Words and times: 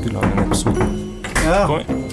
skulle 0.00 0.20
lage 0.20 0.32
en 0.32 0.46
episode. 0.46 0.86
Ja. 1.44 1.66
Kom. 1.68 2.04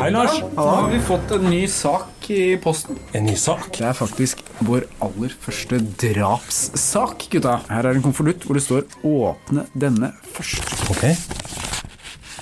Hei, 0.00 0.08
Lars. 0.10 0.38
Nå 0.56 0.64
har 0.66 0.88
vi 0.90 0.98
fått 1.04 1.30
en 1.36 1.44
ny 1.50 1.60
sak 1.70 2.26
i 2.32 2.56
posten. 2.62 2.98
En 3.14 3.26
ny 3.28 3.34
sak. 3.38 3.68
Det 3.76 3.84
er 3.86 3.94
faktisk 3.94 4.40
vår 4.64 4.86
aller 5.04 5.34
første 5.42 5.78
drapssak, 6.02 7.28
gutta. 7.30 7.58
Her 7.68 7.90
er 7.90 7.98
en 7.98 8.04
konvolutt 8.04 8.46
hvor 8.46 8.58
det 8.58 8.64
står 8.64 8.86
'Åpne 9.04 9.66
denne 9.78 10.12
først'. 10.34 10.90
Ok. 10.90 11.04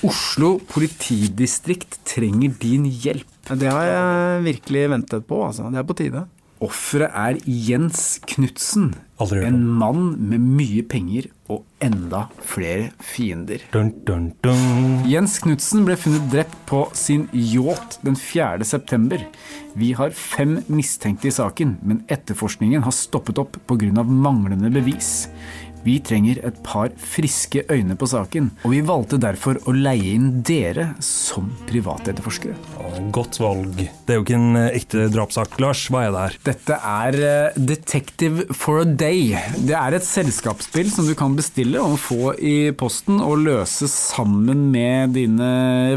Oslo 0.08 0.58
politidistrikt 0.70 1.98
trenger 2.08 2.54
din 2.60 2.86
hjelp. 2.88 3.28
Det 3.50 3.68
har 3.68 3.84
jeg 3.84 4.44
virkelig 4.44 4.90
ventet 4.90 5.26
på, 5.26 5.44
altså. 5.44 5.68
Det 5.68 5.78
er 5.78 5.88
på 5.88 5.96
tide. 5.98 6.24
Offeret 6.60 7.10
er 7.12 7.36
Jens 7.44 8.20
Knutsen. 8.24 8.94
En 9.20 9.60
mann 9.66 10.16
med 10.16 10.40
mye 10.40 10.82
penger 10.82 11.28
og 11.50 11.64
enda 11.82 12.26
flere 12.46 12.90
fiender. 13.02 13.62
Dun, 13.74 13.90
dun, 14.06 14.30
dun. 14.44 15.00
Jens 15.10 15.38
Knutsen 15.42 15.84
ble 15.86 15.96
funnet 15.98 16.28
drept 16.32 16.54
på 16.70 16.84
sin 16.96 17.26
yacht 17.34 17.98
den 18.06 18.18
4. 18.18 18.64
september. 18.68 19.24
Vi 19.78 19.92
har 19.98 20.14
fem 20.14 20.58
mistenkte 20.70 21.30
i 21.30 21.34
saken, 21.34 21.76
men 21.86 22.02
etterforskningen 22.10 22.84
har 22.86 22.94
stoppet 22.94 23.38
opp 23.42 23.58
pga. 23.66 24.04
manglende 24.04 24.70
bevis. 24.70 25.28
Vi 25.86 25.96
trenger 26.04 26.40
et 26.44 26.58
par 26.66 26.92
friske 27.00 27.64
øyne 27.72 27.96
på 27.98 28.08
saken, 28.10 28.50
og 28.64 28.74
vi 28.74 28.82
valgte 28.84 29.20
derfor 29.20 29.60
å 29.68 29.74
leie 29.74 30.14
inn 30.16 30.42
dere 30.46 30.90
som 31.04 31.48
privatetterforskere. 31.70 32.56
Godt 33.14 33.38
valg. 33.40 33.78
Det 33.78 34.12
er 34.12 34.18
jo 34.18 34.24
ikke 34.24 34.36
en 34.36 34.58
eh, 34.58 34.76
ekte 34.76 35.06
drapssak, 35.12 35.56
Lars. 35.62 35.86
Hva 35.92 36.04
er 36.04 36.12
det 36.12 36.24
her? 36.24 36.36
Dette 36.50 36.78
er 36.90 37.18
eh, 37.30 37.58
Detective 37.70 38.46
for 38.56 38.82
a 38.82 38.86
Day. 38.88 39.34
Det 39.56 39.76
er 39.78 39.96
et 39.96 40.06
selskapsspill 40.06 40.90
som 40.92 41.08
du 41.08 41.14
kan 41.18 41.36
bestille 41.38 41.80
og 41.80 41.96
få 42.02 42.34
i 42.36 42.72
posten 42.76 43.20
og 43.24 43.40
løse 43.46 43.88
sammen 43.90 44.66
med 44.74 45.14
dine 45.16 45.50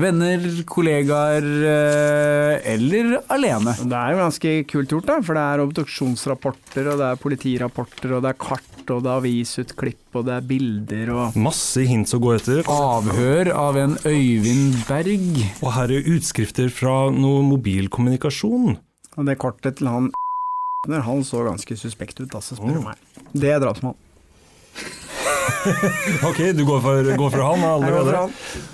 venner, 0.04 0.48
kollegaer 0.70 1.50
eh, 1.73 2.72
eller 2.73 3.17
alene. 3.34 3.76
Det 3.84 4.00
er 4.00 4.14
jo 4.14 4.22
ganske 4.23 4.56
kult 4.70 4.95
gjort, 4.95 5.09
da. 5.09 5.20
For 5.26 5.38
det 5.38 5.44
er 5.44 5.66
obduksjonsrapporter, 5.66 6.92
og 6.94 7.02
det 7.02 7.09
er 7.09 7.22
politirapporter, 7.23 8.16
og 8.17 8.23
det 8.26 8.34
er 8.34 8.42
kart, 8.42 8.73
og 8.92 9.03
det 9.06 9.12
er 9.12 9.22
avisutklipp, 9.22 10.02
og 10.17 10.26
det 10.28 10.34
er 10.36 10.48
bilder 10.50 11.12
og 11.14 11.38
Masse 11.39 11.86
hints 11.88 12.16
å 12.16 12.20
gå 12.23 12.34
etter. 12.36 12.64
Avhør 12.72 13.52
av 13.56 13.80
en 13.80 13.95
Øyvind 14.03 14.81
Berg. 14.89 15.39
Og 15.62 15.70
her 15.78 15.94
er 15.94 16.09
utskrifter 16.16 16.73
fra 16.73 16.98
noe 17.14 17.45
mobilkommunikasjon. 17.54 18.76
Og 19.14 19.30
det 19.30 19.38
kortet 19.42 19.80
til 19.80 19.92
han 19.92 20.11
han 21.08 21.23
så 21.23 21.45
ganske 21.48 21.78
suspekt 21.80 22.20
ut, 22.20 22.34
altså, 22.36 22.58
spør 22.59 22.80
du 22.80 22.84
meg. 22.89 23.00
Det 23.31 23.54
er 23.54 23.61
drapsmann. 23.64 23.95
Ok, 26.30 26.39
du 26.55 26.63
går 26.67 26.81
for, 26.83 27.09
går 27.17 27.33
for 27.33 27.44
han 27.45 27.63
allerede? 27.67 28.23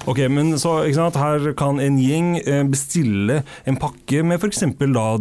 Ok, 0.09 0.21
men 0.31 0.53
så, 0.59 0.75
Her 0.89 1.51
kan 1.57 1.79
en 1.83 1.99
gjeng 2.01 2.31
eh, 2.39 2.63
bestille 2.69 3.41
en 3.69 3.79
pakke 3.79 4.23
med 4.25 4.39
f.eks. 4.39 4.65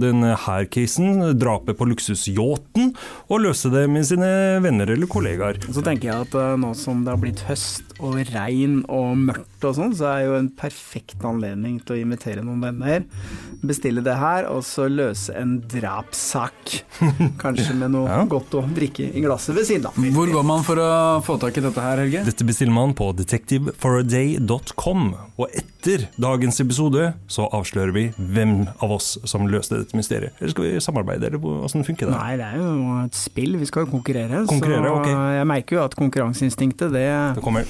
denne 0.02 0.34
her 0.46 0.68
casen, 0.70 1.22
drapet 1.38 1.78
på 1.78 1.88
luksusyachten, 1.88 2.92
og 3.28 3.44
løse 3.44 3.72
det 3.72 3.86
med 3.90 4.06
sine 4.08 4.30
venner 4.64 4.90
eller 4.94 5.10
kollegaer. 5.10 5.60
Så 5.68 5.84
tenker 5.84 6.10
jeg 6.12 6.28
at 6.28 6.38
eh, 6.38 6.56
nå 6.60 6.74
som 6.78 7.04
det 7.04 7.14
har 7.14 7.22
blitt 7.22 7.44
høst 7.48 7.87
og 7.98 8.18
regn 8.32 8.80
og 8.86 9.16
mørkt 9.28 9.64
og 9.66 9.74
sånn, 9.76 9.94
så 9.98 10.06
er 10.12 10.20
jo 10.28 10.36
en 10.38 10.48
perfekt 10.54 11.24
anledning 11.26 11.78
til 11.82 11.96
å 11.96 12.00
invitere 12.02 12.44
noen 12.46 12.60
venner. 12.62 13.04
Bestille 13.58 14.02
det 14.06 14.14
her, 14.20 14.46
og 14.52 14.62
så 14.66 14.86
løse 14.90 15.34
en 15.38 15.58
drapssak. 15.66 16.84
Kanskje 17.42 17.74
med 17.78 17.90
noe 17.94 18.06
ja. 18.10 18.24
godt 18.30 18.54
å 18.58 18.62
drikke 18.74 19.10
i 19.10 19.20
glasset 19.24 19.56
ved 19.56 19.66
siden 19.68 19.86
av. 19.90 19.94
Hvor 20.14 20.28
går 20.32 20.44
man 20.46 20.62
for 20.66 20.76
å 20.82 20.90
få 21.26 21.38
tak 21.42 21.58
i 21.58 21.64
dette 21.64 21.82
her, 21.82 21.96
Helge? 22.04 22.20
Dette 22.28 22.44
bestiller 22.46 22.74
man 22.74 22.94
på 22.98 23.06
detectiveforaday.com 23.18 25.02
Og 25.38 25.46
etter 25.48 25.98
dagens 26.20 26.60
episode 26.62 27.12
så 27.30 27.48
avslører 27.54 27.92
vi 27.94 28.04
hvem 28.16 28.68
av 28.84 28.90
oss 28.98 29.08
som 29.28 29.48
løste 29.50 29.78
dette 29.82 29.96
mysteriet. 29.98 30.32
Eller 30.38 30.50
skal 30.54 30.64
vi 30.66 30.84
samarbeide, 30.84 31.26
eller 31.30 31.38
åssen 31.66 31.86
funker 31.86 32.06
det? 32.06 32.14
Nei, 32.14 32.34
det 32.38 32.46
er 32.46 32.56
jo 32.62 32.68
et 33.04 33.16
spill, 33.18 33.52
vi 33.58 33.66
skal 33.68 33.86
jo 33.86 33.90
konkurrere. 33.96 34.44
konkurrere 34.50 34.88
så 34.88 34.94
okay. 35.00 35.14
jeg 35.38 35.46
merker 35.50 35.78
jo 35.78 35.82
at 35.84 35.94
konkurranseinstinktet, 35.98 36.92
det, 36.94 37.06
det 37.38 37.44
kommer 37.44 37.64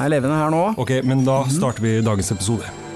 er 0.00 0.12
levende 0.12 0.36
her 0.36 0.52
nå. 0.52 0.62
Ok, 0.80 0.90
men 1.04 1.24
da 1.26 1.42
starter 1.50 1.84
vi 1.84 1.98
dagens 2.06 2.30
episode. 2.34 2.89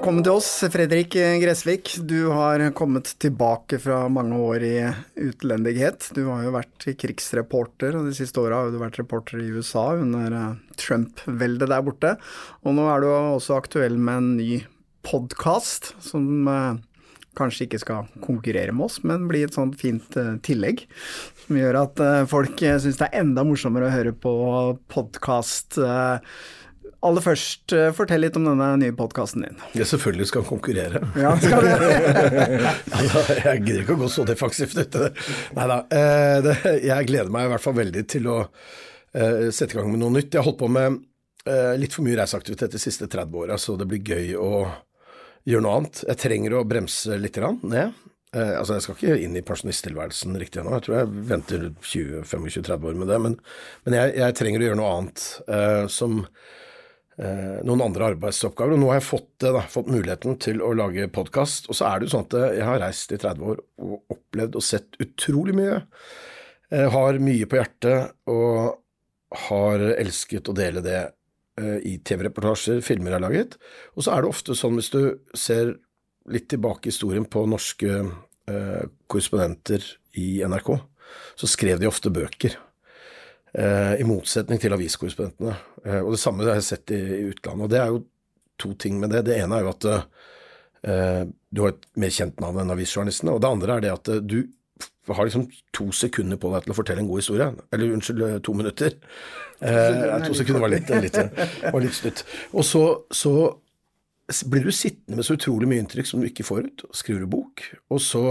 Velkommen 0.00 0.24
til 0.24 0.38
oss, 0.38 0.46
Fredrik 0.72 1.12
Gressvik. 1.12 1.90
Du 2.08 2.30
har 2.32 2.62
kommet 2.72 3.10
tilbake 3.20 3.76
fra 3.84 3.98
mange 4.08 4.38
år 4.40 4.62
i 4.64 4.76
utlendighet. 5.26 6.06
Du 6.16 6.22
har 6.30 6.46
jo 6.46 6.54
vært 6.54 6.86
krigsreporter, 7.02 7.98
og 7.98 8.06
de 8.08 8.14
siste 8.16 8.40
åra 8.40 8.62
har 8.62 8.70
du 8.72 8.78
vært 8.80 8.96
reporter 8.96 9.42
i 9.44 9.50
USA 9.52 9.90
under 10.00 10.32
eh, 10.38 10.54
Trump-veldet 10.80 11.68
der 11.68 11.84
borte. 11.84 12.14
Og 12.64 12.78
nå 12.78 12.86
er 12.88 13.04
du 13.04 13.10
også 13.10 13.58
aktuell 13.58 13.98
med 14.00 14.22
en 14.22 14.30
ny 14.38 14.54
podkast 15.04 15.90
som 16.00 16.48
eh, 16.48 16.80
kanskje 17.36 17.66
ikke 17.66 17.82
skal 17.82 18.08
konkurrere 18.24 18.72
med 18.72 18.86
oss, 18.86 19.02
men 19.04 19.28
bli 19.28 19.42
et 19.44 19.58
sånt 19.58 19.76
fint 19.82 20.16
eh, 20.16 20.38
tillegg. 20.48 20.86
Som 21.42 21.60
gjør 21.60 21.82
at 21.82 22.00
folk 22.32 22.56
syns 22.56 23.02
det 23.02 23.10
er 23.10 23.20
enda 23.20 23.44
morsommere 23.44 23.92
å 23.92 23.92
høre 23.98 24.16
på 24.16 24.32
podkast. 24.96 25.76
Aller 27.00 27.24
først, 27.24 27.72
eh, 27.72 27.90
fortell 27.96 28.20
litt 28.20 28.36
om 28.36 28.44
denne 28.44 28.68
nye 28.80 28.92
podkasten 28.96 29.44
din. 29.46 29.60
Jeg 29.76 29.88
selvfølgelig 29.88 30.26
skal 30.28 30.44
konkurrere. 30.44 31.00
Ja, 31.16 31.32
skal 31.40 31.64
det? 31.64 31.76
Altså, 33.00 33.22
jeg 33.38 33.62
gidder 33.64 33.80
ikke 33.84 33.96
å 33.96 34.02
gå 34.02 34.10
så 34.12 34.26
defensivt 34.28 34.76
ut 34.76 34.98
i 34.98 35.06
det. 35.06 35.10
Nei 35.56 35.68
da. 35.70 35.78
Eh, 35.96 36.50
jeg 36.84 37.08
gleder 37.08 37.32
meg 37.32 37.48
i 37.48 37.54
hvert 37.54 37.64
fall 37.64 37.78
veldig 37.78 38.04
til 38.10 38.28
å 38.28 38.36
eh, 38.42 39.48
sette 39.48 39.72
i 39.72 39.80
gang 39.80 39.88
med 39.92 40.02
noe 40.02 40.12
nytt. 40.18 40.28
Jeg 40.28 40.42
har 40.42 40.50
holdt 40.50 40.60
på 40.60 40.70
med 40.72 41.06
litt 41.80 41.94
for 41.96 42.04
mye 42.04 42.18
reiseaktivitet 42.18 42.74
de 42.74 42.78
siste 42.78 43.06
30 43.08 43.36
åra, 43.40 43.56
så 43.58 43.72
det 43.80 43.86
blir 43.88 44.04
gøy 44.04 44.34
å 44.36 44.50
gjøre 45.48 45.64
noe 45.64 45.78
annet. 45.78 46.02
Jeg 46.04 46.20
trenger 46.20 46.54
å 46.58 46.66
bremse 46.68 47.16
litt 47.16 47.38
ned. 47.40 47.96
Altså, 48.36 48.76
jeg 48.76 48.84
skal 48.84 48.98
ikke 48.98 49.16
inn 49.24 49.38
i 49.40 49.42
pensjonisttilværelsen 49.48 50.36
riktig 50.38 50.60
ennå. 50.60 50.74
Jeg 50.76 50.84
tror 50.84 50.98
jeg 50.98 51.24
venter 51.32 51.64
20-25-30 51.80 52.90
år 52.92 53.00
med 53.00 53.08
det. 53.10 53.18
Men, 53.24 53.38
men 53.88 53.96
jeg, 53.96 54.12
jeg 54.20 54.36
trenger 54.36 54.60
å 54.60 54.68
gjøre 54.68 54.80
noe 54.82 54.92
annet 54.98 55.24
som 55.96 56.20
noen 57.20 57.82
andre 57.84 58.06
arbeidsoppgaver. 58.14 58.72
Og 58.76 58.80
nå 58.80 58.88
har 58.88 59.00
jeg 59.00 59.08
fått, 59.10 59.28
det, 59.42 59.50
da, 59.52 59.60
fått 59.68 59.90
muligheten 59.92 60.38
til 60.40 60.62
å 60.64 60.70
lage 60.72 61.10
podkast. 61.12 61.68
Og 61.68 61.76
så 61.76 61.88
er 61.90 62.00
det 62.00 62.08
jo 62.08 62.14
sånn 62.14 62.26
at 62.28 62.36
jeg 62.56 62.64
har 62.64 62.80
reist 62.80 63.12
i 63.12 63.18
30 63.20 63.50
år 63.52 63.60
og 63.84 64.14
opplevd 64.16 64.56
og 64.56 64.64
sett 64.64 64.96
utrolig 65.04 65.56
mye. 65.58 65.82
Jeg 66.70 66.92
har 66.94 67.18
mye 67.20 67.48
på 67.50 67.58
hjertet 67.58 68.30
og 68.30 68.80
har 69.50 69.82
elsket 69.92 70.48
å 70.50 70.54
dele 70.56 70.82
det 70.84 71.00
eh, 71.02 71.78
i 71.86 71.96
TV-reportasjer, 72.06 72.80
filmer 72.84 73.12
jeg 73.12 73.18
har 73.18 73.26
laget. 73.26 73.56
Og 73.96 74.06
så 74.06 74.14
er 74.14 74.22
det 74.22 74.32
ofte 74.32 74.56
sånn 74.58 74.78
hvis 74.78 74.92
du 74.94 75.02
ser 75.36 75.76
litt 76.30 76.48
tilbake 76.52 76.88
i 76.88 76.94
historien 76.94 77.26
på 77.26 77.44
norske 77.50 77.90
eh, 77.90 78.82
korrespondenter 79.10 79.84
i 80.20 80.42
NRK, 80.46 80.74
så 81.38 81.50
skrev 81.50 81.80
de 81.82 81.90
ofte 81.90 82.12
bøker. 82.14 82.58
Eh, 83.50 83.94
I 84.00 84.06
motsetning 84.06 84.60
til 84.62 84.74
aviskorrespondentene. 84.76 85.56
Eh, 85.84 86.00
og 86.04 86.14
det 86.14 86.22
samme 86.22 86.46
har 86.46 86.60
jeg 86.60 86.68
sett 86.68 86.94
i, 86.94 87.00
i 87.00 87.26
utlandet. 87.32 87.66
Og 87.66 87.72
det 87.72 87.80
er 87.80 87.90
jo 87.90 88.02
to 88.60 88.72
ting 88.78 89.00
med 89.00 89.10
det. 89.14 89.24
Det 89.26 89.40
ene 89.40 89.58
er 89.58 89.64
jo 89.64 89.72
at 89.72 89.86
uh, 89.88 91.22
du 91.48 91.62
har 91.64 91.72
et 91.72 91.86
mer 92.00 92.12
kjent 92.12 92.42
navn 92.42 92.60
enn 92.60 92.72
avisjournalistene. 92.74 93.32
Og 93.32 93.40
det 93.42 93.48
andre 93.48 93.76
er 93.76 93.86
det 93.86 93.92
at 93.94 94.10
du 94.20 94.42
har 95.10 95.26
liksom 95.26 95.46
to 95.74 95.88
sekunder 95.96 96.38
på 96.38 96.52
deg 96.52 96.66
til 96.66 96.74
å 96.74 96.76
fortelle 96.76 97.02
en 97.02 97.08
god 97.08 97.22
historie. 97.22 97.46
Eller 97.72 97.94
unnskyld, 97.96 98.26
to 98.46 98.54
minutter. 98.54 98.98
Uh, 99.64 100.20
to 100.26 100.36
sekunder 100.36 100.62
var 100.62 100.74
litt, 100.74 100.92
litt, 101.02 101.16
var 101.64 101.80
litt 101.82 101.96
slutt. 101.96 102.22
Og 102.52 102.68
så, 102.68 102.84
så 103.08 103.32
blir 104.52 104.68
du 104.68 104.74
sittende 104.76 105.18
med 105.18 105.26
så 105.26 105.38
utrolig 105.40 105.70
mye 105.72 105.82
inntrykk 105.82 106.12
som 106.12 106.20
du 106.22 106.28
ikke 106.28 106.46
får 106.46 106.68
ut. 106.68 106.84
og 106.86 107.00
Skriver 107.00 107.24
du 107.24 107.32
bok. 107.32 107.64
Og 107.90 108.04
så, 108.04 108.26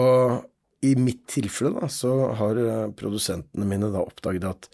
i 0.85 0.93
mitt 0.95 1.25
tilfelle, 1.33 1.73
da, 1.81 1.89
så 1.91 2.13
har 2.39 2.61
produsentene 3.01 3.67
mine 3.67 3.89
da 3.91 4.05
oppdaget 4.05 4.47
at 4.53 4.69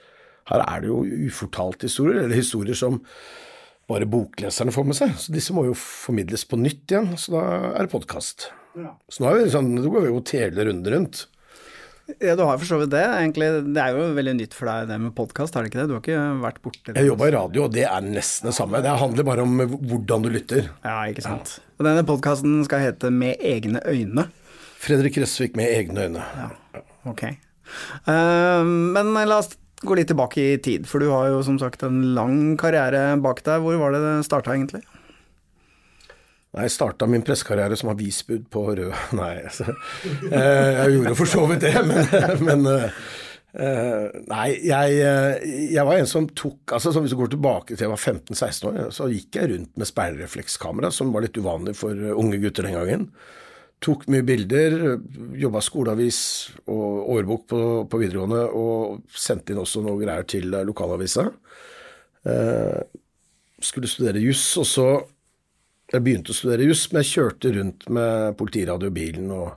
her 0.51 0.61
er 0.65 0.83
det 0.83 0.91
jo 0.91 1.01
ufortalte 1.27 1.89
historier, 1.89 2.23
eller 2.23 2.37
historier 2.37 2.77
som 2.77 2.99
bare 3.89 4.07
bokleserne 4.09 4.73
får 4.73 4.89
med 4.89 4.97
seg. 4.97 5.13
Så 5.21 5.33
disse 5.33 5.53
må 5.53 5.67
jo 5.67 5.77
formidles 5.77 6.45
på 6.49 6.59
nytt 6.59 6.89
igjen, 6.91 7.13
så 7.21 7.37
da 7.37 7.45
er 7.71 7.85
det 7.85 7.93
podkast. 7.93 8.49
Så 8.75 9.23
nå 9.23 9.29
er 9.29 9.39
vi 9.39 9.53
sånn, 9.53 9.71
nå 9.77 9.87
går 9.89 10.05
vi 10.05 10.11
jo 10.11 10.21
hele 10.33 10.67
runden 10.67 10.93
rundt. 10.95 11.25
Ja, 12.21 12.35
du 12.37 12.43
har 12.45 12.59
for 12.61 12.69
så 12.69 12.77
vidt 12.77 12.91
det. 12.93 13.01
Egentlig, 13.01 13.47
det 13.73 13.81
er 13.81 13.95
jo 13.97 14.09
veldig 14.13 14.35
nytt 14.37 14.53
for 14.53 14.69
deg 14.69 14.91
det 14.91 14.97
med 15.01 15.15
podkast, 15.17 15.55
er 15.57 15.65
det 15.65 15.71
ikke 15.71 15.79
det? 15.79 15.85
Du 15.89 15.95
har 15.95 16.03
ikke 16.03 16.25
vært 16.43 16.59
borti 16.61 16.91
det? 16.91 16.99
Jeg 16.99 17.09
jobba 17.09 17.29
i 17.29 17.33
radio, 17.33 17.63
og 17.65 17.73
det 17.73 17.87
er 17.89 18.05
nesten 18.05 18.51
det 18.51 18.53
samme. 18.57 18.81
Det 18.85 18.93
handler 19.01 19.25
bare 19.25 19.45
om 19.45 19.63
hvordan 19.65 20.27
du 20.27 20.29
lytter. 20.33 20.69
Ja, 20.85 20.99
ikke 21.09 21.25
sant. 21.25 21.55
Og 21.79 21.87
denne 21.87 22.05
podkasten 22.05 22.59
skal 22.67 22.83
hete 22.85 23.09
Med 23.09 23.41
egne 23.41 23.81
øyne. 23.89 24.27
Fredrik 24.85 25.17
Røsvik 25.17 25.57
med 25.57 25.71
egne 25.73 26.05
øyne. 26.05 26.25
Ja, 26.37 26.83
ok. 27.09 27.23
Uh, 28.05 28.61
men 28.61 29.15
la 29.17 29.39
oss 29.41 29.55
gå 29.87 29.97
litt 29.97 30.09
tilbake 30.11 30.41
i 30.41 30.59
tid, 30.61 30.85
for 30.89 31.03
du 31.03 31.09
har 31.13 31.31
jo 31.31 31.41
som 31.45 31.59
sagt 31.61 31.85
en 31.85 32.01
lang 32.17 32.55
karriere 32.61 33.13
bak 33.23 33.43
deg. 33.45 33.63
Hvor 33.63 33.79
var 33.81 33.95
det 33.95 34.03
det 34.03 34.15
starta 34.27 34.55
egentlig? 34.55 34.83
Nei, 36.55 36.69
jeg 36.69 36.75
starta 36.77 37.07
min 37.11 37.23
pressekarriere 37.25 37.75
som 37.75 37.91
avisbud 37.91 38.47
på 38.53 38.65
Rød 38.77 38.91
Nei, 39.19 39.33
altså, 39.43 39.75
eh, 40.29 40.71
jeg 40.79 40.97
gjorde 40.97 41.15
for 41.19 41.31
så 41.31 41.45
vidt 41.51 41.65
det, 41.67 41.75
men, 41.91 42.45
men 42.47 42.67
Uh, 43.55 44.11
nei, 44.27 44.49
jeg, 44.67 44.95
jeg, 45.71 45.83
var 45.87 45.95
en 45.95 46.09
som 46.11 46.25
tok 46.35 46.73
altså 46.75 46.91
Hvis 46.91 47.13
du 47.13 47.19
går 47.21 47.29
tilbake 47.31 47.69
til 47.77 47.85
jeg 47.85 47.91
var 47.93 48.01
15-16 48.01 48.65
år, 48.67 48.89
så 48.91 49.07
gikk 49.07 49.37
jeg 49.39 49.47
rundt 49.53 49.79
med 49.79 49.87
speilreflekskamera, 49.87 50.89
som 50.91 51.13
var 51.15 51.23
litt 51.23 51.39
uvanlig 51.39 51.77
for 51.79 51.95
unge 51.95 52.41
gutter 52.43 52.67
den 52.67 52.75
gangen. 52.75 53.05
Tok 53.85 54.07
mye 54.09 54.25
bilder, 54.25 54.75
jobba 55.37 55.61
skoleavis 55.61 56.19
og 56.73 57.09
årbok 57.15 57.43
på, 57.51 57.59
på, 57.91 57.99
videregående, 58.01 58.45
og 58.57 59.03
sendte 59.13 59.53
inn 59.53 59.61
også 59.61 59.83
noe 59.85 59.99
greier 60.01 60.25
til 60.29 60.49
lokalavisa. 60.65 61.27
Eh, 62.25 62.79
skulle 63.61 63.89
studere 63.89 64.23
juss, 64.23 64.47
og 64.57 64.65
så 64.69 64.87
jeg 65.93 66.01
begynte 66.01 66.33
å 66.33 66.37
studere 66.37 66.65
juss, 66.65 66.87
men 66.89 67.03
jeg 67.03 67.11
kjørte 67.13 67.53
rundt 67.59 67.85
med 67.93 68.33
politiradiobilen 68.39 69.29
og 69.35 69.53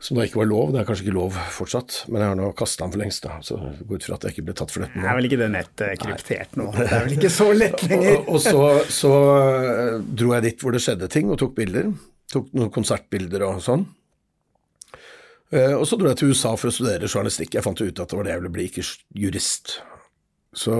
som 0.00 0.16
da 0.16 0.24
ikke 0.24 0.40
var 0.40 0.48
lov. 0.48 0.70
Det 0.72 0.80
er 0.80 0.86
kanskje 0.88 1.04
ikke 1.04 1.16
lov 1.16 1.34
fortsatt, 1.52 1.96
men 2.08 2.22
jeg 2.22 2.32
har 2.32 2.38
nå 2.38 2.46
kasta 2.56 2.86
den 2.86 2.94
for 2.94 3.02
lengst. 3.02 3.26
da, 3.26 3.36
så 3.44 3.58
jeg 3.60 3.88
går 3.88 4.00
ut 4.00 4.06
fra 4.06 4.16
at 4.16 4.22
jeg 4.24 4.34
ikke 4.34 4.44
ble 4.46 4.54
tatt 4.56 4.72
for 4.72 4.84
dette. 4.84 4.96
Nå. 4.96 5.04
Er 5.04 5.18
vel 5.18 5.28
ikke 5.28 5.40
det 5.42 5.48
nettet 5.52 6.00
kryptert 6.00 6.56
nå? 6.56 6.70
Det 6.76 6.86
er 6.86 7.04
vel 7.04 7.16
ikke 7.18 7.32
så 7.34 7.48
lett 7.52 7.84
lenger? 7.90 8.16
og, 8.16 8.30
og 8.32 8.40
så, 8.46 8.62
så 8.96 9.12
uh, 9.12 9.98
dro 10.00 10.32
jeg 10.38 10.46
dit 10.48 10.64
hvor 10.64 10.76
det 10.76 10.80
skjedde 10.86 11.10
ting, 11.12 11.28
og 11.28 11.36
tok 11.42 11.52
bilder. 11.58 11.92
Tok 12.30 12.52
noen 12.54 12.70
konsertbilder 12.74 13.46
og 13.48 13.62
sånn. 13.64 13.88
Uh, 15.50 15.80
og 15.80 15.86
så 15.88 15.98
dro 15.98 16.10
jeg 16.12 16.20
til 16.20 16.30
USA 16.30 16.54
for 16.54 16.70
å 16.70 16.74
studere 16.74 17.10
journalistikk. 17.10 17.56
Jeg 17.56 17.66
fant 17.66 17.80
ut 17.82 17.90
at 17.90 18.12
det 18.12 18.18
var 18.18 18.28
det 18.28 18.36
jeg 18.36 18.42
ville 18.42 18.54
bli, 18.54 18.68
ikke 18.70 18.86
jurist. 19.18 19.80
Så 20.54 20.76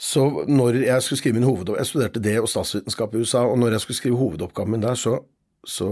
så 0.00 0.22
når 0.48 0.78
jeg 0.86 1.04
skulle 1.04 1.20
skrive 1.20 1.36
min 1.36 1.44
hovedoppgave 1.44 1.82
Jeg 1.82 1.90
studerte 1.90 2.22
det 2.24 2.38
og 2.40 2.48
statsvitenskap 2.48 3.14
i 3.14 3.20
USA, 3.20 3.44
og 3.44 3.58
når 3.60 3.74
jeg 3.76 3.84
skulle 3.84 3.98
skrive 3.98 4.16
hovedoppgaven 4.16 4.72
min 4.72 4.84
der, 4.84 4.96
så, 4.96 5.18
så 5.60 5.88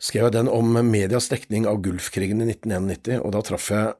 skrev 0.00 0.28
jeg 0.28 0.36
den 0.38 0.48
om 0.48 0.78
medias 0.88 1.28
dekning 1.28 1.66
av 1.68 1.82
Gulfkrigen 1.84 2.40
i 2.40 2.48
1991, 2.48 3.20
og 3.20 3.34
da 3.36 3.42
traff 3.44 3.68
jeg 3.74 3.90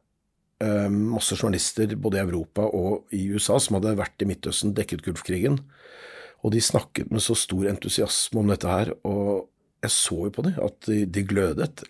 eh, 0.64 0.88
masse 0.88 1.36
journalister 1.36 1.92
både 2.00 2.16
i 2.16 2.24
Europa 2.24 2.64
og 2.64 3.12
i 3.12 3.26
USA 3.34 3.58
som 3.60 3.76
hadde 3.76 3.92
vært 3.98 4.24
i 4.24 4.30
Midtøsten, 4.30 4.72
dekket 4.78 5.04
Gulfkrigen, 5.04 5.60
og 6.44 6.54
de 6.54 6.62
snakket 6.62 7.10
med 7.10 7.22
så 7.24 7.34
stor 7.38 7.66
entusiasme 7.70 8.42
om 8.42 8.50
dette 8.52 8.70
her, 8.70 8.92
og 9.08 9.48
jeg 9.82 9.94
så 9.94 10.18
jo 10.26 10.32
på 10.34 10.44
dem 10.46 10.58
at 10.62 10.78
de, 10.86 11.02
de 11.06 11.24
glødet, 11.26 11.84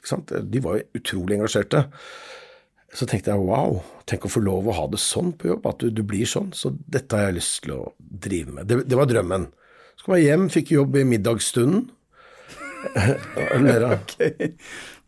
de 0.53 0.63
var 0.65 0.79
jo 0.79 1.01
utrolig 1.01 1.39
engasjerte. 1.39 1.85
Så 2.97 3.05
tenkte 3.09 3.33
jeg 3.35 3.45
wow, 3.45 3.83
tenk 4.09 4.25
å 4.25 4.33
få 4.33 4.41
lov 4.41 4.69
å 4.69 4.77
ha 4.77 4.87
det 4.89 5.01
sånn 5.03 5.35
på 5.37 5.51
jobb, 5.51 5.69
at 5.69 5.83
du, 5.83 5.91
du 5.93 6.03
blir 6.09 6.29
sånn. 6.29 6.51
Så 6.57 6.73
dette 6.89 7.17
har 7.17 7.29
jeg 7.29 7.39
lyst 7.41 7.63
til 7.65 7.77
å 7.77 7.83
drive 7.99 8.57
med. 8.57 8.69
Det, 8.69 8.83
det 8.89 8.97
var 8.97 9.09
drømmen. 9.11 9.49
Så 9.99 10.07
kom 10.07 10.17
jeg 10.17 10.31
hjem, 10.31 10.49
fikk 10.53 10.73
jobb 10.77 10.97
i 10.97 11.07
middagsstunden. 11.09 11.89
okay. 13.93 14.53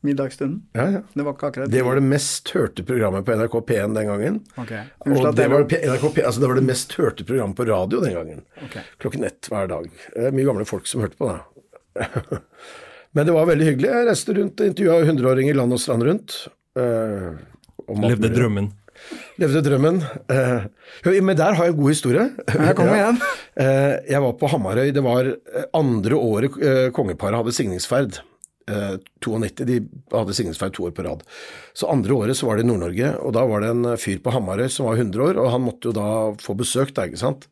Middagsstunden? 0.07 0.63
Ja, 0.73 0.87
ja. 0.95 1.01
Det 1.13 1.25
var 1.27 1.35
ikke 1.37 1.51
akkurat 1.51 1.73
Det 1.73 1.83
var 1.85 1.99
det 1.99 2.05
mest 2.09 2.49
hørte 2.57 2.85
programmet 2.89 3.27
på 3.27 3.37
NRK 3.37 3.57
P1 3.69 3.95
den 3.99 4.09
gangen. 4.09 4.39
Okay. 4.63 4.87
Og 5.05 5.29
det 5.37 5.49
var, 5.53 5.67
NRK 5.69 6.07
P, 6.15 6.23
altså 6.25 6.41
det 6.41 6.49
var 6.49 6.61
det 6.61 6.67
mest 6.71 6.95
hørte 6.97 7.27
programmet 7.29 7.59
på 7.59 7.67
radio 7.69 8.01
den 8.01 8.17
gangen. 8.17 8.43
Okay. 8.65 8.87
Klokken 9.03 9.29
ett 9.29 9.51
hver 9.53 9.69
dag. 9.69 9.91
Det 10.15 10.31
er 10.31 10.37
mye 10.37 10.49
gamle 10.49 10.65
folk 10.69 10.89
som 10.89 11.05
hørte 11.05 11.21
på 11.21 11.29
da. 11.29 11.41
Men 13.17 13.27
det 13.27 13.35
var 13.35 13.49
veldig 13.51 13.67
hyggelig. 13.73 13.91
Jeg 13.91 14.09
reiste 14.09 14.35
rundt 14.37 14.61
og 14.63 14.71
intervjua 14.71 15.07
hundreåringer 15.09 15.57
land 15.59 15.75
og 15.75 15.81
strand 15.83 16.07
rundt. 16.07 16.37
Uh, 16.79 17.35
Levde 18.07 18.31
drømmen. 18.31 18.71
Levde 19.41 19.63
drømmen. 19.67 19.99
Uh, 20.31 20.69
men 21.19 21.35
der 21.35 21.57
har 21.59 21.67
jeg 21.67 21.75
en 21.75 21.81
god 21.81 21.91
historie. 21.91 22.27
Jeg 22.55 22.77
kommer 22.79 22.97
igjen. 23.01 23.19
uh, 23.59 23.95
jeg 24.07 24.23
var 24.23 24.37
på 24.39 24.51
Hamarøy. 24.53 24.93
Det 24.95 25.03
var 25.03 25.33
andre 25.75 26.21
året 26.23 26.61
uh, 26.63 26.87
kongeparet 26.95 27.41
hadde 27.41 27.57
signingsferd. 27.57 28.21
92, 28.71 29.67
De 29.69 29.79
hadde 30.15 30.37
Signingsfeil 30.37 30.73
to 30.77 30.87
år 30.89 30.95
på 30.97 31.05
rad. 31.07 31.23
Så 31.77 31.91
andre 31.91 32.17
året 32.17 32.39
så 32.39 32.49
var 32.49 32.59
det 32.59 32.67
i 32.67 32.71
Nord-Norge, 32.71 33.13
og 33.21 33.35
da 33.37 33.45
var 33.49 33.65
det 33.65 33.75
en 33.75 33.93
fyr 34.01 34.23
på 34.23 34.35
Hamarøy 34.35 34.69
som 34.73 34.89
var 34.89 35.01
100 35.01 35.27
år, 35.29 35.41
og 35.43 35.53
han 35.55 35.65
måtte 35.65 35.91
jo 35.91 35.97
da 35.97 36.11
få 36.43 36.57
besøk 36.59 36.95
der, 36.97 37.11
ikke 37.11 37.23
sant. 37.23 37.47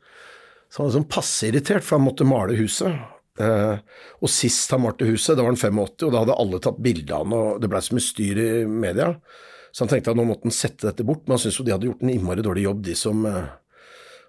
Så 0.69 0.83
han 0.83 0.91
var 0.91 0.99
sånn 0.99 1.09
passe 1.11 1.49
irritert, 1.49 1.87
for 1.87 1.99
han 1.99 2.07
måtte 2.09 2.29
male 2.29 2.57
huset. 2.59 2.99
Uh, 3.39 3.79
og 4.19 4.31
sist 4.33 4.73
han 4.75 4.83
malte 4.83 5.07
huset, 5.07 5.37
da 5.39 5.45
var 5.45 5.53
han 5.53 5.61
85, 5.61 6.09
og 6.09 6.11
da 6.11 6.25
hadde 6.25 6.39
alle 6.43 6.59
tatt 6.63 6.81
bilde 6.83 7.15
av 7.15 7.25
han, 7.25 7.37
og 7.39 7.63
det 7.63 7.71
blei 7.71 7.83
så 7.85 7.95
mye 7.97 8.09
styr 8.09 8.43
i 8.43 8.51
media. 8.67 9.13
Så 9.71 9.85
han 9.85 9.93
tenkte 9.93 10.13
at 10.13 10.19
nå 10.19 10.27
måtte 10.27 10.49
han 10.49 10.55
sette 10.55 10.89
dette 10.89 11.07
bort, 11.07 11.25
men 11.27 11.37
han 11.37 11.43
syntes 11.45 11.61
jo 11.61 11.67
de 11.67 11.75
hadde 11.77 11.91
gjort 11.91 12.05
en 12.05 12.13
innmari 12.13 12.45
dårlig 12.45 12.67
jobb, 12.67 12.85
de 12.89 12.97
som 12.99 13.25
uh, 13.29 13.45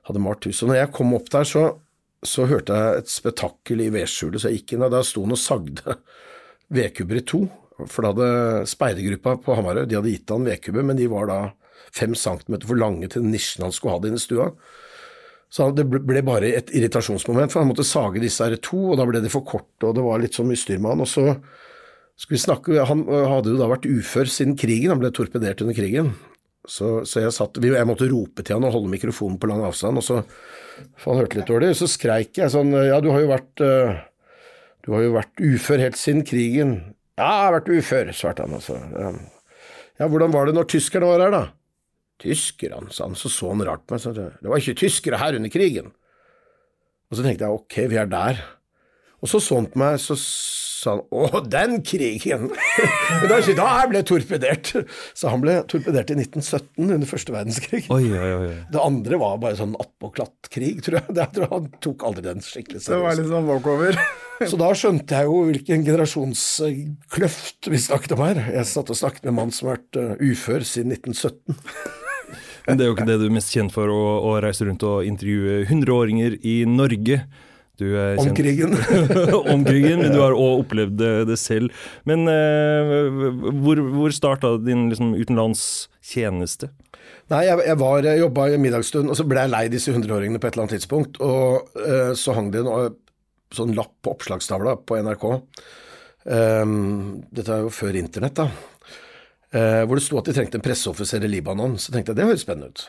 hadde 0.08 0.24
malt 0.24 0.46
huset. 0.46 0.64
Og 0.66 0.72
når 0.72 0.82
jeg 0.84 0.94
kom 1.00 1.16
opp 1.18 1.32
der, 1.34 1.48
så, 1.50 1.64
så 2.28 2.46
hørte 2.50 2.78
jeg 2.78 3.02
et 3.02 3.14
spetakkel 3.14 3.84
i 3.84 3.92
vedskjulet, 3.98 4.44
så 4.44 4.52
jeg 4.52 4.62
gikk 4.62 4.76
inn, 4.78 4.86
og 4.86 4.94
Der 4.94 5.08
sto 5.08 5.26
han 5.26 5.36
og 5.36 5.42
sagde 5.42 5.98
vedkubber 6.74 7.20
i 7.20 7.26
to. 7.26 7.44
For 7.88 8.04
da 8.04 8.12
hadde 8.12 8.68
speidergruppa 8.70 9.38
på 9.44 9.56
Hamarøy 9.56 9.86
de 9.88 9.98
hadde 9.98 10.12
gitt 10.12 10.34
han 10.34 10.48
vedkubber, 10.48 10.86
men 10.86 11.00
de 11.00 11.08
var 11.12 11.30
da 11.30 11.40
fem 11.96 12.14
centimeter 12.18 12.70
for 12.70 12.80
lange 12.80 13.10
til 13.10 13.26
nisjen 13.26 13.66
han 13.66 13.74
skulle 13.74 13.96
ha 13.96 14.04
det 14.04 14.12
inne 14.12 14.22
i 14.22 14.24
stua. 14.24 14.52
Så 15.50 15.72
det 15.74 15.88
ble 15.90 16.22
bare 16.26 16.52
et 16.54 16.70
irritasjonsmoment, 16.78 17.50
for 17.50 17.64
han 17.64 17.72
måtte 17.72 17.88
sage 17.88 18.22
disse 18.22 18.46
her 18.46 18.54
to, 18.62 18.92
og 18.92 19.00
da 19.00 19.08
ble 19.10 19.22
de 19.24 19.32
for 19.34 19.46
korte, 19.48 19.88
og 19.88 19.96
det 19.98 20.06
var 20.06 20.22
litt 20.22 20.38
sånn 20.38 20.52
mye 20.52 20.60
styr 20.62 20.78
med 20.78 20.94
han. 20.94 21.06
Og 21.06 21.10
så 21.10 21.24
skulle 22.20 22.38
vi 22.38 22.44
snakke 22.44 22.86
Han 22.86 23.06
hadde 23.08 23.56
jo 23.56 23.62
da 23.62 23.70
vært 23.72 23.88
ufør 23.90 24.30
siden 24.30 24.60
krigen, 24.60 24.94
han 24.94 25.02
ble 25.02 25.10
torpedert 25.16 25.64
under 25.66 25.78
krigen. 25.78 26.14
Så, 26.70 27.00
så 27.08 27.24
jeg, 27.24 27.34
satt, 27.34 27.58
jeg 27.64 27.88
måtte 27.90 28.12
rope 28.12 28.44
til 28.46 28.60
han 28.60 28.68
og 28.68 28.76
holde 28.76 28.92
mikrofonen 28.92 29.40
på 29.42 29.50
lang 29.50 29.64
avstand, 29.66 29.98
og 29.98 30.06
så 30.06 30.22
For 31.00 31.16
han 31.16 31.24
hørte 31.24 31.40
litt 31.40 31.50
dårlig. 31.50 31.74
Så 31.80 31.90
skreik 31.90 32.38
jeg 32.38 32.54
sånn 32.54 32.70
Ja, 32.76 33.00
du 33.02 33.10
har 33.10 33.24
jo 33.24 33.32
vært 33.32 33.64
Du 34.86 34.94
har 34.96 35.04
jo 35.04 35.16
vært 35.18 35.44
ufør 35.44 35.84
helt 35.84 36.00
siden 36.00 36.24
krigen. 36.28 36.74
Ja, 37.20 37.28
jeg 37.28 37.46
har 37.46 37.56
vært 37.58 37.72
ufør, 37.76 38.12
svarte 38.16 38.46
han. 38.46 38.56
Altså. 38.56 38.78
Ja, 40.00 40.08
hvordan 40.08 40.32
var 40.34 40.48
det 40.48 40.56
når 40.56 40.70
tyskerne 40.72 41.10
var 41.10 41.24
her, 41.26 41.34
da? 41.36 41.44
Tyskerne, 42.20 42.92
sa 42.92 43.08
han, 43.08 43.18
så 43.20 43.32
så 43.32 43.52
han 43.52 43.64
rart 43.68 43.86
på 43.88 43.96
meg. 43.96 44.22
Det 44.40 44.52
var 44.52 44.62
ikke 44.62 44.80
tyskere 44.82 45.20
her 45.20 45.36
under 45.40 45.52
krigen. 45.52 45.92
Og 47.10 47.18
så 47.18 47.26
tenkte 47.26 47.48
jeg 47.48 47.60
ok, 47.60 47.78
vi 47.92 48.00
er 48.00 48.10
der. 48.12 48.40
Og 49.20 49.32
så 49.32 49.42
så 49.44 49.60
han 49.60 49.70
på 49.72 49.80
meg, 49.82 50.00
så 50.00 50.16
sa 50.80 50.96
han 50.96 51.02
å, 51.12 51.42
den 51.44 51.80
krigen! 51.86 52.48
Men 53.20 53.28
da, 53.32 53.40
da 53.44 53.68
jeg 53.82 53.92
ble 53.92 54.04
torpedert. 54.08 54.72
Så 55.18 55.34
han 55.34 55.44
ble 55.44 55.58
torpedert 55.70 56.14
i 56.14 56.18
1917 56.22 56.88
under 56.88 57.10
første 57.10 57.36
verdenskrig. 57.36 57.84
Oi, 57.92 58.06
oi, 58.16 58.32
oi. 58.38 58.56
Det 58.72 58.82
andre 58.84 59.20
var 59.22 59.42
bare 59.44 59.60
sånn 59.60 59.76
attpåklatt-krig, 59.80 60.82
tror 60.86 61.02
jeg. 61.02 61.18
Jeg 61.20 61.36
tror 61.36 61.54
han 61.54 61.70
tok 61.84 62.08
aldri 62.08 62.26
den 62.30 62.44
skikkelig 62.46 62.84
seriøst. 62.86 62.96
Det 62.96 63.04
var 63.04 63.20
litt 63.20 63.32
sånn 63.34 63.50
walkover. 63.50 64.02
Så 64.48 64.56
da 64.60 64.70
skjønte 64.78 65.18
jeg 65.18 65.28
jo 65.28 65.40
hvilken 65.50 65.82
generasjonskløft 65.84 67.68
vi 67.74 67.82
snakket 67.84 68.16
om 68.16 68.24
her. 68.24 68.40
Jeg 68.56 68.70
satt 68.70 68.92
og 68.94 69.00
snakket 69.00 69.26
med 69.26 69.34
en 69.34 69.40
mann 69.42 69.52
som 69.56 69.68
har 69.68 69.82
vært 69.82 70.00
uh, 70.00 70.14
ufør 70.24 70.64
siden 70.64 70.96
1917. 70.96 71.60
Men 72.70 72.80
det 72.80 72.86
er 72.86 72.92
jo 72.92 72.96
ikke 72.96 73.08
det 73.10 73.20
du 73.20 73.26
er 73.28 73.36
mest 73.36 73.52
kjent 73.52 73.74
for, 73.74 73.92
å, 73.92 74.04
å 74.30 74.34
reise 74.44 74.68
rundt 74.68 74.86
og 74.88 75.08
intervjue 75.08 75.66
hundreåringer 75.72 76.38
i 76.46 76.62
Norge. 76.70 77.24
Om 78.20 78.36
krigen. 78.36 78.76
om 79.54 79.64
krigen, 79.66 80.02
men 80.04 80.14
du 80.14 80.20
har 80.22 80.36
òg 80.36 80.66
opplevd 80.66 81.02
det, 81.30 81.38
selv. 81.40 81.74
Men 82.10 82.28
uh, 82.28 83.30
hvor, 83.64 83.82
hvor 83.96 84.16
starta 84.16 84.56
din 84.62 84.88
liksom, 84.92 85.14
utenlandstjeneste? 85.18 86.72
Nei, 87.30 87.44
jeg, 87.48 87.62
jeg, 87.68 87.78
var, 87.80 88.06
jeg 88.06 88.24
jobba 88.24 88.48
i 88.50 88.62
middagsstund, 88.62 89.12
og 89.12 89.18
så 89.18 89.26
ble 89.30 89.46
jeg 89.46 89.54
lei 89.54 89.64
disse 89.72 89.94
hundreåringene 89.94 90.42
på 90.42 90.50
et 90.50 90.56
eller 90.58 90.68
annet 90.68 90.78
tidspunkt. 90.80 91.22
Og 91.24 91.70
uh, 91.80 92.12
så 92.18 92.36
hang 92.38 92.52
det 92.54 92.64
en 92.66 92.98
sånn 93.56 93.76
lapp 93.78 93.96
på 94.04 94.14
oppslagstavla 94.16 94.80
på 94.86 95.00
NRK. 95.06 95.28
Um, 96.30 97.20
dette 97.34 97.56
er 97.56 97.66
jo 97.66 97.74
før 97.74 97.98
internett, 97.98 98.44
da. 98.44 98.50
Hvor 99.50 99.98
det 99.98 100.04
sto 100.06 100.20
at 100.20 100.28
de 100.30 100.34
trengte 100.36 100.60
en 100.60 100.62
presseoffiser 100.62 101.24
i 101.26 101.30
Libanon. 101.32 101.72
Så 101.82 101.90
tenkte 101.90 102.12
jeg 102.12 102.20
det 102.20 102.26
høres 102.28 102.44
spennende 102.46 102.70
ut. 102.70 102.84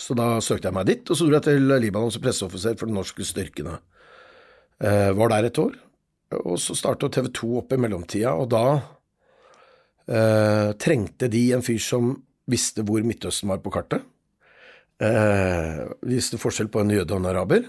Så 0.00 0.16
da 0.18 0.40
søkte 0.42 0.66
jeg 0.66 0.74
meg 0.74 0.88
dit, 0.88 1.06
og 1.06 1.18
så 1.18 1.26
dro 1.28 1.36
jeg 1.38 1.46
til 1.46 1.68
Libanon 1.70 2.10
som 2.10 2.22
presseoffiser 2.24 2.74
for 2.80 2.90
de 2.90 2.96
norske 2.96 3.26
styrkene. 3.26 3.76
Uh, 4.82 5.12
var 5.14 5.30
der 5.34 5.50
et 5.50 5.60
år. 5.62 5.76
Og 6.44 6.58
så 6.58 6.74
starta 6.74 7.10
TV 7.12 7.28
2 7.30 7.50
opp 7.60 7.72
i 7.74 7.78
mellomtida, 7.78 8.32
og 8.34 8.48
da 8.50 8.64
uh, 8.74 10.70
trengte 10.80 11.28
de 11.30 11.44
en 11.54 11.62
fyr 11.62 11.78
som 11.82 12.16
visste 12.50 12.82
hvor 12.84 13.04
Midtøsten 13.06 13.48
var 13.52 13.62
på 13.64 13.72
kartet. 13.72 14.02
visste 16.06 16.38
forskjell 16.38 16.68
på 16.70 16.80
en 16.80 16.92
jøde 16.92 17.14
og 17.14 17.18
en 17.20 17.30
araber. 17.32 17.64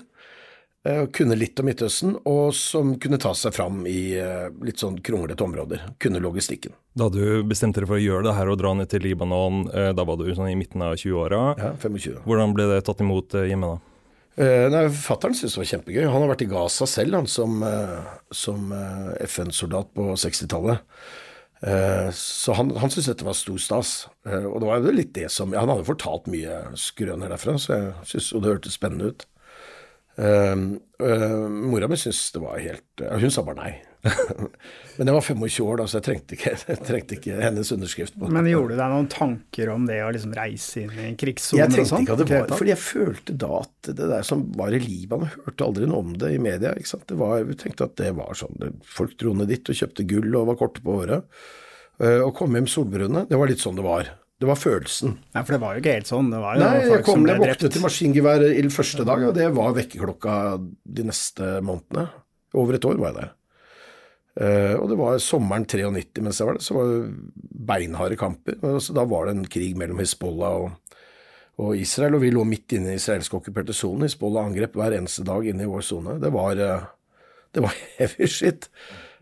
eh, 0.86 1.06
kunne 1.06 1.36
litt 1.36 1.60
om 1.60 1.66
Midtøsten, 1.66 2.14
og 2.30 2.54
som 2.54 2.94
kunne 3.02 3.18
ta 3.22 3.34
seg 3.34 3.56
fram 3.56 3.86
i 3.90 4.14
eh, 4.22 4.52
litt 4.66 4.82
sånn 4.82 5.00
kronglete 5.02 5.44
områder. 5.44 5.82
Kunne 6.02 6.22
logistikken. 6.22 6.76
Da 6.94 7.10
du 7.10 7.42
bestemte 7.48 7.82
deg 7.82 7.90
for 7.90 7.98
å 7.98 8.04
gjøre 8.04 8.28
det 8.28 8.36
her 8.38 8.52
og 8.52 8.60
dra 8.62 8.74
ned 8.78 8.92
til 8.92 9.02
Libanon, 9.06 9.66
eh, 9.74 9.92
da 9.98 10.06
var 10.06 10.20
du 10.22 10.30
sånn 10.30 10.52
i 10.52 10.60
midten 10.60 10.86
av 10.86 10.94
20-åra. 11.02 11.42
Ja, 11.58 11.74
25. 11.82 12.22
Hvordan 12.28 12.54
ble 12.58 12.70
det 12.70 12.84
tatt 12.86 13.02
imot 13.02 13.34
eh, 13.34 13.50
hjemme 13.50 13.74
da? 13.74 13.95
Uh, 14.36 14.68
nei, 14.68 14.88
Fattern 14.92 15.36
syntes 15.36 15.54
det 15.56 15.62
var 15.62 15.70
kjempegøy. 15.70 16.02
Han 16.12 16.24
har 16.26 16.32
vært 16.34 16.44
i 16.44 16.50
Gaza 16.52 16.88
selv, 16.90 17.16
han 17.16 17.30
som, 17.32 17.62
uh, 17.64 18.18
som 18.36 18.74
uh, 18.76 19.14
FN-soldat 19.24 19.94
på 19.96 20.12
60-tallet. 20.20 20.84
så 22.14 22.54
han, 22.54 22.74
han 22.78 22.92
syntes 22.92 23.08
dette 23.08 23.26
var 23.26 23.34
stor 23.34 23.58
stas. 23.64 23.92
og 24.28 24.60
det 24.62 24.68
var 24.68 24.84
jo 24.84 24.92
litt 24.94 25.14
det 25.16 25.30
som 25.34 25.54
Han 25.56 25.72
hadde 25.72 25.88
fortalt 25.88 26.28
mye 26.30 26.60
skrøner 26.78 27.32
derfra, 27.32 27.56
så 27.58 27.74
jeg 27.74 28.10
synes, 28.12 28.28
og 28.36 28.44
det 28.44 28.52
hørtes 28.52 28.76
spennende 28.76 29.08
ut. 29.08 29.26
mora 30.20 31.88
mi 31.90 31.98
syntes 31.98 32.28
det 32.36 32.44
var 32.44 32.60
helt 32.62 33.06
Hun 33.24 33.34
sa 33.34 33.42
bare 33.48 33.64
nei. 33.64 33.72
Men 34.98 35.10
jeg 35.10 35.16
var 35.18 35.26
25 35.26 35.66
år 35.66 35.80
da, 35.82 35.86
så 35.90 35.98
jeg 36.00 36.06
trengte 36.06 36.38
ikke, 36.38 36.54
jeg 36.72 36.82
trengte 36.88 37.18
ikke 37.18 37.40
hennes 37.42 37.72
underskrift. 37.76 38.16
på 38.16 38.28
det. 38.28 38.36
Men 38.38 38.50
gjorde 38.52 38.76
du 38.76 38.80
deg 38.80 38.94
noen 38.94 39.10
tanker 39.12 39.72
om 39.74 39.88
det 39.90 40.00
å 40.06 40.12
liksom 40.16 40.36
reise 40.38 40.86
inn 40.86 40.94
i 40.96 41.10
krigssonen 41.20 41.66
og 41.66 41.76
sånn? 41.76 41.82
Jeg 41.82 41.90
tenkte 41.90 42.02
ikke 42.06 42.16
at 42.16 42.24
det 42.24 42.40
var, 42.46 42.58
fordi 42.62 42.74
jeg 42.74 42.84
følte 42.84 43.38
da 43.46 43.52
at 43.60 43.92
det 43.92 44.10
der 44.14 44.28
som 44.28 44.46
var 44.56 44.76
i 44.76 44.82
Libanon, 44.84 45.32
hørte 45.46 45.68
aldri 45.68 45.90
noe 45.92 46.04
om 46.06 46.16
det 46.22 46.34
i 46.36 46.42
media. 46.42 46.74
ikke 46.78 46.94
sant? 46.94 47.08
Det 47.12 47.20
var, 47.20 47.40
jeg 47.44 47.60
tenkte 47.62 47.90
at 47.90 47.98
det 48.02 48.12
var 48.18 48.38
sånn, 48.40 48.82
Folk 48.96 49.18
dro 49.20 49.34
ned 49.38 49.52
dit 49.52 49.72
og 49.74 49.80
kjøpte 49.82 50.08
gull 50.10 50.30
og 50.40 50.52
var 50.54 50.60
korte 50.62 50.84
på 50.86 51.00
håret. 51.00 51.26
Eh, 52.04 52.22
og 52.22 52.34
kom 52.38 52.56
hjem 52.56 52.70
solbrune. 52.70 53.26
Det 53.30 53.40
var 53.40 53.52
litt 53.52 53.64
sånn 53.64 53.78
det 53.80 53.86
var. 53.86 54.12
Det 54.36 54.48
var 54.50 54.60
følelsen. 54.60 55.14
Nei, 55.32 55.44
For 55.48 55.56
det 55.56 55.62
var 55.64 55.76
jo 55.76 55.82
ikke 55.82 55.96
helt 55.96 56.10
sånn. 56.12 56.28
Det 56.34 56.42
var 56.44 56.58
jo 56.58 56.66
Nei, 56.66 56.80
folk 56.84 56.98
jeg 56.98 57.06
kom 57.08 57.22
som 57.22 57.30
jeg 57.30 57.42
våknet 57.42 57.72
til 57.76 57.84
maskingevær 57.86 58.46
i 58.52 58.64
første 58.74 59.06
dag, 59.08 59.24
og 59.30 59.38
det 59.38 59.48
var 59.56 59.76
vekkerklokka 59.78 60.36
de 61.00 61.06
neste 61.08 61.52
månedene. 61.64 62.10
Over 62.56 62.78
et 62.78 62.88
år 62.88 63.00
var 63.00 63.14
jeg 63.14 63.20
der. 63.22 63.32
Eh, 64.36 64.74
og 64.76 64.90
det 64.92 64.98
var 65.00 65.22
sommeren 65.24 65.64
93 65.64 66.24
mens 66.24 66.42
jeg 66.42 66.50
var 66.50 66.58
der, 66.58 66.66
så 66.66 66.76
var 66.76 66.90
det 66.92 67.46
beinharde 67.70 68.18
kamper. 68.20 68.60
Så 68.84 68.96
da 68.96 69.06
var 69.08 69.28
det 69.28 69.38
en 69.38 69.48
krig 69.48 69.78
mellom 69.80 70.02
Hizbollah 70.04 70.66
og, 70.66 70.98
og 71.64 71.80
Israel, 71.80 72.18
og 72.18 72.26
vi 72.26 72.34
lå 72.36 72.44
midt 72.48 72.76
inne 72.76 72.94
i 72.94 73.00
israelsk 73.00 73.38
okkuperte 73.40 73.76
sone. 73.76 74.10
Hizbollah 74.10 74.50
angrep 74.50 74.76
hver 74.76 74.98
eneste 74.98 75.24
dag 75.28 75.48
inne 75.48 75.66
i 75.66 75.72
vår 75.72 75.86
sone. 75.88 76.18
Det 76.24 76.34
var, 76.36 76.60
eh, 76.60 76.88
det 77.56 77.64
var 77.64 77.80
heavy 78.00 78.30
shit. 78.32 78.70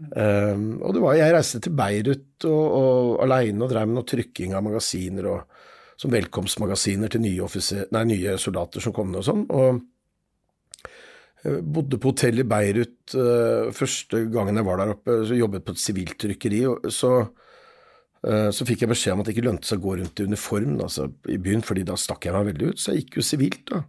Um, 0.03 0.81
og 0.83 0.97
var, 0.97 1.13
jeg 1.15 1.31
reiste 1.31 1.61
til 1.63 1.75
Beirut 1.77 2.47
og, 2.49 2.63
og 2.75 3.21
aleine 3.23 3.61
og 3.61 3.69
drev 3.71 3.85
med 3.87 3.99
noe 3.99 4.07
trykking 4.09 4.55
av 4.57 4.65
magasiner 4.65 5.29
og 5.29 5.61
som 6.01 6.11
velkomstmagasiner 6.11 7.11
til 7.13 7.21
nye, 7.23 7.43
offiser, 7.45 7.85
nei, 7.93 8.01
nye 8.09 8.33
soldater 8.41 8.83
som 8.83 8.91
kom 8.95 9.11
ned 9.13 9.21
og 9.21 9.27
sånn. 9.27 9.43
og 9.53 9.83
bodde 11.43 11.99
på 11.99 12.13
hotell 12.13 12.39
i 12.39 12.47
Beirut 12.47 13.15
uh, 13.19 13.71
første 13.75 14.23
gangen 14.31 14.59
jeg 14.59 14.67
var 14.67 14.79
der 14.79 14.93
oppe, 14.95 15.17
så 15.27 15.37
jobbet 15.37 15.65
på 15.65 15.75
et 15.75 15.81
sivilt 15.81 16.15
trykkeri. 16.23 16.61
Så, 16.93 17.11
uh, 18.27 18.49
så 18.55 18.67
fikk 18.67 18.85
jeg 18.85 18.93
beskjed 18.93 19.15
om 19.15 19.23
at 19.23 19.29
det 19.29 19.35
ikke 19.35 19.47
lønte 19.49 19.67
seg 19.67 19.81
å 19.81 19.87
gå 19.87 19.97
rundt 19.99 20.23
i 20.23 20.27
uniform 20.29 20.77
altså, 20.85 21.09
i 21.27 21.39
byen, 21.43 21.65
fordi 21.65 21.85
da 21.89 21.99
stakk 21.99 22.29
jeg 22.29 22.35
meg 22.37 22.53
veldig 22.53 22.71
ut. 22.71 22.83
Så 22.83 22.93
jeg 22.93 23.03
gikk 23.03 23.19
jo 23.19 23.27
sivilt, 23.27 23.65
da. 23.73 23.83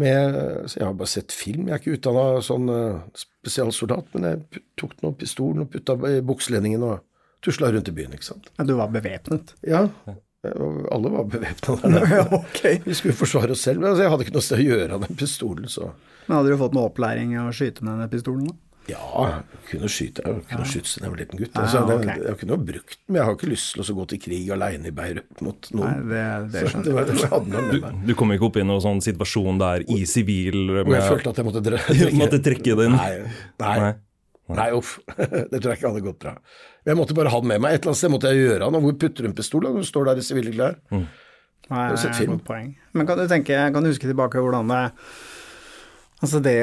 Med, 0.00 0.34
så 0.66 0.80
jeg 0.80 0.88
har 0.88 0.94
bare 0.98 1.12
sett 1.12 1.30
film. 1.36 1.68
Jeg 1.68 1.76
er 1.76 1.82
ikke 1.82 1.98
utdanna 2.00 2.40
sånn 2.42 2.70
spesialsoldat, 3.14 4.08
men 4.16 4.24
jeg 4.26 4.62
tok 4.80 4.96
noe 5.04 5.14
pistol 5.20 5.60
og 5.62 5.68
putta 5.70 5.94
i 6.08 6.16
bukseledningen 6.26 6.82
og 6.82 7.04
tusla 7.44 7.70
rundt 7.70 7.92
i 7.92 7.94
byen, 7.94 8.16
ikke 8.16 8.26
sant. 8.32 8.48
Ja, 8.56 8.66
du 8.66 8.74
var 8.80 8.90
bevæpnet? 8.90 9.52
Ja. 9.62 9.84
Alle 10.94 11.10
var 11.14 11.24
bevæpna 11.30 11.76
der. 11.82 12.10
Ja, 12.18 12.24
okay. 12.40 12.78
Vi 12.84 12.94
skulle 12.98 13.14
forsvare 13.18 13.54
oss 13.56 13.64
selv. 13.66 13.80
Men 13.80 13.92
altså, 13.92 14.04
jeg 14.04 14.12
hadde 14.14 14.26
ikke 14.28 14.36
noe 14.36 14.44
sted 14.48 14.60
å 14.60 14.68
gjøre 14.68 14.98
av 14.98 15.06
den 15.08 15.16
pistolen, 15.20 15.70
så 15.72 15.90
Men 16.28 16.38
Hadde 16.38 16.52
du 16.54 16.60
fått 16.60 16.74
noe 16.76 16.88
opplæring 16.90 17.32
i 17.36 17.40
å 17.42 17.50
skyte 17.52 17.84
med 17.84 17.94
denne 17.96 18.10
pistolen? 18.12 18.46
da? 18.50 18.60
Ja, 18.84 19.40
kunne 19.70 19.88
skyte. 19.88 20.20
Jeg 20.28 20.42
kunne 20.50 20.66
skyte 20.68 20.90
siden 20.90 21.06
jeg 21.06 21.12
var 21.14 21.20
liten 21.22 21.38
gutt. 21.40 21.54
Ja, 21.56 21.62
Altså, 21.62 21.80
det, 21.88 21.94
ok. 22.02 22.18
Jeg 22.26 22.36
kunne 22.42 22.52
jo 22.52 22.64
brukt 22.68 22.96
den, 22.98 23.06
men 23.08 23.16
jeg 23.16 23.24
har 23.30 23.36
ikke 23.38 23.48
lyst 23.48 23.70
til 23.72 23.80
å 23.80 23.94
gå 23.96 24.04
til 24.10 24.20
krig 24.20 24.50
aleine 24.52 24.90
i 24.90 24.92
Beirut 24.98 25.40
mot 25.46 25.70
Nei, 25.72 25.78
noen. 25.80 26.02
det, 26.10 26.24
det 26.52 26.64
Så 26.68 26.82
det 26.84 26.92
var 26.92 27.08
det 27.08 27.16
var 27.22 27.70
du. 27.72 27.86
Du 28.10 28.12
kom 28.20 28.34
ikke 28.36 28.44
opp 28.50 28.58
i 28.60 28.66
noen 28.68 28.82
sånn 28.84 29.00
situasjon 29.06 29.62
der 29.62 29.86
i 29.88 30.02
sivil 30.04 30.60
Hvor 30.82 30.92
jeg 30.98 31.08
følte 31.14 31.32
at 31.32 31.40
jeg 31.40 31.48
måtte 31.48 31.62
dre 31.64 31.80
Måtte 32.20 32.42
trekke 32.44 32.76
den? 32.82 32.98
Nei, 32.98 33.14
nei, 33.64 33.72
Nei. 33.86 33.92
nei, 34.60 34.68
uff. 34.76 34.98
Det 35.16 35.56
tror 35.56 35.70
jeg 35.72 35.78
ikke 35.80 35.88
hadde 35.94 36.04
gått 36.10 36.20
bra. 36.26 36.34
Jeg 36.84 36.98
måtte 36.98 37.16
bare 37.16 37.32
ha 37.32 37.40
den 37.40 37.48
med 37.48 37.62
meg. 37.64 37.74
Et 37.74 37.80
eller 37.82 37.94
annet 37.94 38.00
sted 38.02 38.12
måtte 38.12 38.32
jeg 38.32 38.42
gjøre 38.44 38.64
den. 38.66 38.78
Og 38.78 38.84
hvor 38.84 38.96
putter 39.00 39.24
du 39.24 39.30
en 39.30 39.36
pistol 39.36 39.64
når 39.64 39.78
du 39.80 39.88
står 39.88 40.10
der 40.10 40.20
i 40.20 40.24
sivile 40.26 40.52
klær? 40.52 40.74
Nei, 40.92 41.84
det 41.94 41.96
er 41.96 42.10
et 42.10 42.28
Godt 42.28 42.44
poeng. 42.44 42.74
Men 42.92 43.08
kan 43.08 43.20
du 43.20 43.24
tenke, 43.30 43.56
kan 43.72 43.80
du 43.84 43.88
huske 43.88 44.10
tilbake 44.10 44.42
hvordan 44.44 44.68
det 44.68 44.82
Altså 46.22 46.38
det? 46.40 46.54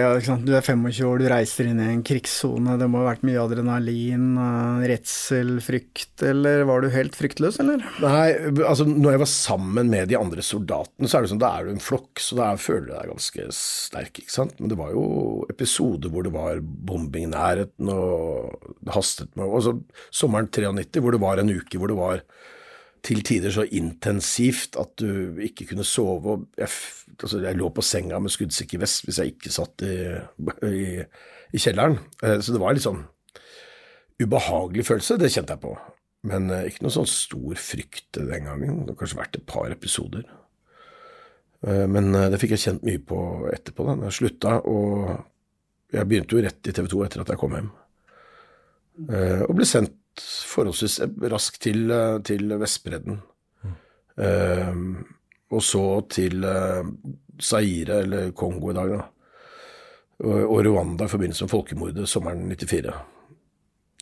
Du 0.48 0.54
er 0.56 0.64
25 0.64 1.06
år, 1.06 1.20
du 1.22 1.28
reiser 1.30 1.68
inn 1.70 1.82
i 1.84 1.90
en 1.92 2.04
krigssone, 2.08 2.78
det 2.80 2.88
må 2.90 3.02
ha 3.02 3.12
vært 3.12 3.26
mye 3.28 3.42
adrenalin, 3.44 4.30
eh, 4.40 4.86
redsel, 4.90 5.58
frykt, 5.62 6.24
eller 6.26 6.64
var 6.70 6.82
du 6.82 6.88
helt 6.94 7.18
fryktløs, 7.20 7.60
eller? 7.62 7.84
Nei, 8.02 8.30
altså 8.64 8.88
når 8.88 9.18
jeg 9.18 9.22
var 9.22 9.30
sammen 9.30 9.92
med 9.92 10.10
de 10.10 10.18
andre 10.18 10.46
soldatene, 10.46 11.10
så 11.10 11.20
er 11.20 11.26
det 11.28 11.34
sånn, 11.34 11.44
da 11.44 11.52
er 11.58 11.68
du 11.68 11.76
en 11.76 11.84
flokk, 11.84 12.24
så 12.24 12.40
da 12.40 12.48
føler 12.58 12.88
du 12.88 12.94
deg 12.96 13.12
ganske 13.12 13.50
sterk, 13.60 14.24
ikke 14.24 14.34
sant. 14.34 14.56
Men 14.58 14.72
det 14.72 14.80
var 14.80 14.96
jo 14.96 15.04
episoder 15.52 16.10
hvor 16.10 16.26
det 16.26 16.34
var 16.34 16.64
bombing 16.64 17.28
i 17.28 17.34
nærheten, 17.36 17.92
og 17.92 18.74
det 18.82 18.96
hastet 18.96 19.36
med 19.36 19.52
altså, 19.52 19.76
Sommeren 20.16 20.50
93, 20.50 21.04
hvor 21.04 21.14
det 21.14 21.22
var 21.22 21.44
en 21.44 21.54
uke 21.54 21.78
hvor 21.78 21.92
det 21.92 22.00
var 22.00 22.26
til 23.06 23.24
tider 23.26 23.54
så 23.54 23.64
intensivt 23.74 24.78
at 24.80 24.94
du 25.02 25.40
ikke 25.42 25.66
kunne 25.72 25.86
sove. 25.88 26.36
og 26.36 26.48
Jeg, 26.60 26.70
altså, 27.26 27.40
jeg 27.44 27.58
lå 27.60 27.70
på 27.76 27.84
senga 27.86 28.20
med 28.22 28.34
skuddsikker 28.34 28.82
vest 28.82 29.06
hvis 29.08 29.20
jeg 29.22 29.34
ikke 29.36 29.52
satt 29.54 29.84
i, 29.88 29.96
i, 30.68 30.84
i 31.54 31.62
kjelleren. 31.62 31.98
Eh, 32.24 32.40
Så 32.42 32.54
det 32.56 32.62
var 32.64 32.76
litt 32.78 32.86
sånn 32.86 33.04
ubehagelig 34.22 34.86
følelse, 34.86 35.18
det 35.18 35.32
kjente 35.34 35.56
jeg 35.56 35.64
på. 35.64 35.74
Men 36.30 36.50
eh, 36.54 36.68
ikke 36.70 36.86
noe 36.86 36.94
sånn 36.94 37.10
stor 37.10 37.58
frykt 37.62 38.20
den 38.20 38.46
gangen. 38.50 38.84
Det 38.86 38.94
har 38.94 39.00
kanskje 39.00 39.22
vært 39.22 39.40
et 39.40 39.48
par 39.50 39.74
episoder. 39.74 40.28
Eh, 41.66 41.86
Men 41.90 42.12
det 42.14 42.40
fikk 42.42 42.56
jeg 42.58 42.66
kjent 42.68 42.86
mye 42.88 43.02
på 43.12 43.22
etterpå, 43.54 43.88
da 43.90 43.98
jeg 44.10 44.18
slutta. 44.20 44.60
Og 44.70 45.16
jeg 45.96 46.08
begynte 46.08 46.38
jo 46.38 46.44
rett 46.46 46.70
i 46.70 46.76
TV 46.76 46.92
2 46.94 47.06
etter 47.08 47.24
at 47.26 47.34
jeg 47.34 47.42
kom 47.42 47.58
hjem. 47.58 47.72
Og 49.48 49.56
ble 49.58 49.66
sendt 49.66 49.98
forholdsvis 50.52 51.00
raskt 51.32 51.62
til, 51.64 51.90
til 52.28 52.52
Vestbredden. 52.62 53.22
Eh, 54.22 54.74
og 55.52 55.64
så 55.66 55.84
til 56.12 56.46
eh, 56.48 56.86
Zaire, 57.42 58.02
eller 58.06 58.32
Kongo 58.38 58.72
i 58.72 58.78
dag, 58.78 58.96
da. 58.96 59.02
Og, 60.22 60.60
Rwanda 60.62 61.08
i 61.08 61.10
forbindelse 61.10 61.48
med 61.48 61.52
folkemordet 61.52 62.10
sommeren 62.10 62.46
94. 62.54 62.92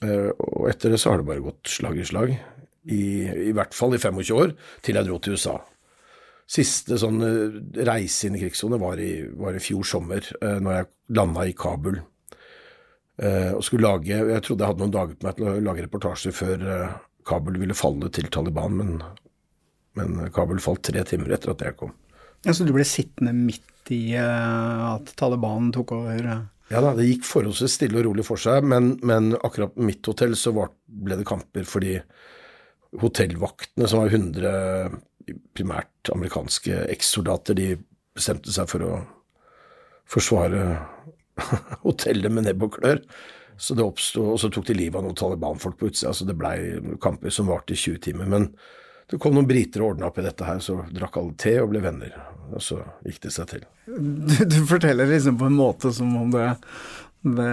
Eh, 0.04 0.30
og 0.36 0.66
etter 0.68 0.92
det 0.92 1.00
så 1.00 1.14
har 1.14 1.22
det 1.22 1.30
bare 1.30 1.46
gått 1.46 1.72
slag 1.72 2.00
i 2.02 2.08
slag. 2.08 2.34
I, 2.92 3.04
I 3.50 3.54
hvert 3.56 3.76
fall 3.76 3.96
i 3.96 4.02
25 4.02 4.34
år, 4.36 4.54
til 4.84 5.00
jeg 5.00 5.08
dro 5.08 5.20
til 5.24 5.38
USA. 5.40 5.56
Siste 6.50 7.00
sånn 7.00 7.24
eh, 7.24 7.58
reise 7.88 8.28
inn 8.28 8.36
i 8.36 8.44
krigssone 8.44 8.82
var, 8.82 9.02
var 9.40 9.56
i 9.56 9.64
fjor 9.64 9.88
sommer, 9.88 10.28
når 10.44 10.76
jeg 10.76 10.90
landa 11.16 11.48
i 11.48 11.56
Kabul. 11.58 12.02
Og 13.20 13.64
skulle 13.68 13.84
lage 13.84 14.16
Jeg 14.16 14.44
trodde 14.46 14.64
jeg 14.64 14.72
hadde 14.72 14.80
noen 14.80 14.94
dager 14.94 15.18
på 15.20 15.26
meg 15.26 15.34
til 15.36 15.48
å 15.50 15.56
lage 15.60 15.84
reportasjer 15.84 16.32
før 16.32 16.62
Kabul 17.28 17.58
ville 17.60 17.76
falle 17.76 18.08
til 18.16 18.30
Taliban, 18.32 18.78
men, 18.80 18.94
men 20.00 20.32
Kabul 20.36 20.62
falt 20.64 20.84
tre 20.88 21.04
timer 21.08 21.36
etter 21.36 21.54
at 21.54 21.66
jeg 21.68 21.78
kom. 21.80 21.92
Ja, 22.48 22.56
så 22.56 22.64
du 22.64 22.72
ble 22.76 22.86
sittende 22.88 23.34
midt 23.36 23.92
i 23.92 24.16
eh, 24.16 24.86
at 24.94 25.12
Taliban 25.20 25.74
tok 25.76 25.94
over? 25.98 26.32
eh. 26.34 26.48
Ja 26.70 26.84
da, 26.86 26.94
det 26.94 27.08
gikk 27.08 27.24
forholdsvis 27.26 27.80
stille 27.80 27.98
og 27.98 28.06
rolig 28.06 28.24
for 28.28 28.38
seg, 28.40 28.62
men, 28.70 28.92
men 29.02 29.32
akkurat 29.40 29.74
på 29.74 29.88
mitt 29.88 30.06
hotell 30.06 30.36
så 30.38 30.54
var, 30.54 30.70
ble 30.86 31.18
det 31.18 31.26
kamper 31.28 31.66
fordi 31.66 31.96
hotellvaktene, 33.02 33.88
som 33.90 34.04
var 34.04 34.14
100 34.14 35.00
primært 35.58 36.12
amerikanske 36.14 36.86
ekssoldater, 36.94 37.58
de 37.58 37.74
bestemte 38.18 38.54
seg 38.54 38.70
for 38.70 38.86
å 38.86 38.94
forsvare 40.10 40.64
hotellet 41.88 42.34
med 42.34 42.48
nebb 42.48 42.66
og 42.66 42.78
klør. 42.78 43.02
Så 43.60 43.76
det 43.76 43.84
oppstod, 43.84 44.30
Og 44.34 44.38
så 44.40 44.50
tok 44.54 44.70
de 44.70 44.78
livet 44.78 44.96
av 44.96 45.04
noen 45.04 45.18
Taliban-folk 45.20 45.76
på 45.80 45.90
utsida, 45.90 46.14
så 46.16 46.26
det 46.26 46.38
blei 46.40 46.80
kamper 47.04 47.34
som 47.34 47.50
varte 47.52 47.76
i 47.76 47.80
20 47.80 48.00
timer. 48.06 48.30
Men 48.32 48.48
det 49.10 49.20
kom 49.22 49.34
noen 49.36 49.48
briter 49.50 49.82
og 49.84 49.96
ordna 49.96 50.10
opp 50.10 50.20
i 50.22 50.26
dette 50.26 50.46
her, 50.46 50.60
så 50.64 50.80
drakk 50.94 51.18
alle 51.18 51.34
te 51.42 51.56
og 51.64 51.72
ble 51.74 51.82
venner. 51.84 52.14
Og 52.54 52.62
så 52.66 52.80
gikk 53.06 53.20
det 53.28 53.32
seg 53.36 53.48
til. 53.52 53.68
Du, 53.90 54.34
du 54.46 54.58
forteller 54.70 55.10
liksom 55.10 55.38
på 55.38 55.48
en 55.50 55.58
måte 55.58 55.92
som 55.94 56.10
om 56.18 56.32
det, 56.34 56.48
det 57.26 57.50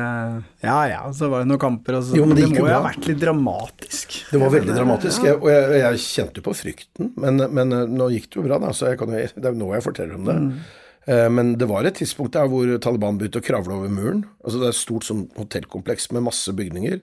Ja 0.65 0.77
ja, 0.89 1.01
så 1.17 1.29
var 1.33 1.43
det 1.43 1.51
noen 1.51 1.61
kamper, 1.61 1.99
og 1.99 2.05
så 2.07 2.17
Jo, 2.17 2.27
men 2.29 2.37
det 2.39 2.47
det 2.47 2.61
må 2.61 2.69
jo 2.69 2.73
ha 2.75 2.83
vært 2.85 3.09
litt 3.09 3.21
dramatisk. 3.21 4.19
Det 4.31 4.41
var 4.41 4.53
veldig 4.55 4.77
dramatisk, 4.77 5.25
jeg, 5.27 5.39
og 5.41 5.49
jeg, 5.53 5.79
jeg 5.83 6.03
kjente 6.07 6.41
jo 6.43 6.47
på 6.49 6.55
frykten. 6.57 7.13
Men, 7.25 7.41
men 7.57 7.73
eh, 7.77 7.87
nå 7.99 8.09
gikk 8.15 8.29
det 8.31 8.41
jo 8.41 8.47
bra, 8.49 8.61
da, 8.63 8.73
så 8.77 8.93
jo- 8.95 9.09
det 9.11 9.23
er 9.43 9.49
jo 9.51 9.61
nå 9.61 9.71
jeg 9.75 9.85
forteller 9.89 10.19
om 10.21 10.29
det. 10.29 10.37
Mm. 10.49 10.59
Men 11.07 11.53
det 11.55 11.69
var 11.71 11.87
et 11.87 11.95
tidspunkt 12.01 12.35
der 12.35 12.49
hvor 12.51 12.67
Taliban 12.83 13.15
begynte 13.21 13.39
å 13.39 13.45
kravle 13.47 13.77
over 13.77 13.93
muren. 13.95 14.25
Altså 14.43 14.59
Det 14.59 14.67
er 14.67 14.73
et 14.73 14.79
stort 14.81 15.05
sånn 15.07 15.21
hotellkompleks 15.37 16.09
med 16.17 16.25
masse 16.27 16.51
bygninger 16.59 16.97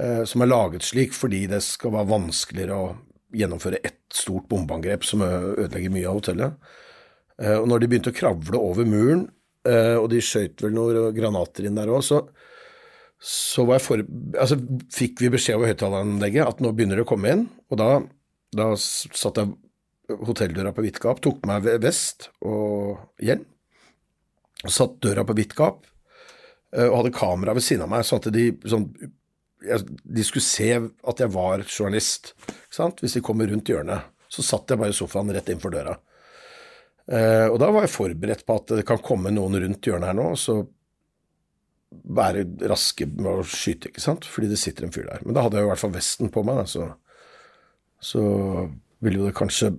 eh, 0.00 0.22
som 0.24 0.40
er 0.40 0.48
laget 0.48 0.86
slik 0.88 1.12
fordi 1.12 1.42
det 1.50 1.58
skal 1.66 1.92
være 1.92 2.08
vanskeligere 2.08 2.78
å 2.78 2.86
gjennomføre 3.34 3.80
ett 3.84 4.00
stort 4.14 4.48
bombeangrep 4.48 5.04
som 5.04 5.22
ødelegger 5.24 5.92
mye 5.92 6.08
av 6.08 6.20
hotellet. 6.20 6.68
Eh, 7.40 7.56
Og 7.58 7.68
når 7.68 7.82
de 7.82 7.90
begynte 7.92 8.12
å 8.12 8.16
kravle 8.16 8.60
over 8.60 8.88
muren, 8.88 9.28
eh, 9.68 9.96
og 9.96 10.08
de 10.10 10.22
skjøt 10.24 10.62
vel 10.64 10.72
noen 10.74 11.14
granater 11.16 11.68
inn 11.68 11.78
der 11.78 11.90
òg, 11.92 12.02
så, 12.06 12.22
så 13.20 13.66
for, 13.82 14.04
altså, 14.38 14.58
fikk 14.94 15.20
vi 15.20 15.32
beskjed 15.34 15.58
over 15.58 15.72
høyttaleranlegget 15.72 16.46
at 16.46 16.60
nå 16.64 16.72
begynner 16.72 17.00
det 17.00 17.06
å 17.06 17.10
komme 17.12 17.34
inn, 17.34 17.44
og 17.68 17.80
da, 17.80 17.90
da 18.56 18.72
satt 18.78 19.42
jeg 19.42 19.54
hotelldøra 20.08 20.72
på 20.72 20.86
vidt 20.86 21.02
gap, 21.02 21.20
tok 21.20 21.44
meg 21.46 21.66
vest 21.82 22.30
og 22.40 22.96
hjelm, 23.20 23.44
satt 24.64 24.96
døra 25.04 25.26
på 25.28 25.36
vidt 25.36 25.52
gap, 25.58 25.84
og 26.72 26.94
hadde 26.98 27.12
kamera 27.16 27.54
ved 27.56 27.64
siden 27.64 27.86
av 27.86 27.92
meg, 27.92 28.02
sånn 28.04 28.20
at 28.20 28.32
de, 28.32 28.46
sånn, 28.68 28.88
de 29.58 30.24
skulle 30.26 30.44
se 30.44 30.70
at 30.78 31.22
jeg 31.22 31.34
var 31.34 31.64
journalist, 31.66 32.34
hvis 32.70 33.16
de 33.16 33.24
kommer 33.24 33.50
rundt 33.50 33.70
hjørnet. 33.70 34.14
Så 34.30 34.44
satt 34.44 34.70
jeg 34.70 34.78
bare 34.80 34.92
i 34.92 34.96
sofaen 34.96 35.32
rett 35.32 35.48
innenfor 35.48 35.72
døra. 35.72 35.96
Eh, 37.08 37.46
og 37.48 37.56
da 37.62 37.70
var 37.72 37.86
jeg 37.86 37.94
forberedt 37.94 38.44
på 38.46 38.58
at 38.60 38.74
det 38.76 38.84
kan 38.88 39.00
komme 39.00 39.32
noen 39.32 39.56
rundt 39.62 39.86
hjørnet 39.88 40.10
her 40.10 40.18
nå, 40.18 40.26
og 40.34 40.40
så 40.40 40.58
være 41.88 42.44
raske 42.68 43.06
med 43.08 43.30
å 43.30 43.46
skyte, 43.48 43.88
ikke 43.88 44.04
sant, 44.04 44.28
fordi 44.28 44.50
det 44.50 44.60
sitter 44.60 44.84
en 44.84 44.92
fyr 44.92 45.08
der. 45.08 45.22
Men 45.24 45.36
da 45.36 45.46
hadde 45.46 45.60
jeg 45.60 45.68
i 45.68 45.70
hvert 45.70 45.82
fall 45.82 45.94
vesten 45.94 46.32
på 46.32 46.44
meg, 46.44 46.60
da, 46.60 46.66
så, 46.68 46.88
så 48.04 48.24
ville 49.04 49.22
jo 49.22 49.28
det 49.30 49.36
kanskje, 49.38 49.72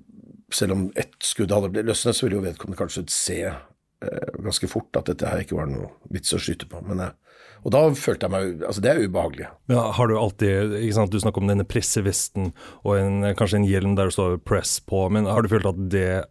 selv 0.53 0.73
om 0.73 0.87
ett 0.97 1.19
skudd 1.21 1.53
hadde 1.53 1.69
blitt 1.75 1.85
løsnet, 1.85 2.17
så 2.17 2.25
ville 2.25 2.39
jo 2.39 2.45
vedkommende 2.47 2.81
kanskje 2.81 3.05
se 3.13 3.39
eh, 3.45 4.31
ganske 4.41 4.71
fort 4.71 4.97
at 4.97 5.11
dette 5.11 5.29
her 5.29 5.43
ikke 5.43 5.59
var 5.59 5.69
noe 5.69 5.91
vits 6.09 6.33
å 6.33 6.41
skyte 6.41 6.65
på. 6.71 6.81
Men 6.89 7.05
jeg, 7.05 7.28
og 7.63 7.73
da 7.75 7.81
følte 7.97 8.27
jeg 8.27 8.33
meg 8.33 8.65
Altså, 8.65 8.81
det 8.83 8.91
er 8.91 9.01
ubehagelig. 9.03 9.47
Ja, 9.71 9.85
har 9.95 10.09
du 10.09 10.17
alltid 10.17 10.75
ikke 10.79 10.97
sant, 10.97 11.11
Du 11.11 11.19
snakker 11.19 11.43
om 11.43 11.51
denne 11.51 11.67
pressevesten 11.67 12.51
og 12.83 12.93
en, 12.97 13.21
kanskje 13.39 13.61
en 13.61 13.69
hjelm 13.69 13.95
der 13.99 14.09
det 14.09 14.15
står 14.17 14.37
'press' 14.43 14.79
på, 14.85 15.07
men 15.11 15.29
har 15.29 15.43
du 15.43 15.51
følt 15.51 15.69
at 15.69 15.81
det 15.91 16.25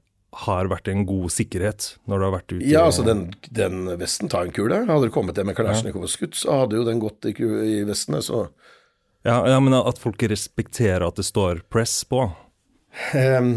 har 0.44 0.68
vært 0.68 0.88
en 0.92 1.06
god 1.08 1.32
sikkerhet 1.32 1.96
når 2.06 2.18
du 2.18 2.24
har 2.24 2.34
vært 2.36 2.52
ute? 2.52 2.64
Ja, 2.68 2.84
altså 2.86 3.04
den, 3.06 3.30
den 3.50 3.88
vesten 3.98 4.28
tar 4.28 4.44
en 4.44 4.52
kule. 4.52 4.84
Hadde 4.86 5.08
det 5.08 5.14
kommet 5.14 5.34
det 5.34 5.46
med 5.48 5.56
Kalasjnikov 5.56 6.04
og 6.04 6.12
skutt, 6.12 6.36
så 6.36 6.62
hadde 6.62 6.76
jo 6.76 6.84
den 6.84 7.00
gått 7.00 7.24
i, 7.24 7.32
i 7.32 7.80
vestene, 7.88 8.20
så 8.22 8.48
ja, 9.26 9.40
ja, 9.50 9.56
men 9.60 9.74
at 9.74 9.98
folk 9.98 10.22
respekterer 10.30 11.02
at 11.04 11.18
det 11.18 11.26
står 11.26 11.64
'press' 11.68 12.04
på? 12.08 12.28
Um, 12.98 13.50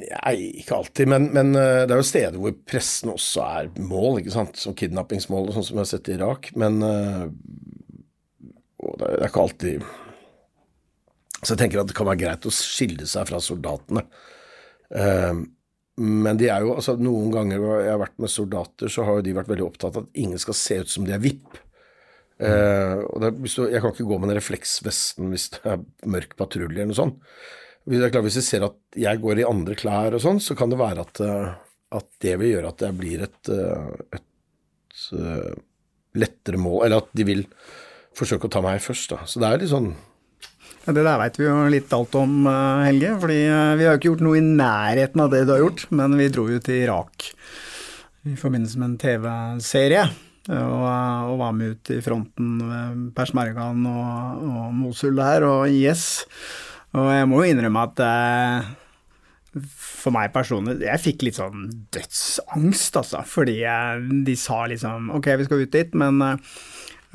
nei, 0.00 0.34
ikke 0.62 0.78
alltid, 0.78 1.08
men, 1.12 1.28
men, 1.36 1.52
eh, 1.58 1.82
det 1.84 1.92
er 1.92 2.00
jo 2.00 2.06
steder 2.06 2.40
hvor 2.40 2.54
pressen 2.66 3.12
også 3.12 3.42
er 3.44 3.68
mål, 3.76 4.22
ikke 4.22 4.32
sant, 4.32 4.56
som 4.56 4.76
kidnappingsmål 4.78 5.50
og 5.50 5.56
sånn 5.56 5.66
som 5.68 5.76
vi 5.76 5.82
har 5.82 5.90
sett 5.90 6.08
i 6.08 6.14
Irak. 6.16 6.48
Men 6.56 6.78
uh, 6.80 7.26
det 8.96 9.10
er 9.10 9.26
ikke 9.28 9.42
alltid 9.42 9.84
Så 11.42 11.52
jeg 11.52 11.60
tenker 11.60 11.82
at 11.82 11.90
det 11.90 11.96
kan 11.96 12.08
være 12.08 12.22
greit 12.22 12.48
å 12.48 12.54
skille 12.54 13.06
seg 13.08 13.28
fra 13.28 13.40
soldatene. 13.44 14.06
Um, 14.88 15.44
men 16.00 16.40
de 16.40 16.48
er 16.52 16.64
jo, 16.64 16.74
altså 16.76 16.96
noen 17.00 17.30
ganger 17.32 17.62
jeg 17.84 17.92
har 17.92 18.00
vært 18.00 18.18
med 18.20 18.32
soldater, 18.32 18.90
så 18.92 19.04
har 19.06 19.18
jo 19.18 19.26
de 19.28 19.36
vært 19.36 19.52
veldig 19.52 19.64
opptatt 19.64 19.96
av 19.96 20.06
at 20.06 20.18
ingen 20.24 20.40
skal 20.40 20.56
se 20.56 20.80
ut 20.80 20.92
som 20.92 21.06
de 21.06 21.14
er 21.16 21.22
VIP. 21.22 21.60
Uh, 22.40 23.04
og 23.12 23.22
det, 23.22 23.30
du, 23.44 23.62
jeg 23.68 23.80
kan 23.80 23.92
ikke 23.92 24.08
gå 24.08 24.18
med 24.20 24.32
den 24.32 24.40
refleksvesten 24.40 25.30
hvis 25.32 25.48
det 25.54 25.62
er 25.72 25.86
mørk 26.08 26.34
patrulje 26.40 26.72
eller 26.72 26.92
noe 26.92 26.98
sånt. 26.98 27.20
Klart, 27.86 28.18
Hvis 28.26 28.40
jeg 28.40 28.46
ser 28.46 28.66
at 28.66 28.98
jeg 28.98 29.22
går 29.22 29.40
i 29.40 29.46
andre 29.46 29.76
klær 29.78 30.16
og 30.16 30.22
sånn, 30.22 30.40
så 30.42 30.56
kan 30.58 30.72
det 30.72 30.80
være 30.80 31.04
at, 31.06 31.20
eh, 31.22 31.52
at 31.94 32.08
det 32.24 32.34
vil 32.40 32.56
gjøre 32.56 32.72
at 32.72 32.82
jeg 32.82 32.98
blir 32.98 33.22
et, 33.22 33.50
eh, 33.54 34.18
et, 34.18 35.04
eh, 35.14 35.54
lettere 36.18 36.58
mål, 36.58 36.84
eller 36.86 37.04
at 37.04 37.14
de 37.14 37.26
vil 37.28 37.44
forsøke 38.16 38.48
å 38.48 38.50
ta 38.50 38.64
meg 38.64 38.82
først. 38.82 39.14
Da. 39.14 39.22
Så 39.22 39.38
det 39.38 39.46
er 39.46 39.62
litt 39.62 39.70
sånn 39.70 39.94
ja, 40.86 40.92
Det 40.94 41.02
der 41.04 41.18
veit 41.18 41.38
vi 41.38 41.46
jo 41.46 41.54
litt 41.70 41.92
alt 41.92 42.14
om, 42.18 42.46
Helge. 42.46 43.20
fordi 43.20 43.40
vi 43.78 43.86
har 43.86 43.94
jo 43.94 43.98
ikke 43.98 44.10
gjort 44.10 44.26
noe 44.26 44.38
i 44.38 44.44
nærheten 44.46 45.22
av 45.22 45.30
det 45.30 45.46
du 45.46 45.52
har 45.52 45.62
gjort, 45.62 45.86
men 45.90 46.16
vi 46.18 46.28
dro 46.28 46.46
jo 46.50 46.58
til 46.58 46.82
Irak 46.86 47.30
i 48.26 48.34
forbindelse 48.34 48.78
med 48.78 48.88
en 48.90 48.98
TV-serie. 48.98 50.06
Og, 50.46 50.82
og, 50.86 51.38
var 51.40 51.54
med 51.54 51.74
ut 51.74 51.90
i 51.90 51.98
fronten 52.02 52.58
ved 52.62 52.98
Persmergan 53.16 53.82
og, 53.90 54.42
og 54.46 54.74
Mosul 54.74 55.18
der, 55.18 55.42
og 55.42 55.66
IS. 55.66 56.24
Og 56.94 57.12
jeg 57.12 57.28
må 57.28 57.42
jo 57.42 57.52
innrømme 57.52 57.84
at 57.90 58.02
eh, 58.06 58.74
for 59.76 60.14
meg 60.14 60.32
personlig, 60.34 60.80
jeg 60.84 61.02
fikk 61.02 61.26
litt 61.26 61.38
sånn 61.40 61.68
dødsangst, 61.94 62.98
altså. 63.00 63.22
Fordi 63.26 63.60
jeg, 63.62 64.08
de 64.26 64.36
sa 64.38 64.64
liksom 64.70 65.12
ok, 65.16 65.30
vi 65.40 65.46
skal 65.48 65.64
ut 65.64 65.72
dit, 65.74 65.96
men, 65.98 66.20
eh, 66.24 66.60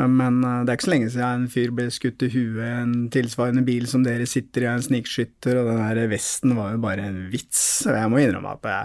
men 0.10 0.42
eh, 0.44 0.60
det 0.66 0.74
er 0.74 0.80
ikke 0.80 0.88
så 0.88 0.94
lenge 0.96 1.12
siden 1.14 1.46
en 1.46 1.54
fyr 1.54 1.74
ble 1.78 1.88
skutt 1.94 2.26
i 2.26 2.32
huet 2.34 2.62
i 2.66 2.70
en 2.82 2.94
tilsvarende 3.14 3.64
bil 3.68 3.88
som 3.90 4.06
dere 4.06 4.28
sitter 4.30 4.66
i, 4.66 4.70
en 4.74 4.86
snikskytter, 4.86 5.62
og 5.62 5.72
den 5.72 5.82
der 5.86 6.12
vesten 6.12 6.56
var 6.58 6.76
jo 6.76 6.84
bare 6.84 7.08
en 7.08 7.24
vits. 7.34 7.64
Og 7.88 7.96
jeg 7.96 8.12
må 8.14 8.22
innrømme 8.22 8.56
at 8.58 8.68
det, 8.68 8.78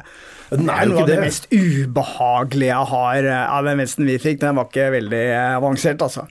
det 0.53 0.65
er 0.65 0.91
noe 0.93 1.05
av 1.05 1.13
det 1.13 1.21
mest 1.25 1.51
ubehagelige 1.53 2.73
jeg 2.73 2.93
har 2.95 3.31
av 3.43 3.69
den 3.69 3.85
vesten 3.85 4.09
vi 4.09 4.21
fikk. 4.23 4.43
Den 4.45 4.61
var 4.61 4.71
ikke 4.71 4.91
veldig 4.97 5.27
avansert, 5.57 6.05
altså. 6.05 6.29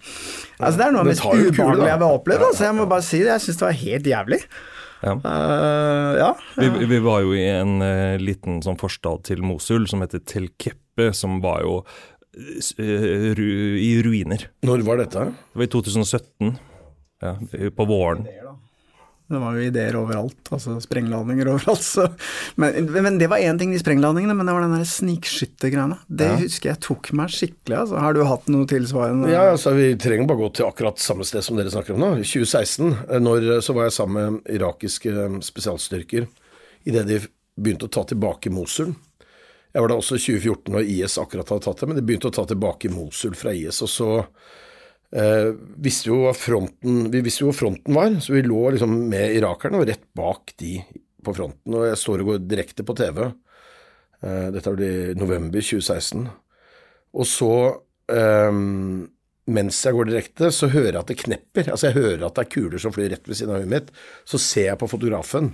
Altså, 0.59 0.77
det 0.79 0.85
er 0.85 0.95
noe 0.95 1.03
av 1.03 1.09
det 1.09 1.15
mest 1.15 1.25
ubehagelige 1.25 1.91
jeg 1.91 1.99
har 1.99 2.15
opplevd. 2.19 2.47
Altså, 2.49 2.65
jeg 2.67 2.77
må 2.77 2.87
bare 2.91 3.05
si 3.05 3.19
det. 3.21 3.31
Jeg 3.33 3.43
syns 3.45 3.59
det 3.59 3.67
var 3.67 3.77
helt 3.81 4.09
jævlig. 4.11 4.41
Ja. 5.05 5.13
Uh, 5.21 6.11
ja. 6.17 6.29
Vi, 6.57 6.85
vi, 6.89 6.99
var 7.03 7.23
jo 7.25 7.35
i 7.37 7.45
en 7.51 7.77
uh, 7.83 8.15
liten 8.21 8.61
sånn 8.65 8.79
forstad 8.81 9.25
til 9.27 9.43
Mosul 9.45 9.89
som 9.91 10.01
heter 10.05 10.23
Tel 10.25 10.47
Keppe, 10.61 11.11
som 11.17 11.37
var 11.43 11.65
jo 11.65 11.81
uh, 11.83 13.27
ru, 13.37 13.49
i 13.81 13.91
ruiner. 14.05 14.47
Når 14.65 14.85
var 14.87 15.03
dette? 15.03 15.27
Det 15.51 15.61
var 15.61 15.67
i 15.67 15.73
2017. 15.75 16.55
Ja, 17.23 17.37
på 17.73 17.85
våren. 17.87 18.25
Det 19.25 19.39
var 19.41 19.55
jo 19.57 19.63
ideer 19.65 19.95
overalt, 19.97 20.51
altså 20.53 20.75
sprengladninger 20.83 21.47
overalt. 21.55 21.81
Så. 21.81 22.05
Men, 22.61 22.91
men, 22.93 23.17
det 23.17 23.29
var 23.31 23.41
én 23.41 23.57
ting, 23.57 23.71
de 23.73 23.79
sprengladningene, 23.81 24.35
men 24.37 24.45
det 24.45 24.53
var 24.53 24.65
den 24.67 24.75
der 24.77 24.85
snikskyttergreiene. 24.89 25.97
Det 26.05 26.27
ja. 26.29 26.35
husker 26.43 26.71
jeg 26.71 26.81
tok 26.85 27.09
meg 27.17 27.33
skikkelig. 27.33 27.79
Altså. 27.79 27.97
Har 28.03 28.13
du 28.13 28.21
hatt 28.29 28.51
noe 28.53 28.69
tilsvarende? 28.69 29.31
Ja, 29.33 29.47
altså 29.55 29.73
vi 29.77 29.89
trenger 30.01 30.29
bare 30.29 30.43
gå 30.43 30.51
til 30.59 30.69
akkurat 30.69 31.01
samme 31.01 31.25
sted 31.25 31.45
som 31.45 31.57
dere 31.57 31.73
snakker 31.73 31.95
om 31.95 32.03
nå. 32.03 32.11
I 32.21 32.27
2016 32.27 32.91
eh, 32.91 33.23
når, 33.23 33.49
eh, 33.55 33.63
så 33.65 33.73
var 33.77 33.89
jeg 33.89 33.97
sammen 33.97 34.37
med 34.37 34.53
irakiske 34.59 35.15
eh, 35.25 35.39
spesialstyrker 35.49 36.29
idet 36.85 37.07
de 37.09 37.19
begynte 37.57 37.89
å 37.89 37.95
ta 37.95 38.05
tilbake 38.05 38.53
Mosul. 38.53 38.93
Jeg 39.73 39.83
var 39.83 39.91
da 39.91 39.97
også 39.97 40.19
i 40.19 40.21
2014 40.21 40.75
når 40.75 40.91
IS 40.93 41.17
akkurat 41.19 41.49
hadde 41.49 41.65
tatt 41.65 41.81
det, 41.81 41.89
men 41.89 41.97
de 41.97 42.05
begynte 42.05 42.29
å 42.29 42.35
ta 42.35 42.45
tilbake 42.47 42.93
Mosul 42.93 43.33
fra 43.35 43.55
IS. 43.57 43.81
og 43.81 43.89
så 43.89 44.09
eh, 45.11 45.49
visste 45.77 46.09
jo 46.11 46.33
fronten, 46.37 47.09
vi 47.11 47.23
visste 47.25 47.43
jo 47.43 47.51
hvor 47.51 47.59
fronten 47.59 47.97
var, 47.97 48.13
så 48.23 48.35
vi 48.35 48.45
lå 48.45 48.61
liksom 48.75 48.95
med 49.11 49.35
irakerne 49.37 49.81
og 49.81 49.89
rett 49.89 50.05
bak 50.17 50.55
de 50.61 50.77
på 51.25 51.33
fronten. 51.35 51.75
Og 51.75 51.87
jeg 51.89 51.99
står 52.01 52.23
og 52.23 52.31
går 52.31 52.45
direkte 52.45 52.85
på 52.85 52.95
TV. 52.97 53.25
Eh, 54.21 54.47
dette 54.55 54.71
var 54.71 54.85
i 54.85 54.95
november 55.17 55.61
2016. 55.61 56.25
Og 57.15 57.29
så, 57.29 57.53
eh, 58.11 58.51
mens 59.55 59.83
jeg 59.85 59.95
går 59.95 60.09
direkte, 60.09 60.51
så 60.51 60.69
hører 60.71 60.93
jeg 60.93 61.03
at 61.03 61.13
det 61.13 61.21
knepper. 61.23 61.71
Altså 61.71 61.89
jeg 61.89 61.99
hører 61.99 62.25
at 62.25 62.35
det 62.35 62.45
er 62.45 62.53
kuler 62.55 62.81
som 62.81 62.93
flyr 62.95 63.11
rett 63.13 63.29
ved 63.29 63.37
siden 63.39 63.55
av 63.55 63.61
huet 63.61 63.71
mitt. 63.71 63.93
Så 64.25 64.41
ser 64.41 64.71
jeg 64.71 64.81
på 64.81 64.89
fotografen 64.89 65.53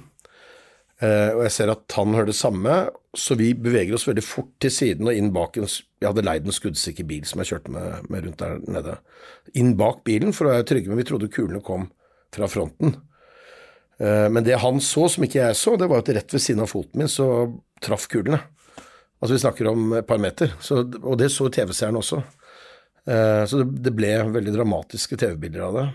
og 1.02 1.40
jeg 1.48 1.54
ser 1.56 1.72
at 1.74 1.96
han 1.98 2.14
hører 2.14 2.30
det 2.30 2.38
samme, 2.38 2.74
så 3.18 3.34
vi 3.40 3.52
beveger 3.58 3.96
oss 3.98 4.06
veldig 4.08 4.24
fort 4.24 4.52
til 4.62 4.72
siden 4.72 5.10
og 5.10 5.18
inn 5.18 5.32
bak 5.34 5.58
en 5.58 5.66
Jeg 5.66 6.08
hadde 6.08 6.24
leid 6.24 6.46
en 6.46 6.56
skuddsikker 6.56 7.08
bil 7.10 7.26
som 7.26 7.42
jeg 7.42 7.50
kjørte 7.52 7.74
med, 7.74 8.06
med, 8.10 8.26
rundt 8.26 8.40
der 8.40 8.62
nede. 8.70 8.98
Inn 9.58 9.74
bak 9.80 10.04
bilen 10.08 10.34
for 10.34 10.48
å 10.48 10.54
være 10.54 10.68
trygge, 10.70 10.92
men 10.92 11.02
vi 11.02 11.08
trodde 11.10 11.32
kulene 11.34 11.64
kom 11.66 11.90
fra 12.34 12.48
fronten. 12.50 12.96
Uh, 14.02 14.28
men 14.34 14.46
det 14.46 14.62
han 14.64 14.82
så, 14.82 15.08
som 15.12 15.26
ikke 15.26 15.42
jeg 15.42 15.58
så, 15.60 15.76
det 15.78 15.90
var 15.92 16.02
at 16.02 16.14
rett 16.16 16.34
ved 16.34 16.42
siden 16.42 16.64
av 16.64 16.72
foten 16.72 17.04
min 17.04 17.12
så 17.12 17.28
traff 17.84 18.08
kulene. 18.12 18.40
Altså 19.22 19.36
vi 19.36 19.42
snakker 19.44 19.70
om 19.70 19.98
et 20.00 20.08
par 20.08 20.22
meter, 20.22 20.56
så, 20.64 20.82
og 20.82 21.20
det 21.22 21.30
så 21.34 21.50
TV-seeren 21.54 22.00
også. 22.00 22.24
Uh, 23.06 23.44
så 23.50 23.62
det, 23.66 23.94
ble 23.98 24.16
veldig 24.34 24.56
dramatiske 24.56 25.20
TV-bilder 25.22 25.68
av 25.68 25.80
det. 25.80 25.88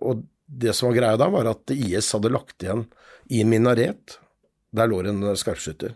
og 0.00 0.24
det 0.60 0.74
som 0.76 0.88
var 0.88 0.98
greia 0.98 1.18
da, 1.20 1.28
var 1.32 1.50
at 1.50 1.72
IS 1.74 2.12
hadde 2.14 2.32
lagt 2.32 2.62
igjen 2.62 2.86
i 3.32 3.42
en 3.42 3.50
minaret. 3.50 4.18
Der 4.74 4.90
lå 4.90 5.00
en 5.06 5.22
skarpskytter. 5.38 5.94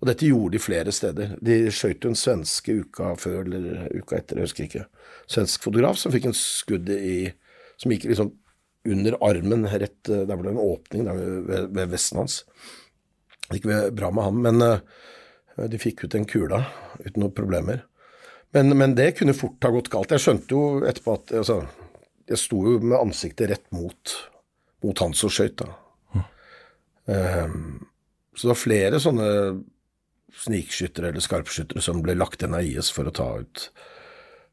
Og 0.00 0.10
dette 0.10 0.28
gjorde 0.28 0.56
de 0.56 0.60
flere 0.60 0.92
steder. 0.92 1.36
De 1.44 1.58
skjøt 1.72 2.04
en 2.04 2.18
svenske 2.18 2.74
uka 2.82 3.14
før 3.20 3.46
eller 3.46 3.86
uka 3.96 4.18
etter, 4.18 4.40
jeg 4.40 4.50
husker 4.50 4.66
ikke. 4.66 4.84
Svensk 5.30 5.64
fotograf 5.64 5.98
som 6.00 6.12
fikk 6.14 6.28
en 6.30 6.36
skudd 6.36 6.90
i 6.92 7.32
Som 7.76 7.92
gikk 7.92 8.06
liksom 8.08 8.30
under 8.88 9.16
armen, 9.20 9.66
rett 9.68 10.08
Der 10.08 10.30
ble 10.30 10.46
det 10.46 10.54
en 10.54 10.62
åpning 10.62 11.04
der 11.04 11.18
ved, 11.44 11.66
ved 11.76 11.90
vesten 11.92 12.22
hans. 12.22 12.38
Det 13.50 13.58
gikk 13.58 13.92
bra 13.98 14.08
med 14.14 14.24
ham, 14.24 14.38
men 14.42 14.62
uh, 14.62 14.78
de 15.68 15.80
fikk 15.80 16.04
ut 16.04 16.14
den 16.14 16.24
kula 16.28 16.62
uten 17.02 17.20
noen 17.20 17.34
problemer. 17.36 17.82
Men, 18.56 18.72
men, 18.78 18.94
det 18.96 19.18
kunne 19.18 19.36
fort 19.36 19.64
ha 19.66 19.72
gått 19.74 19.90
galt. 19.92 20.14
Jeg 20.14 20.24
skjønte 20.24 20.54
jo 20.56 20.62
etterpå 20.88 21.18
at 21.18 21.34
altså, 21.42 21.58
Jeg 22.26 22.42
sto 22.42 22.60
jo 22.66 22.78
med 22.82 22.98
ansiktet 22.98 23.50
rett 23.52 23.66
mot, 23.74 24.14
mot 24.84 25.02
han 25.04 25.14
som 25.14 25.30
skøyt, 25.32 25.62
da. 25.62 25.74
Um, 27.06 27.86
så 28.34 28.48
det 28.48 28.50
var 28.50 28.58
flere 28.58 28.98
sånne 28.98 29.28
snikskyttere 30.36 31.12
eller 31.12 31.22
skarpskyttere 31.22 31.82
som 31.84 32.02
ble 32.02 32.16
lagt 32.18 32.42
inn 32.42 32.56
av 32.56 32.66
IS 32.66 32.90
for 32.92 33.08
å 33.08 33.14
ta 33.14 33.28
ut 33.40 33.68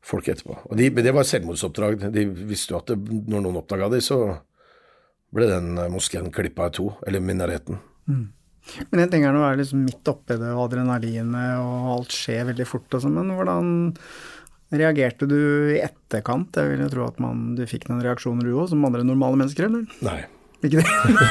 folk 0.04 0.30
etterpå. 0.30 0.60
Og 0.70 0.78
de, 0.78 0.90
Det 0.94 1.14
var 1.16 1.28
selvmordsoppdrag. 1.28 2.08
De 2.14 2.28
visste 2.52 2.76
jo 2.76 2.80
at 2.80 2.92
det, 2.92 3.00
når 3.02 3.44
noen 3.44 3.60
oppdaga 3.60 3.90
de, 3.92 4.00
så 4.04 4.20
ble 5.34 5.50
den 5.50 5.74
moskeen 5.92 6.32
klippa 6.32 6.70
i 6.70 6.76
to, 6.78 6.92
eller 7.08 7.24
minareten. 7.24 7.80
Mm. 8.08 8.26
Men 8.92 9.02
jeg 9.02 9.12
tenker 9.12 9.34
nå 9.36 9.42
være 9.44 9.60
liksom 9.60 9.82
midt 9.84 10.08
oppi 10.08 10.38
det, 10.40 10.52
og 10.54 10.68
adrenalinet, 10.68 11.60
og 11.60 11.90
alt 11.98 12.16
skjer 12.16 12.48
veldig 12.52 12.68
fort 12.70 12.96
og 12.96 13.04
sånn, 13.04 13.18
men 13.20 13.34
hvordan 13.36 13.72
reagerte 14.80 15.28
du 15.30 15.40
i 15.74 15.82
etterkant? 15.84 16.56
Jeg 16.58 16.74
vil 16.74 16.86
jo 16.86 16.92
tro 16.94 17.10
at 17.10 17.20
man, 17.24 17.52
du 17.58 17.66
fikk 17.70 17.90
noen 17.90 18.04
reaksjoner 18.06 18.48
du 18.48 18.56
òg, 18.56 18.70
som 18.72 18.86
andre 18.88 19.06
normale 19.08 19.40
mennesker, 19.40 19.70
eller? 19.70 19.86
Nei. 20.06 20.22
Ikke 20.64 20.80
det? 20.80 20.86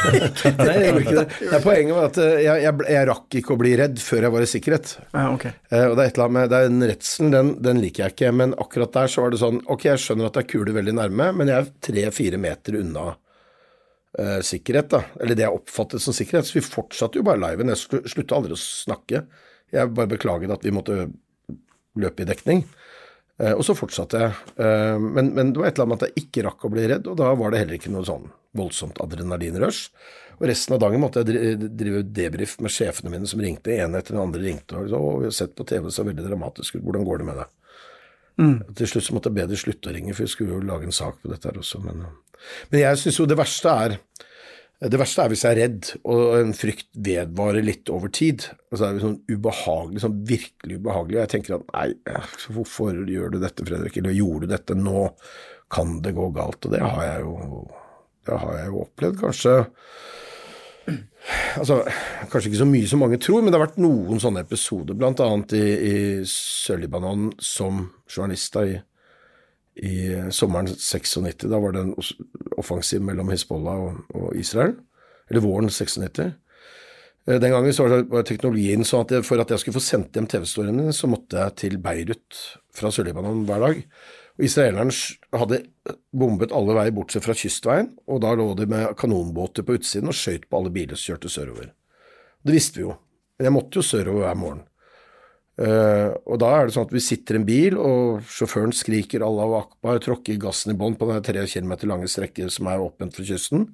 Nei, 0.58 0.74
jeg 0.76 0.88
gjorde 0.90 1.02
ikke 1.02 1.14
det. 1.16 1.26
det 1.48 1.60
poenget 1.64 1.96
var 1.96 2.08
at 2.10 2.18
eh, 2.20 2.34
jeg, 2.44 2.64
jeg, 2.66 2.84
jeg, 2.92 3.06
rakk 3.08 3.36
ikke 3.40 3.54
å 3.54 3.58
bli 3.62 3.72
redd 3.80 4.02
før 4.04 4.26
jeg 4.26 4.34
var 4.34 4.44
i 4.44 4.48
sikkerhet. 4.50 4.92
Ja, 5.06 5.24
ok. 5.32 5.46
Eh, 5.48 5.84
og 5.86 5.94
det 5.96 6.04
er 6.04 6.10
et 6.10 6.18
eller 6.18 6.26
annet 6.26 6.36
med 6.36 6.52
Den 6.52 6.86
redselen, 6.90 7.32
den, 7.32 7.52
den, 7.64 7.80
liker 7.84 8.04
jeg 8.04 8.14
ikke. 8.16 8.32
Men 8.42 8.52
akkurat 8.60 8.92
der 8.98 9.12
så 9.12 9.24
var 9.24 9.32
det 9.32 9.40
sånn 9.40 9.62
Ok, 9.72 9.86
jeg 9.88 10.02
skjønner 10.04 10.28
at 10.28 10.36
det 10.36 10.44
er 10.44 10.50
kuler 10.52 10.76
veldig 10.76 10.96
nærme, 11.00 11.30
men 11.38 11.52
jeg 11.52 11.64
er 11.64 11.72
tre-fire 11.88 12.42
meter 12.42 12.76
unna 12.82 13.06
eh, 14.18 14.38
sikkerhet, 14.52 14.92
da. 14.92 15.02
Eller 15.22 15.38
det 15.38 15.46
jeg 15.46 15.62
oppfattet 15.62 16.04
som 16.04 16.16
sikkerhet. 16.16 16.50
Så 16.50 16.60
vi 16.60 16.66
fortsatte 16.66 17.20
jo 17.20 17.26
bare 17.26 17.40
liven. 17.40 17.72
Jeg 17.72 18.04
slutta 18.12 18.36
aldri 18.36 18.56
å 18.58 18.60
snakke. 18.60 19.24
Jeg 19.72 19.96
bare 19.96 20.12
beklaget 20.12 20.52
at 20.52 20.68
vi 20.68 20.76
måtte 20.76 21.06
løpe 21.96 22.24
i 22.24 22.28
dekning. 22.28 22.66
Eh, 23.40 23.52
og 23.52 23.64
så 23.66 23.76
fortsatte 23.76 24.20
jeg. 24.20 24.34
Eh, 24.60 24.98
men, 25.00 25.32
men, 25.36 25.52
det 25.52 25.62
var 25.62 25.70
et 25.70 25.78
eller 25.78 25.88
annet 25.88 25.94
med 25.94 26.02
at 26.02 26.10
jeg 26.10 26.26
ikke 26.26 26.46
rakk 26.48 26.66
å 26.66 26.72
bli 26.72 26.88
redd, 26.90 27.08
og 27.10 27.18
da 27.20 27.30
var 27.38 27.52
det 27.52 27.62
heller 27.62 27.78
ikke 27.78 27.92
noe 27.94 28.06
sånn 28.06 28.28
voldsomt 28.58 29.00
adrenalinrush. 29.02 29.88
Og 30.38 30.46
resten 30.50 30.74
av 30.76 30.82
dagen 30.82 31.02
måtte 31.02 31.22
jeg 31.22 31.70
drive 31.78 32.02
debrief 32.10 32.56
med 32.64 32.72
sjefene 32.74 33.12
mine 33.12 33.28
som 33.30 33.40
ringte. 33.40 33.74
En 33.78 33.96
etter 33.98 34.16
den 34.16 34.24
andre 34.24 34.42
ringte 34.42 34.78
og 34.78 34.90
sa 34.90 34.98
å, 35.00 35.12
vi 35.22 35.28
har 35.28 35.36
sett 35.36 35.54
på 35.56 35.66
TV, 35.68 35.86
det 35.86 35.94
så 35.94 36.06
veldig 36.06 36.26
dramatisk 36.26 36.78
ut, 36.78 36.84
hvordan 36.84 37.06
går 37.06 37.22
det 37.22 37.28
med 37.28 37.40
deg? 37.42 37.52
Mm. 38.40 38.56
Til 38.78 38.88
slutt 38.88 39.06
så 39.06 39.14
måtte 39.16 39.30
jeg 39.30 39.38
be 39.38 39.48
de 39.50 39.60
slutte 39.60 39.90
å 39.90 39.94
ringe, 39.94 40.14
for 40.16 40.24
vi 40.24 40.32
skulle 40.32 40.56
jo 40.56 40.66
lage 40.66 40.88
en 40.88 40.96
sak 40.96 41.20
på 41.22 41.30
dette 41.30 41.48
her 41.48 41.60
også. 41.60 41.82
Men, 41.84 42.04
men 42.72 42.82
jeg 42.82 43.00
syns 43.00 43.20
jo 43.20 43.28
det 43.28 43.38
verste 43.38 43.74
er 43.86 43.96
det 44.82 44.98
verste 44.98 45.22
er 45.22 45.30
hvis 45.30 45.44
jeg 45.46 45.54
er 45.54 45.60
redd, 45.60 45.90
og 46.10 46.38
en 46.40 46.54
frykt 46.56 46.88
vedvarer 47.06 47.62
litt 47.62 47.90
over 47.92 48.10
tid. 48.10 48.48
Altså 48.72 48.88
det 48.88 48.88
er 48.88 49.04
sånn 49.04 49.20
ubehagelig, 49.30 50.02
sånn 50.02 50.16
virkelig 50.26 50.80
ubehagelig. 50.80 51.18
Og 51.18 51.22
jeg 51.22 51.32
tenker 51.36 51.58
at 51.58 51.68
nei, 51.70 52.16
hvorfor 52.56 52.98
gjør 53.06 53.30
du 53.34 53.38
dette, 53.42 53.66
Fredrik? 53.68 54.00
Eller 54.00 54.16
gjorde 54.16 54.48
du 54.48 54.54
dette 54.56 54.78
nå? 54.78 55.04
Kan 55.72 56.00
det 56.04 56.16
gå 56.16 56.26
galt? 56.34 56.66
Og 56.66 56.74
det 56.74 56.82
har 56.82 57.04
jeg 57.06 57.22
jo 57.28 57.62
det 58.26 58.38
har 58.38 58.58
jeg 58.58 58.70
jo 58.70 58.82
opplevd, 58.86 59.22
kanskje 59.22 59.54
Altså, 61.60 61.76
kanskje 62.32 62.50
ikke 62.50 62.58
så 62.58 62.66
mye 62.66 62.88
som 62.90 63.02
mange 63.04 63.18
tror, 63.22 63.42
men 63.42 63.52
det 63.52 63.58
har 63.58 63.68
vært 63.68 63.82
noen 63.82 64.18
sånne 64.18 64.42
episoder, 64.42 64.96
annet 64.98 65.52
i, 65.54 65.60
i 65.62 65.96
Sør-Libanon 66.26 67.28
som 67.38 67.84
journalist 68.10 68.56
da, 68.56 68.64
i, 68.66 68.80
i, 69.76 69.96
sommeren 70.30 70.68
96. 70.68 71.46
Da 71.48 71.60
var 71.60 71.74
det 71.74 71.84
en 71.86 71.94
offensiv 72.60 73.02
mellom 73.04 73.32
Hizbollah 73.32 73.86
og, 73.88 74.00
og 74.14 74.36
Israel. 74.36 74.76
Eller 75.30 75.44
våren 75.44 75.70
96. 75.70 76.18
Eh, 77.26 77.38
den 77.40 77.52
gangen 77.54 77.74
så 77.74 77.86
var 78.10 78.26
teknologien 78.26 78.84
sånn 78.86 79.06
at 79.06 79.26
for 79.26 79.42
at 79.42 79.52
jeg 79.52 79.62
skulle 79.62 79.78
få 79.78 79.84
sendt 79.84 80.18
hjem 80.18 80.28
TV-storyen 80.30 80.80
min, 80.80 80.96
så 80.96 81.10
måtte 81.10 81.38
jeg 81.38 81.58
til 81.62 81.78
Beirut 81.82 82.40
fra 82.74 82.90
Sør-Libanon 82.92 83.46
hver 83.48 83.62
dag. 83.66 83.84
Og 84.38 84.46
Israelerne 84.48 85.38
hadde 85.38 85.60
bombet 86.16 86.54
alle 86.56 86.76
veier 86.76 86.94
bortsett 86.96 87.24
fra 87.24 87.36
kystveien, 87.36 87.92
og 88.08 88.22
da 88.24 88.32
lå 88.36 88.48
de 88.58 88.66
med 88.68 88.96
kanonbåter 88.98 89.66
på 89.66 89.76
utsiden 89.78 90.10
og 90.10 90.16
skøyt 90.16 90.48
på 90.48 90.58
alle 90.58 90.72
biler 90.74 90.98
som 90.98 91.12
kjørte 91.12 91.32
sørover. 91.32 91.72
Det 92.42 92.56
visste 92.56 92.80
vi 92.80 92.86
jo, 92.86 92.96
men 93.38 93.48
jeg 93.48 93.54
måtte 93.54 93.78
jo 93.78 93.86
sørover 93.86 94.26
hver 94.26 94.40
morgen. 94.40 94.62
Uh, 95.60 96.16
og 96.24 96.38
da 96.40 96.48
er 96.56 96.64
det 96.64 96.72
sånn 96.72 96.86
at 96.86 96.94
vi 96.94 97.02
sitter 97.04 97.36
i 97.36 97.40
en 97.42 97.44
bil, 97.44 97.74
og 97.76 98.22
sjåføren 98.32 98.72
skriker 98.72 99.24
Allah 99.26 99.58
akbar, 99.58 100.00
tråkker 100.00 100.38
gassen 100.40 100.72
i 100.72 100.78
bånn 100.78 100.96
på 100.96 101.08
den 101.10 101.20
tre 101.26 101.44
km 101.44 101.74
lange 101.90 102.08
strekket 102.08 102.54
som 102.54 102.70
er 102.72 102.80
åpent 102.80 103.18
for 103.18 103.28
kysten. 103.28 103.66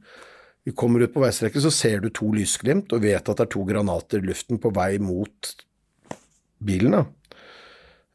Vi 0.67 0.75
kommer 0.77 1.05
ut 1.05 1.15
på 1.15 1.23
veistrekket, 1.23 1.63
så 1.63 1.71
ser 1.73 2.03
du 2.03 2.11
to 2.11 2.33
lysglimt 2.35 2.91
og 2.93 3.05
vet 3.07 3.23
at 3.23 3.39
det 3.39 3.47
er 3.47 3.53
to 3.55 3.63
granater 3.69 4.19
i 4.19 4.27
luften 4.27 4.59
på 4.61 4.73
vei 4.75 4.97
mot 5.01 5.55
bilen. 6.59 6.99
da. 6.99 7.05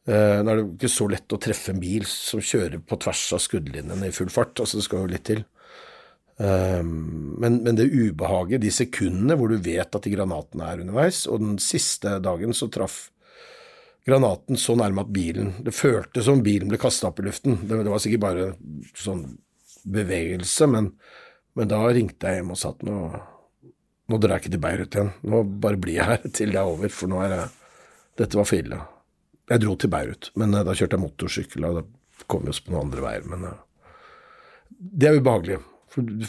Uh, 0.04 0.44
nå 0.44 0.52
er 0.52 0.60
det 0.60 0.66
ikke 0.74 0.92
så 0.92 1.08
lett 1.08 1.32
å 1.32 1.40
treffe 1.40 1.72
en 1.72 1.80
bil 1.80 2.04
som 2.04 2.44
kjører 2.44 2.84
på 2.84 3.00
tvers 3.00 3.24
av 3.32 3.40
skuddlinjene 3.40 4.10
i 4.10 4.12
full 4.12 4.28
fart. 4.28 4.60
altså 4.60 4.76
Det 4.76 4.84
skal 4.90 5.06
jo 5.06 5.12
litt 5.14 5.24
til. 5.30 5.40
Uh, 6.36 6.84
men, 6.84 7.62
men, 7.64 7.72
det 7.80 7.88
ubehaget, 7.88 8.60
de 8.60 8.76
sekundene 8.76 9.40
hvor 9.40 9.48
du 9.48 9.56
vet 9.56 9.88
at 9.88 10.04
de 10.04 10.12
granatene 10.12 10.68
er 10.68 10.84
underveis, 10.84 11.24
og 11.24 11.40
den 11.40 11.56
siste 11.62 12.18
dagen 12.20 12.52
så 12.52 12.68
traff 12.68 13.06
granaten 14.06 14.58
så 14.60 14.76
nærme 14.76 15.04
at 15.04 15.12
bilen 15.12 15.52
Det 15.64 15.74
føltes 15.74 16.26
som 16.26 16.42
bilen 16.44 16.68
ble 16.68 16.78
kasta 16.80 17.08
opp 17.08 17.20
i 17.22 17.26
luften. 17.28 17.58
Det, 17.62 17.82
det, 17.82 17.90
var 17.92 18.02
sikkert 18.02 18.24
bare 18.24 18.48
sånn 19.00 19.26
bevegelse, 19.84 20.68
men, 20.70 20.90
men, 21.56 21.68
da 21.68 21.82
ringte 21.88 22.30
jeg 22.30 22.40
hjem 22.40 22.54
og 22.54 22.60
sa 22.60 22.72
at 22.72 22.84
nå, 22.86 22.98
nå 24.08 24.20
drar 24.20 24.38
jeg 24.38 24.44
ikke 24.44 24.54
til 24.54 24.64
Beirut 24.64 24.96
igjen. 24.96 25.12
Nå 25.28 25.42
bare 25.64 25.80
blir 25.80 26.00
jeg 26.00 26.10
her 26.12 26.26
til 26.40 26.54
det 26.54 26.60
er 26.60 26.72
over, 26.72 26.92
for 26.92 27.12
nå 27.12 27.20
er 27.26 27.38
jeg 27.38 27.52
Dette 28.14 28.38
var 28.38 28.46
for 28.46 28.62
ille. 28.62 28.76
Jeg 29.50 29.60
dro 29.64 29.72
til 29.74 29.90
Beirut, 29.90 30.28
men 30.38 30.54
uh, 30.54 30.60
da 30.62 30.70
kjørte 30.70 30.94
jeg 30.94 31.02
motorsykkel, 31.02 31.64
og 31.66 31.80
da 31.80 32.24
kom 32.30 32.44
vi 32.46 32.52
oss 32.52 32.60
på 32.62 32.70
noen 32.70 32.84
andre 32.86 33.02
veier. 33.02 33.24
Men 33.26 33.48
uh, 33.48 33.56
det 34.70 35.08
er 35.08 35.18
ubehagelig. 35.18 35.56
For 35.90 36.06
du 36.06 36.22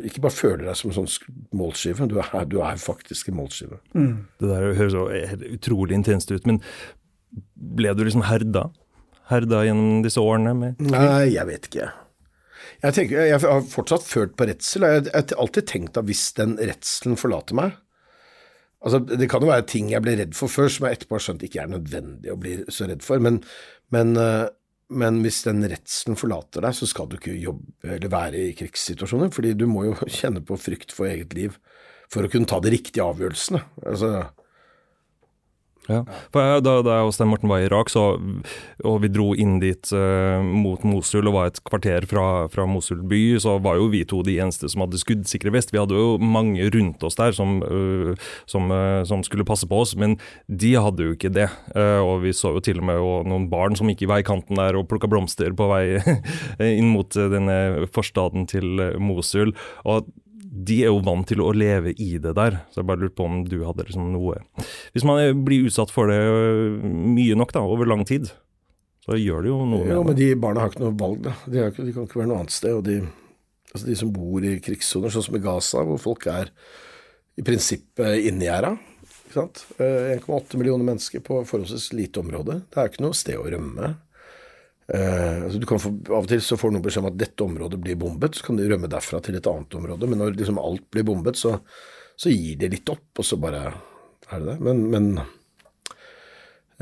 ikke 0.00 0.22
bare 0.24 0.34
føler 0.34 0.64
deg 0.64 0.78
som 0.80 0.90
en 0.90 0.96
sånn 0.96 1.36
målskive, 1.56 2.08
du 2.08 2.18
er, 2.20 2.32
du 2.48 2.58
er 2.64 2.80
faktisk 2.80 3.30
en 3.30 3.38
målskive. 3.38 3.78
Mm. 3.92 4.14
Det 4.40 4.48
der 4.50 4.80
høres 4.80 4.96
utrolig 5.52 5.96
intenst 5.96 6.32
ut, 6.32 6.48
men 6.48 6.60
ble 7.54 7.94
du 7.96 8.04
liksom 8.06 8.24
herda? 8.28 8.68
Herda 9.30 9.64
gjennom 9.66 10.00
disse 10.04 10.22
årene? 10.22 10.74
Nei, 10.82 11.26
jeg 11.34 11.46
vet 11.48 11.68
ikke. 11.70 11.90
Jeg, 12.80 12.96
tenker, 12.96 13.26
jeg 13.28 13.42
har 13.44 13.62
fortsatt 13.68 14.06
følt 14.06 14.34
på 14.38 14.48
redsel. 14.48 14.86
Jeg 14.88 15.06
har 15.12 15.36
alltid 15.38 15.68
tenkt 15.68 16.00
at 16.00 16.08
hvis 16.08 16.30
den 16.38 16.56
redselen 16.58 17.18
forlater 17.20 17.58
meg, 17.58 17.78
Altså, 18.80 19.00
det 19.04 19.28
kan 19.28 19.44
jo 19.44 19.50
være 19.50 19.66
ting 19.68 19.90
jeg 19.92 20.00
ble 20.04 20.14
redd 20.16 20.36
for 20.36 20.48
før, 20.48 20.70
som 20.72 20.86
jeg 20.88 20.96
etterpå 20.96 21.18
har 21.18 21.24
skjønt 21.26 21.42
ikke 21.44 21.60
er 21.60 21.72
nødvendig 21.74 22.32
å 22.32 22.38
bli 22.40 22.54
så 22.72 22.88
redd 22.88 23.04
for. 23.04 23.20
Men, 23.20 23.42
men, 23.92 24.14
eh, 24.16 24.46
men 24.88 25.20
hvis 25.24 25.42
den 25.44 25.60
redselen 25.68 26.16
forlater 26.16 26.64
deg, 26.64 26.76
så 26.78 26.88
skal 26.88 27.10
du 27.10 27.18
ikke 27.18 27.36
jobbe 27.36 27.92
eller 27.98 28.12
være 28.12 28.46
i 28.46 28.54
krigssituasjoner. 28.56 29.28
fordi 29.36 29.52
du 29.52 29.66
må 29.68 29.84
jo 29.90 29.98
kjenne 30.20 30.40
på 30.40 30.56
frykt 30.60 30.96
for 30.96 31.10
eget 31.10 31.36
liv 31.36 31.58
for 32.10 32.24
å 32.24 32.32
kunne 32.32 32.48
ta 32.48 32.58
de 32.64 32.72
riktige 32.72 33.04
avgjørelsene. 33.04 33.60
Altså, 33.84 34.14
ja. 35.90 36.00
For 36.32 36.60
da, 36.62 36.74
da 36.86 36.98
jeg 37.00 37.08
og 37.08 37.14
Stein 37.16 37.30
Morten 37.32 37.50
var 37.50 37.62
i 37.62 37.66
Irak, 37.68 37.90
så, 37.92 38.04
og 38.86 38.96
vi 39.02 39.10
dro 39.12 39.30
inn 39.34 39.58
dit 39.62 39.92
uh, 39.94 40.38
mot 40.44 40.82
Mosul 40.86 41.28
og 41.30 41.36
var 41.36 41.50
et 41.50 41.60
kvarter 41.66 42.06
fra, 42.10 42.26
fra, 42.52 42.66
Mosul 42.70 43.02
by, 43.10 43.20
så 43.42 43.56
var 43.62 43.80
jo 43.80 43.90
vi 43.92 44.04
to 44.08 44.22
de 44.26 44.38
eneste 44.42 44.70
som 44.70 44.84
hadde 44.84 45.00
skuddsikre 45.02 45.52
vest. 45.54 45.74
Vi 45.74 45.80
hadde 45.80 45.98
jo 45.98 46.14
mange 46.22 46.70
rundt 46.74 47.02
oss 47.06 47.18
der 47.18 47.34
som, 47.36 47.58
uh, 47.64 48.14
som, 48.50 48.70
uh, 48.72 49.02
som 49.08 49.24
skulle 49.26 49.46
passe 49.48 49.68
på 49.70 49.82
oss, 49.82 49.96
men 49.98 50.16
de 50.46 50.74
hadde 50.78 51.10
jo 51.10 51.16
ikke 51.16 51.32
det. 51.34 51.48
og 51.74 52.22
vi 52.24 52.32
så 52.36 52.52
jo 52.54 52.60
til 52.64 52.80
og 52.80 52.86
med 52.86 53.28
noen 53.30 53.46
barn 53.50 53.76
som 53.78 53.88
gikk 53.90 54.04
i 54.04 54.10
veikanten 54.10 54.58
der 54.58 54.76
og 54.78 54.88
plukka 54.90 55.08
blomster 55.10 55.52
på 55.56 55.68
vei 55.70 55.84
inn 56.80 56.90
mot 56.92 57.14
denne 57.14 57.86
forstaden 57.94 58.46
til 58.50 58.82
Mosul. 59.00 59.54
og 59.84 60.08
de 60.66 60.76
er 60.84 60.90
jo 60.90 61.00
vant 61.06 61.26
til 61.28 61.42
å 61.44 61.50
leve 61.56 61.92
i 61.96 62.12
det 62.22 62.34
der, 62.36 62.60
så 62.70 62.80
jeg 62.80 62.88
bare 62.90 63.02
lurte 63.04 63.16
på 63.20 63.26
om 63.28 63.40
du 63.48 63.58
hadde 63.66 63.86
liksom 63.86 64.10
noe 64.14 64.40
Hvis 64.94 65.06
man 65.06 65.20
blir 65.46 65.68
utsatt 65.68 65.92
for 65.94 66.10
det 66.10 66.18
øh, 66.20 66.82
mye 66.82 67.38
nok 67.38 67.54
da, 67.56 67.62
over 67.64 67.88
lang 67.88 68.04
tid, 68.08 68.30
så 69.06 69.18
gjør 69.18 69.46
det 69.46 69.52
jo 69.52 69.62
noe 69.68 69.86
Jo, 69.86 69.96
Ja, 69.96 70.04
men 70.06 70.18
de 70.18 70.28
barna 70.40 70.64
har 70.64 70.72
ikke 70.72 70.84
noe 70.84 70.98
valg, 71.00 71.24
da. 71.26 71.34
De, 71.46 71.64
ikke, 71.70 71.86
de 71.86 71.96
kan 71.96 72.08
ikke 72.08 72.20
være 72.22 72.32
noe 72.32 72.42
annet 72.42 72.56
sted. 72.56 72.76
og 72.76 72.84
de, 72.88 73.00
altså 73.72 73.88
de 73.88 73.98
som 74.02 74.12
bor 74.14 74.46
i 74.46 74.54
krigssoner, 74.64 75.14
sånn 75.14 75.26
som 75.28 75.38
i 75.38 75.42
Gaza, 75.44 75.84
hvor 75.88 76.00
folk 76.02 76.28
er 76.30 76.52
i 77.40 77.46
prinsippet 77.46 78.28
inngjerda. 78.28 78.74
1,8 79.30 79.78
øh, 79.78 80.58
millioner 80.58 80.84
mennesker 80.84 81.22
på 81.22 81.38
forholdsvis 81.46 81.92
lite 81.94 82.22
område. 82.22 82.60
Det 82.66 82.80
er 82.80 82.90
ikke 82.90 83.04
noe 83.06 83.16
sted 83.16 83.38
å 83.38 83.46
rømme. 83.46 83.94
Eh, 84.94 85.42
altså 85.44 85.58
du 85.62 85.66
kan 85.70 85.78
få, 85.78 85.92
av 86.10 86.24
og 86.24 86.30
til 86.30 86.40
så 86.42 86.58
får 86.58 86.72
noen 86.74 86.82
beskjed 86.82 87.04
om 87.04 87.10
at 87.12 87.18
dette 87.20 87.46
området 87.46 87.78
blir 87.82 87.98
bombet, 88.00 88.38
så 88.38 88.48
kan 88.48 88.58
de 88.58 88.66
rømme 88.70 88.90
derfra 88.90 89.20
til 89.22 89.38
et 89.38 89.50
annet 89.50 89.76
område. 89.78 90.08
Men 90.10 90.22
når 90.24 90.38
liksom 90.38 90.58
alt 90.62 90.86
blir 90.90 91.06
bombet, 91.06 91.38
så, 91.38 91.56
så 92.18 92.32
gir 92.32 92.58
de 92.60 92.72
litt 92.72 92.90
opp, 92.90 93.06
og 93.20 93.26
så 93.26 93.38
bare 93.40 93.68
er 94.30 94.40
det 94.40 94.48
det. 94.48 94.56
Men, 94.66 94.82
men 94.90 95.12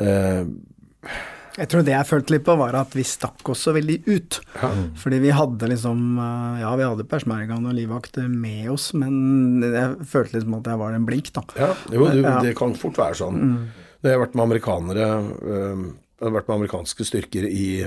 eh, 0.01 1.19
jeg 1.59 1.73
tror 1.73 1.83
det 1.83 1.93
jeg 1.93 2.07
følte 2.07 2.37
litt 2.37 2.47
på, 2.47 2.55
var 2.61 2.77
at 2.79 2.93
vi 2.95 3.05
stakk 3.07 3.49
oss 3.51 3.65
så 3.67 3.75
veldig 3.75 3.99
ut. 4.07 4.41
Ja. 4.63 4.71
Fordi 5.03 5.21
vi 5.25 5.35
hadde 5.35 5.71
liksom 5.73 6.21
eh, 6.23 6.61
Ja, 6.63 6.73
vi 6.79 6.87
hadde 6.87 7.09
persmergan 7.11 7.67
og 7.69 7.77
livvakt 7.77 8.21
med 8.31 8.71
oss, 8.73 8.93
men 8.97 9.65
jeg 9.67 10.09
følte 10.09 10.39
liksom 10.39 10.61
at 10.63 10.73
jeg 10.73 10.81
var 10.87 10.97
en 10.97 11.09
blink, 11.09 11.33
da. 11.37 11.45
Ja, 11.59 11.73
jo, 11.93 12.09
det, 12.09 12.37
det 12.47 12.57
kan 12.59 12.77
fort 12.79 13.01
være 13.01 13.21
sånn. 13.21 13.41
Mm. 13.43 13.89
Når 13.99 14.09
jeg 14.09 14.17
har 14.17 14.23
vært 14.23 14.37
med 14.39 14.47
amerikanere 14.47 15.09
øh, 15.53 15.89
har 16.21 16.35
vært 16.35 16.49
med 16.51 16.59
amerikanske 16.59 17.07
styrker 17.07 17.47
i 17.49 17.87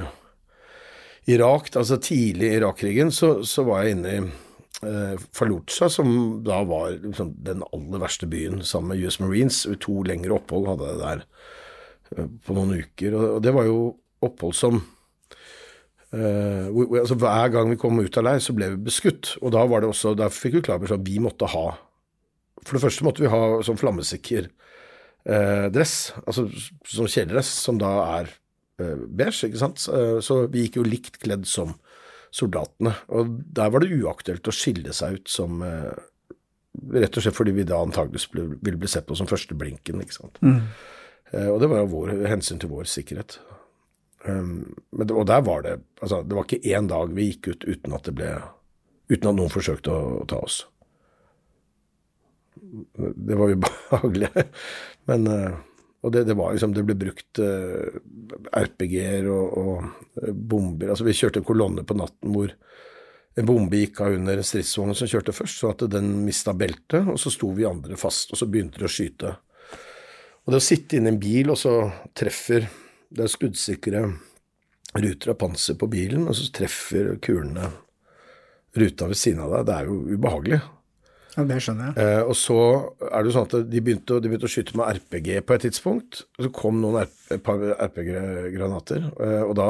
Irak. 1.30 1.76
altså 1.76 1.98
Tidlig 2.02 2.48
i 2.48 2.56
Irak-krigen 2.60 3.12
så, 3.12 3.42
så, 3.44 3.66
var 3.68 3.84
jeg 3.84 3.98
inne 3.98 4.14
i 4.14 4.22
eh, 4.88 5.26
Fallujah, 5.36 5.90
som 5.92 6.42
da 6.46 6.62
var 6.68 6.96
liksom, 6.96 7.36
den 7.46 7.66
aller 7.72 8.02
verste 8.02 8.30
byen, 8.30 8.64
sammen 8.64 8.94
med 8.94 9.06
US 9.06 9.20
Marines. 9.20 9.66
To 9.86 10.02
lengre 10.08 10.38
opphold 10.38 10.70
hadde 10.72 10.90
jeg 10.90 11.04
der 11.04 11.26
eh, 12.18 12.32
på 12.46 12.58
noen 12.58 12.80
uker. 12.80 13.14
Og, 13.18 13.28
og, 13.36 13.44
det 13.46 13.56
var 13.58 13.70
jo 13.70 13.78
opphold 14.22 14.58
som 14.58 14.82
eh, 16.14 16.72
altså, 16.72 17.20
Hver 17.20 17.54
gang 17.54 17.72
vi 17.74 17.80
kom 17.82 18.02
ut 18.02 18.18
av 18.18 18.28
leir, 18.30 18.42
så 18.42 18.56
ble 18.58 18.74
vi 18.74 18.84
beskutt. 18.90 19.36
Og 19.42 19.54
da 19.54 19.68
var 19.70 19.84
det 19.84 19.92
også, 19.92 20.16
da 20.18 20.32
fikk 20.34 20.60
vi 20.60 20.66
klar 20.70 20.82
beskjed 20.82 21.04
at 21.04 21.10
vi 21.10 21.22
måtte 21.22 21.52
ha 21.52 21.68
For 22.64 22.78
det 22.78 22.86
første 22.88 23.06
måtte 23.06 23.26
vi 23.26 23.32
ha 23.34 23.62
sånn 23.66 23.80
flammesikker 23.80 24.50
eh, 25.26 25.68
dress, 25.74 26.14
altså 26.26 26.48
sånn 26.88 27.10
kjeledress, 27.12 27.50
som 27.66 27.80
da 27.82 27.92
er 28.20 28.32
eh, 28.82 29.02
beige, 29.08 29.50
ikke 29.50 29.62
sant. 29.62 29.84
Eh, 29.92 30.20
så 30.24 30.44
vi 30.52 30.66
gikk 30.66 30.80
jo 30.82 30.88
likt 30.88 31.22
kledd 31.24 31.48
som 31.50 31.76
soldatene. 32.32 32.96
Og 33.12 33.36
der 33.52 33.74
var 33.74 33.84
det 33.84 33.92
uaktuelt 33.98 34.48
å 34.48 34.56
skille 34.56 34.96
seg 34.96 35.20
ut 35.20 35.32
som 35.32 35.62
eh, 35.66 35.92
Rett 36.72 37.18
og 37.20 37.20
slett 37.20 37.36
fordi 37.36 37.52
vi 37.52 37.66
da 37.68 37.82
antageligvis 37.84 38.30
ville 38.32 38.80
bli 38.80 38.88
sett 38.88 39.04
på 39.04 39.16
som 39.20 39.28
første 39.28 39.58
blinken, 39.60 40.00
ikke 40.02 40.16
sant. 40.16 40.38
Eh, 41.34 41.50
og 41.52 41.60
det 41.60 41.68
var 41.68 41.84
jo 41.84 41.90
vår, 41.92 42.14
hensyn 42.32 42.62
til 42.64 42.72
vår 42.72 42.88
sikkerhet. 42.88 43.40
Um, 44.24 44.72
men 44.96 45.08
det, 45.08 45.16
og 45.18 45.26
der 45.28 45.42
var 45.42 45.64
det 45.66 45.72
altså 45.98 46.20
Det 46.22 46.36
var 46.38 46.44
ikke 46.46 46.76
én 46.78 46.86
dag 46.86 47.10
vi 47.10 47.32
gikk 47.32 47.48
ut 47.48 47.64
uten 47.66 47.96
at 47.98 48.06
det 48.06 48.12
ble 48.20 48.28
Uten 49.10 49.32
at 49.32 49.38
noen 49.40 49.50
forsøkte 49.52 49.92
å, 49.92 50.02
å 50.22 50.28
ta 50.30 50.38
oss. 50.40 50.60
Det 52.56 53.36
var 53.36 53.52
ubehagelig. 53.52 54.30
Men 55.10 55.28
uh, 55.28 55.60
Og 56.02 56.12
det, 56.14 56.24
det, 56.26 56.36
var 56.38 56.54
liksom 56.54 56.74
Det 56.74 56.84
ble 56.86 56.96
brukt 56.98 57.42
uh, 57.42 58.00
RPG-er 58.58 59.30
og, 59.30 59.58
og 59.58 59.86
uh, 60.22 60.32
bomber. 60.34 60.92
Altså 60.92 61.06
Vi 61.08 61.16
kjørte 61.18 61.42
en 61.42 61.48
kolonne 61.48 61.86
på 61.86 61.98
natten 61.98 62.34
hvor 62.36 62.54
en 63.40 63.48
bombe 63.48 63.80
gikk 63.80 64.02
av 64.04 64.18
under 64.18 64.42
stridsvognen 64.44 64.98
som 64.98 65.08
kjørte 65.08 65.32
først, 65.32 65.62
så 65.62 65.70
at 65.72 65.86
den 65.88 66.10
mista 66.26 66.52
beltet, 66.52 67.06
og 67.08 67.16
så 67.16 67.32
sto 67.32 67.54
vi 67.56 67.64
andre 67.64 67.96
fast, 67.96 68.34
og 68.34 68.40
så 68.42 68.48
begynte 68.52 68.82
de 68.82 68.90
å 68.90 68.92
skyte. 68.92 69.32
Og 70.44 70.52
det 70.52 70.60
å 70.60 70.66
sitte 70.66 70.98
inne 70.98 71.14
i 71.14 71.14
en 71.14 71.22
bil, 71.22 71.54
og 71.54 71.60
så 71.62 71.78
treffer 72.18 72.68
det 73.12 73.24
er 73.24 73.32
skuddsikre 73.32 74.04
ruter 75.00 75.32
av 75.32 75.40
panser 75.40 75.78
på 75.80 75.88
bilen, 75.92 76.28
og 76.28 76.36
så 76.36 76.50
treffer 76.56 77.14
kulene 77.24 77.70
ruta 78.76 79.08
ved 79.08 79.20
siden 79.20 79.44
av 79.44 79.56
deg. 79.56 79.66
Det 79.68 79.78
er 79.78 79.90
jo 79.90 79.98
ubehagelig. 80.12 80.62
Ja, 81.38 81.46
Det 81.48 81.62
skjønner 81.64 81.92
jeg. 81.92 82.04
Eh, 82.04 82.22
og 82.28 82.36
så 82.36 82.58
er 83.08 83.22
det 83.22 83.32
jo 83.32 83.36
sånn 83.38 83.48
at 83.48 83.70
de 83.72 83.82
begynte, 83.84 84.20
de 84.20 84.32
begynte, 84.32 84.50
å 84.50 84.52
skyte 84.52 84.76
med 84.76 85.00
RPG 85.00 85.30
på 85.48 85.56
et 85.56 85.66
tidspunkt. 85.68 86.24
og 86.38 86.48
Så 86.48 86.54
kom 86.56 86.82
noen 86.84 87.06
RPG-granater. 87.32 89.06
Eh, 89.16 89.44
og 89.46 89.56
da, 89.60 89.70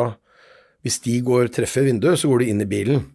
hvis 0.81 1.01
de 1.05 1.19
går, 1.25 1.51
treffer 1.53 1.85
vinduet, 1.85 2.17
så 2.19 2.31
går 2.31 2.41
de 2.41 2.49
inn 2.53 2.65
i 2.65 2.69
bilen. 2.69 3.05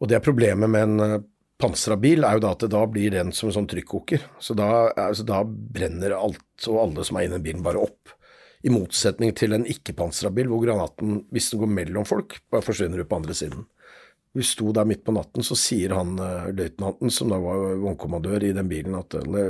Og 0.00 0.10
det 0.10 0.18
er 0.18 0.24
problemet 0.24 0.72
med 0.72 0.88
en 0.88 1.04
eh, 1.06 1.18
pansra 1.60 1.96
bil, 2.00 2.24
er 2.24 2.38
jo 2.38 2.44
da 2.46 2.54
at 2.56 2.64
da 2.72 2.84
blir 2.90 3.12
den 3.14 3.34
som 3.36 3.50
en 3.50 3.58
sånn 3.60 3.70
trykkoker. 3.70 4.24
Så 4.42 4.56
da, 4.58 4.90
altså, 4.96 5.26
da 5.28 5.42
brenner 5.44 6.16
alt 6.16 6.70
og 6.70 6.80
alle 6.86 7.04
som 7.06 7.20
er 7.20 7.28
inne 7.28 7.38
i 7.38 7.44
bilen, 7.44 7.62
bare 7.66 7.82
opp. 7.84 8.16
I 8.66 8.72
motsetning 8.72 9.32
til 9.36 9.54
en 9.56 9.64
ikke-pansra 9.68 10.32
bil, 10.34 10.50
hvor 10.50 10.64
granaten, 10.64 11.22
hvis 11.32 11.52
den 11.52 11.62
går 11.62 11.70
mellom 11.78 12.08
folk, 12.08 12.40
bare 12.52 12.64
forsvinner 12.64 13.00
ut 13.00 13.08
på 13.08 13.20
andre 13.20 13.36
siden. 13.36 13.68
Vi 14.36 14.44
sto 14.46 14.70
der 14.72 14.86
midt 14.86 15.02
på 15.04 15.14
natten, 15.16 15.42
så 15.42 15.56
sier 15.58 15.96
han 15.96 16.14
uh, 16.22 16.50
løytnanten, 16.54 17.10
som 17.10 17.32
da 17.32 17.38
var 17.42 17.74
vognkommandør 17.82 18.44
i 18.46 18.52
den 18.54 18.68
bilen, 18.70 18.94
at 18.98 19.16
uh, 19.18 19.40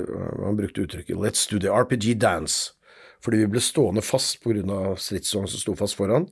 han 0.47 0.57
brukte 0.57 0.87
uttrykket 0.87 1.21
'let's 1.21 1.45
do 1.51 1.61
the 1.61 1.69
RPG 1.69 2.17
dance', 2.23 2.73
fordi 3.21 3.43
vi 3.43 3.51
ble 3.53 3.61
stående 3.61 4.03
fast 4.03 4.41
pga. 4.41 4.97
stridsvognen 4.97 5.53
som 5.53 5.61
sto 5.61 5.77
fast 5.77 5.99
foran. 6.01 6.31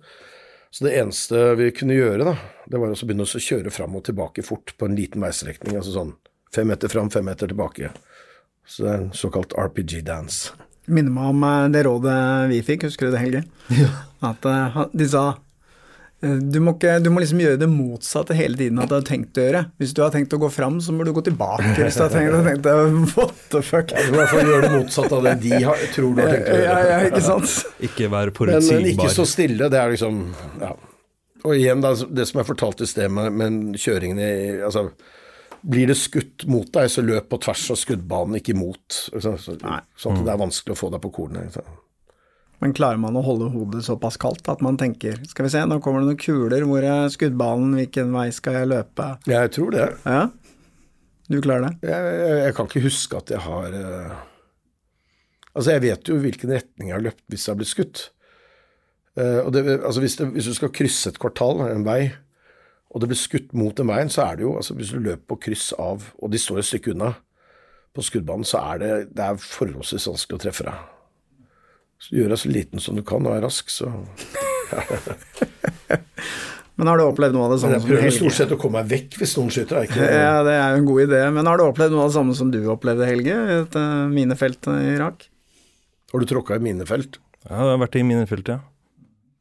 Så 0.71 0.85
det 0.85 0.97
eneste 1.01 1.55
vi 1.57 1.71
kunne 1.73 1.97
gjøre, 1.97 2.25
da, 2.25 2.35
det 2.69 2.81
var 2.81 2.93
å 2.93 3.07
begynne 3.07 3.25
å 3.25 3.41
kjøre 3.41 3.73
fram 3.73 3.97
og 3.97 4.05
tilbake 4.05 4.45
fort 4.45 4.75
på 4.77 4.89
en 4.89 4.97
liten 4.97 5.25
veistrekning, 5.25 5.77
altså 5.77 5.95
sånn 5.95 6.15
fem 6.55 6.69
meter 6.69 6.89
fram, 6.93 7.11
fem 7.11 7.25
meter 7.25 7.49
tilbake. 7.49 7.93
Så 8.69 8.85
det 8.85 8.91
er 8.91 8.99
en 9.01 9.13
såkalt 9.17 9.55
RPG 9.57 10.03
dance. 10.05 10.53
Minner 10.89 11.13
meg 11.13 11.33
om 11.33 11.45
eh, 11.45 11.69
det 11.73 11.85
rådet 11.85 12.19
vi 12.53 12.63
fikk, 12.65 12.89
husker 12.89 13.09
du 13.09 13.17
det, 13.17 13.23
Helge? 13.23 13.43
Ja. 13.77 13.89
At 14.31 14.45
uh, 14.49 14.79
de 14.93 15.09
sa 15.09 15.25
eh, 15.31 15.41
du 16.19 16.57
må, 16.59 16.73
ikke, 16.75 16.97
du 16.99 17.13
må, 17.15 17.21
liksom 17.23 17.39
gjøre 17.45 17.61
det 17.61 17.69
motsatte 17.71 18.35
hele 18.35 18.59
tiden 18.59 18.81
at 18.83 18.91
du 18.91 18.97
har 18.97 19.05
tenkt 19.07 19.39
å 19.39 19.45
gjøre. 19.45 19.61
Hvis 19.79 19.93
du 19.95 20.01
har 20.03 20.11
tenkt 20.11 20.33
å 20.35 20.41
gå 20.43 20.49
fram, 20.51 20.81
så 20.83 20.91
må 20.91 21.07
du 21.07 21.13
gå 21.15 21.23
tilbake. 21.29 21.77
Hvis 21.77 21.95
du 21.95 22.03
har 22.03 22.11
tenkt, 22.11 22.35
tenkt 22.49 22.67
What 23.19 23.45
the 23.53 23.63
fuck? 23.63 23.95
Ja, 23.95 24.03
du 24.03 24.17
må 24.17 24.19
i 24.19 24.25
hvert 24.25 24.33
fall 24.35 24.51
gjøre 24.51 24.65
det 24.67 24.73
motsatte 24.75 25.21
av 25.21 25.29
det 25.29 25.35
de 25.45 25.63
har, 25.63 25.85
tror 25.95 26.17
du 26.17 26.23
har 26.25 26.35
tenkt 26.35 26.51
å 26.51 26.59
gjøre. 26.59 26.67
Ja, 26.67 26.91
ja, 26.91 26.99
ikke 27.13 27.23
sant? 27.29 27.55
ikke 27.91 28.11
være 28.17 28.35
forutsigbar. 28.35 28.81
Men, 28.81 28.89
men 28.89 28.93
ikke 28.97 29.15
så 29.15 29.29
stille. 29.31 29.71
Det 29.71 29.79
er 29.79 29.95
liksom 29.95 30.21
ja. 30.65 30.75
Og 31.47 31.55
igjen, 31.55 31.85
da, 31.85 31.95
det 31.95 32.27
som 32.27 32.41
jeg 32.41 32.49
fortalte 32.49 32.83
i 32.83 32.91
sted 32.91 33.15
med, 33.15 33.31
med 33.39 33.79
kjøringen 33.79 34.19
i 34.19 34.33
altså, 34.67 34.89
blir 35.63 35.91
det 35.91 35.97
skutt 35.99 36.49
mot 36.51 36.67
deg, 36.75 36.91
så 36.91 37.05
løp 37.05 37.29
på 37.31 37.39
tvers 37.47 37.63
av 37.75 37.79
skuddbanen, 37.79 38.41
ikke 38.41 38.57
imot. 38.57 39.05
Så, 39.07 39.37
så, 39.39 39.55
sånn 39.55 40.19
at 40.19 40.27
det 40.27 40.35
er 40.35 40.43
vanskelig 40.43 40.75
å 40.75 40.81
få 40.83 40.91
deg 40.95 41.03
på 41.05 41.13
kornet. 41.21 41.63
Men 42.59 42.75
klarer 42.75 42.99
man 42.99 43.17
å 43.19 43.23
holde 43.23 43.53
hodet 43.53 43.85
såpass 43.87 44.19
kaldt 44.19 44.49
at 44.51 44.63
man 44.65 44.79
tenker 44.81 45.21
skal 45.31 45.47
vi 45.47 45.53
se, 45.53 45.63
nå 45.69 45.79
kommer 45.83 46.03
det 46.03 46.11
noen 46.11 46.21
kuler, 46.21 46.67
hvor 46.67 46.83
er 46.83 47.13
skuddbanen, 47.15 47.77
hvilken 47.79 48.11
vei 48.15 48.29
skal 48.35 48.61
jeg 48.61 48.71
løpe? 48.73 49.13
Jeg 49.31 49.53
tror 49.55 49.75
det. 49.77 49.89
Ja, 50.05 50.25
Du 51.29 51.39
klarer 51.45 51.69
det? 51.69 51.91
Jeg, 51.91 52.15
jeg, 52.19 52.37
jeg 52.47 52.57
kan 52.57 52.71
ikke 52.71 52.87
huske 52.89 53.21
at 53.21 53.35
jeg 53.35 53.45
har 53.45 53.75
uh... 53.77 54.17
Altså, 55.55 55.73
jeg 55.75 55.83
vet 55.83 56.09
jo 56.09 56.19
hvilken 56.23 56.55
retning 56.55 56.91
jeg 56.91 56.97
har 56.97 57.05
løpt 57.05 57.25
hvis 57.31 57.47
jeg 57.47 57.53
har 57.53 57.61
blitt 57.61 57.73
skutt. 57.73 58.03
Uh, 59.19 59.41
og 59.45 59.53
det, 59.55 59.65
altså 59.77 60.03
hvis, 60.03 60.17
det, 60.19 60.29
hvis 60.35 60.51
du 60.51 60.55
skal 60.57 60.75
krysse 60.75 61.13
et 61.13 61.19
kvartal, 61.21 61.65
en 61.67 61.87
vei, 61.87 62.13
og 62.89 63.03
det 63.03 63.11
blir 63.11 63.21
skutt 63.21 63.55
mot 63.59 63.75
den 63.77 63.91
veien, 63.91 64.11
så 64.11 64.25
er 64.25 64.39
det 64.39 64.47
jo 64.47 64.55
altså 64.57 64.75
Hvis 64.79 64.95
du 64.95 65.03
løper 65.03 65.27
på 65.29 65.41
kryss 65.49 65.73
av, 65.77 66.11
og 66.19 66.31
de 66.33 66.41
står 66.41 66.63
et 66.63 66.69
stykke 66.71 66.95
unna 66.95 67.11
på 67.95 68.05
skuddbanen, 68.07 68.47
så 68.47 68.63
er 68.73 68.81
det, 68.83 68.93
det 69.19 69.27
er 69.27 69.43
forholdsvis 69.43 70.09
vanskelig 70.09 70.39
å 70.39 70.45
treffe 70.47 70.67
deg. 70.71 70.98
Så 71.99 72.15
gjør 72.15 72.31
deg 72.33 72.41
så 72.41 72.51
liten 72.53 72.83
som 72.83 72.99
du 72.99 73.03
kan 73.07 73.27
og 73.27 73.35
er 73.35 73.43
rask, 73.47 73.71
så 73.73 73.91
Men 76.79 76.87
har 76.87 77.01
du 77.01 77.09
opplevd 77.09 77.35
noe 77.35 77.49
av 77.49 77.53
det 77.57 77.59
samme 77.59 77.81
som 77.81 77.89
Helge? 77.89 77.97
Jeg 77.97 78.05
prøver 78.05 78.15
stort 78.15 78.37
sett 78.37 78.53
å 78.55 78.59
komme 78.61 78.79
meg 78.79 78.91
vekk 78.93 79.17
hvis 79.19 79.33
noen 79.35 79.49
skyter. 79.51 79.89
Ikke? 79.89 79.99
Ja, 79.99 80.45
det 80.47 80.53
er 80.55 80.69
jo 80.71 80.79
en 80.79 80.87
god 80.87 81.01
idé. 81.09 81.23
Men 81.35 81.51
har 81.51 81.59
du 81.59 81.65
opplevd 81.65 81.97
noe 81.97 82.05
av 82.05 82.13
det 82.13 82.15
samme 82.15 82.37
som 82.39 82.53
du 82.55 82.61
opplevde, 82.71 83.09
Helge? 83.09 83.35
Et 83.57 83.79
uh, 83.81 84.07
minefelt 84.13 84.69
i 84.71 84.93
Irak? 84.93 85.27
Har 86.13 86.23
du 86.23 86.27
tråkka 86.31 86.55
i 86.55 86.63
minefelt? 86.63 87.19
Ja, 87.49 87.57
jeg 87.57 87.73
har 87.73 87.83
vært 87.83 87.99
i 87.99 88.05
minefelt, 88.07 88.53
ja. 88.55 88.61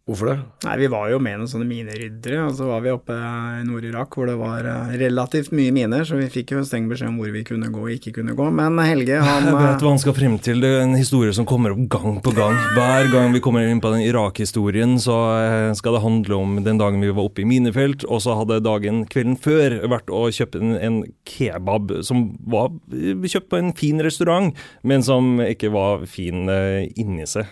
Hvorfor 0.07 0.29
det? 0.29 0.35
Nei, 0.63 0.77
Vi 0.79 0.87
var 0.87 1.09
jo 1.11 1.17
med 1.19 1.41
noen 1.41 1.49
sånne 1.51 1.65
mineryddere, 1.67 2.45
og 2.47 2.53
så 2.55 2.69
var 2.69 2.83
vi 2.85 2.93
oppe 2.95 3.11
i 3.11 3.63
Nord-Irak 3.67 4.15
hvor 4.15 4.29
det 4.29 4.37
var 4.39 4.63
eh, 4.63 4.93
relativt 5.01 5.51
mye 5.51 5.73
miner, 5.75 6.05
så 6.07 6.15
vi 6.15 6.29
fikk 6.31 6.53
jo 6.55 6.61
streng 6.63 6.87
beskjed 6.87 7.11
om 7.11 7.17
hvor 7.19 7.33
vi 7.33 7.41
kunne 7.47 7.67
gå 7.73 7.81
og 7.83 7.91
ikke 7.91 8.13
kunne 8.15 8.35
gå. 8.37 8.45
Men 8.55 8.79
Helge, 8.87 9.19
han 9.27 9.49
Jeg 9.49 9.57
vet 9.57 9.83
hva 9.83 9.91
han 9.91 9.99
skal 9.99 10.15
frem 10.15 10.39
til. 10.39 10.63
Det 10.63 10.71
er 10.77 10.85
en 10.85 10.95
historie 10.95 11.35
som 11.35 11.49
kommer 11.49 11.75
opp 11.75 11.83
gang 11.91 12.21
på 12.23 12.31
gang. 12.37 12.55
Hver 12.77 13.11
gang 13.11 13.35
vi 13.35 13.43
kommer 13.43 13.67
inn 13.67 13.83
på 13.83 13.91
den 13.97 14.05
Irak-historien, 14.05 14.95
så 15.03 15.19
eh, 15.41 15.75
skal 15.75 15.99
det 15.99 16.03
handle 16.07 16.39
om 16.39 16.55
den 16.63 16.79
dagen 16.79 17.03
vi 17.03 17.11
var 17.11 17.27
oppe 17.27 17.43
i 17.43 17.49
minefelt, 17.51 18.07
og 18.07 18.23
så 18.23 18.39
hadde 18.39 18.63
dagen 18.63 19.03
kvelden 19.11 19.35
før 19.35 19.81
vært 19.91 20.07
å 20.07 20.29
kjøpe 20.31 20.63
en, 20.63 21.03
kebab 21.27 21.91
som 22.07 22.29
var 22.47 22.71
kjøpt 22.87 23.51
på 23.51 23.59
en 23.59 23.75
fin 23.75 23.99
restaurant, 24.03 24.55
men 24.87 25.03
som 25.03 25.35
ikke 25.43 25.75
var 25.75 26.07
fin 26.07 26.47
eh, 26.47 26.87
inni 26.95 27.27
seg. 27.27 27.51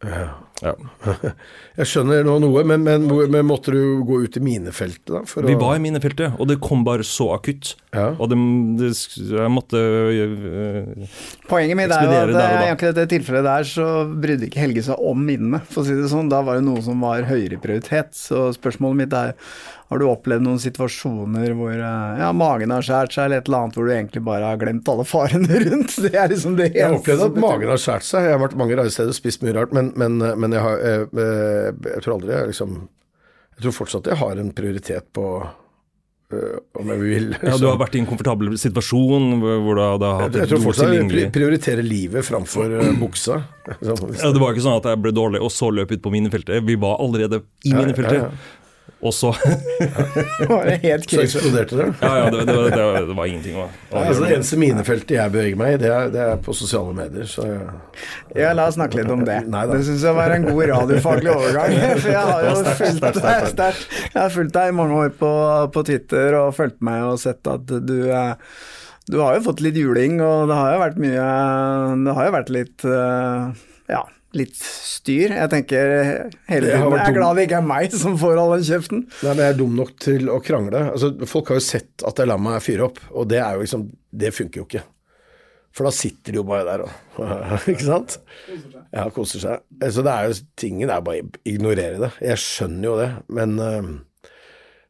Ja. 0.00 0.30
Ja. 0.60 0.74
Jeg 1.80 1.88
skjønner 1.88 2.24
nå 2.26 2.36
noe, 2.42 2.64
men, 2.68 2.82
men, 2.84 3.06
men, 3.08 3.46
måtte 3.48 3.72
du 3.72 4.02
gå 4.06 4.20
ut 4.26 4.36
i 4.36 4.42
minefeltet, 4.44 5.08
da? 5.08 5.22
vi 5.46 5.56
var 5.58 5.78
i 5.78 5.82
minefeltet, 5.82 6.36
og 6.36 6.50
det 6.50 6.58
kom 6.62 6.84
bare 6.86 7.06
så 7.06 7.30
akutt. 7.36 7.74
Ja. 7.94 8.10
Og 8.20 8.30
det, 8.30 8.38
det, 8.78 8.90
jeg 9.32 9.50
måtte 9.50 9.80
uh, 9.80 11.22
Poenget 11.50 11.78
mitt 11.78 11.90
er 11.90 12.04
jo 12.06 12.36
at 12.38 12.66
i 12.68 12.68
akkurat 12.70 13.00
det 13.00 13.08
tilfellet 13.10 13.48
der 13.48 13.66
så 13.66 13.86
brydde 14.06 14.46
ikke 14.46 14.62
Helge 14.62 14.84
seg 14.86 15.00
om 15.02 15.24
minnene, 15.26 15.62
for 15.70 15.82
å 15.82 15.88
si 15.88 15.96
det 15.98 16.10
sånn. 16.12 16.30
Da 16.30 16.42
var 16.46 16.60
det 16.60 16.66
noe 16.68 16.84
som 16.84 17.02
var 17.02 17.26
høyere 17.26 17.58
prioritet. 17.62 18.12
Så 18.14 18.50
spørsmålet 18.54 19.04
mitt 19.04 19.16
er 19.16 19.34
har 19.90 19.98
du 19.98 20.04
opplevd 20.06 20.44
noen 20.46 20.60
situasjoner 20.62 21.50
hvor 21.58 21.72
eh, 21.74 22.18
ja, 22.22 22.28
magen 22.36 22.70
har 22.70 22.84
skåret 22.86 23.14
seg, 23.14 23.24
eller 23.26 23.40
et 23.40 23.48
eller 23.50 23.64
annet 23.64 23.78
hvor 23.78 23.88
du 23.88 23.94
egentlig 23.96 24.20
bare 24.22 24.52
har 24.52 24.60
glemt 24.60 24.90
alle 24.92 25.06
farene 25.08 25.62
rundt? 25.66 25.96
Det 26.04 26.12
er 26.14 26.28
liksom 26.30 26.54
det 26.60 26.68
Jeg 26.76 26.84
har 26.86 26.98
opplevd 27.00 27.24
at 27.26 27.40
magen 27.42 27.72
har 27.72 27.80
skåret 27.82 28.06
seg. 28.06 28.28
Jeg 28.28 28.36
har 28.36 28.44
vært 28.44 28.54
mange 28.60 28.76
rare 28.78 28.92
steder 28.94 29.10
og 29.10 29.18
spist 29.18 29.42
mye 29.42 29.56
rart, 29.56 29.74
men, 29.74 29.90
men, 29.98 30.20
men 30.22 30.54
jeg, 30.54 30.62
har, 30.62 30.84
jeg, 30.86 31.08
jeg, 31.18 31.80
jeg, 31.88 32.04
tror 32.04 32.14
aldri 32.20 32.36
jeg 32.36 32.52
liksom 32.52 32.76
Jeg 33.56 33.64
tror 33.64 33.74
fortsatt 33.80 34.12
jeg 34.12 34.20
har 34.22 34.44
en 34.44 34.52
prioritet 34.60 35.10
på 35.18 35.26
øh, 35.40 36.54
om 36.78 36.94
jeg 36.94 37.02
vil 37.02 37.26
liksom. 37.32 37.50
Ja, 37.50 37.58
Du 37.64 37.66
har 37.72 37.82
vært 37.82 37.98
i 37.98 38.04
en 38.04 38.08
komfortabel 38.12 38.54
situasjon 38.62 39.28
hvor 39.42 39.74
du 39.74 39.82
hadde 39.82 40.12
hatt 40.20 40.38
Jeg 40.38 40.52
tror 40.54 40.64
fortsatt 40.68 40.94
jeg 40.94 41.34
prioriterer 41.34 41.82
livet 41.82 42.30
framfor 42.30 42.78
buksa. 43.02 43.42
ja, 43.74 43.98
Det 43.98 44.38
var 44.38 44.54
ikke 44.54 44.68
sånn 44.68 44.78
at 44.78 44.88
jeg 44.92 45.02
ble 45.02 45.16
dårlig 45.18 45.42
og 45.42 45.50
så 45.50 45.74
løp 45.74 45.98
ut 45.98 46.06
på 46.06 46.14
minefeltet. 46.14 46.62
Vi 46.62 46.78
var 46.78 47.02
allerede 47.02 47.42
i 47.66 47.74
minefeltet. 47.74 48.22
Ja, 48.22 48.30
ja, 48.30 48.59
og 49.00 49.14
så 49.16 49.30
helt 50.84 51.06
Så 51.08 51.22
eksploderte 51.22 51.78
det? 51.78 51.86
Ja, 52.02 52.10
ja 52.18 52.24
det, 52.32 52.42
det, 52.44 52.56
det, 52.74 52.80
det, 53.08 53.14
var 53.16 53.30
ingenting. 53.30 53.56
Å, 53.56 53.64
å 53.92 54.02
altså, 54.02 54.26
det 54.26 54.34
eneste 54.36 54.58
minefeltet 54.60 55.14
jeg 55.16 55.32
beveger 55.32 55.60
meg 55.60 55.76
i, 55.76 55.78
det 55.80 55.92
er, 55.94 56.10
det 56.12 56.20
er 56.26 56.42
på 56.44 56.52
sosiale 56.56 56.92
medier. 56.96 57.28
Så 57.30 57.46
ja. 57.48 57.62
Ja, 58.36 58.50
la 58.56 58.68
oss 58.68 58.76
snakke 58.76 59.00
litt 59.00 59.12
om 59.12 59.24
det. 59.24 59.38
Neida. 59.48 59.72
Det 59.72 59.86
syns 59.88 60.04
jeg 60.04 60.18
var 60.18 60.34
en 60.34 60.44
god 60.50 60.66
radiofaglig 60.74 61.32
overgang. 61.32 61.78
For 62.02 62.12
jeg 62.12 62.26
har 62.32 62.44
jo 62.50 62.52
fulgt 62.82 63.06
deg 63.06 63.48
sterkt. 63.54 63.88
Jeg 64.02 64.18
har 64.18 64.36
fulgt 64.36 64.54
deg 64.58 64.74
i 64.74 64.76
mange 64.82 65.00
år 65.06 65.16
på, 65.22 65.32
på 65.72 65.86
Twitter 65.88 66.36
og 66.42 66.52
fulgt 66.58 66.84
meg 66.84 67.08
og 67.08 67.16
sett 67.24 67.50
at 67.50 67.64
du 67.64 67.96
eh, 68.12 68.36
du 69.10 69.16
har 69.18 69.34
jo 69.34 69.42
fått 69.48 69.62
litt 69.64 69.74
juling, 69.74 70.20
og 70.22 70.46
det 70.46 70.54
har 70.54 70.74
jo 70.74 70.80
vært 70.84 70.98
mye 71.02 71.22
Det 72.04 72.12
har 72.14 72.26
jo 72.28 72.34
vært 72.36 72.52
litt 72.54 72.84
eh, 72.86 73.62
Ja, 73.90 74.04
litt 74.36 74.54
styr. 74.60 75.32
Jeg 75.34 75.50
tenker 75.52 75.92
hele 76.50 76.68
tiden 76.70 76.94
Jeg 76.94 77.02
er 77.02 77.16
glad 77.16 77.38
det 77.38 77.46
ikke 77.48 77.58
er 77.60 77.66
meg 77.66 77.96
som 78.02 78.16
får 78.20 78.40
all 78.40 78.54
den 78.56 78.66
kjeften. 78.68 79.02
Nei, 79.24 79.32
men 79.32 79.42
jeg 79.44 79.54
er 79.54 79.58
dum 79.58 79.76
nok 79.78 79.92
til 80.02 80.30
å 80.32 80.38
krangle. 80.44 80.86
Altså, 80.94 81.12
folk 81.30 81.52
har 81.52 81.60
jo 81.60 81.66
sett 81.66 82.06
at 82.06 82.22
jeg 82.22 82.30
lar 82.30 82.40
meg 82.42 82.62
fyre 82.64 82.88
opp, 82.90 83.02
og 83.10 83.28
det 83.30 83.42
er 83.42 83.56
jo 83.56 83.66
liksom 83.66 83.88
Det 84.10 84.32
funker 84.34 84.62
jo 84.62 84.66
ikke. 84.66 84.84
For 85.70 85.86
da 85.86 85.92
sitter 85.94 86.34
de 86.34 86.40
jo 86.40 86.46
bare 86.46 86.66
der 86.66 86.82
og 86.82 87.66
Ikke 87.70 87.86
sant? 87.86 88.16
Ja, 88.90 89.06
koser 89.14 89.42
seg. 89.42 89.66
Så 89.94 90.02
det 90.02 90.12
er 90.12 90.30
jo 90.30 90.38
tingen 90.58 90.90
er 90.90 91.02
bare 91.04 91.22
å 91.22 91.42
ignorere 91.46 92.00
det. 92.00 92.12
Jeg 92.26 92.42
skjønner 92.42 92.88
jo 92.88 92.94
det, 92.98 93.10
men 93.30 93.54
uh, 93.62 93.90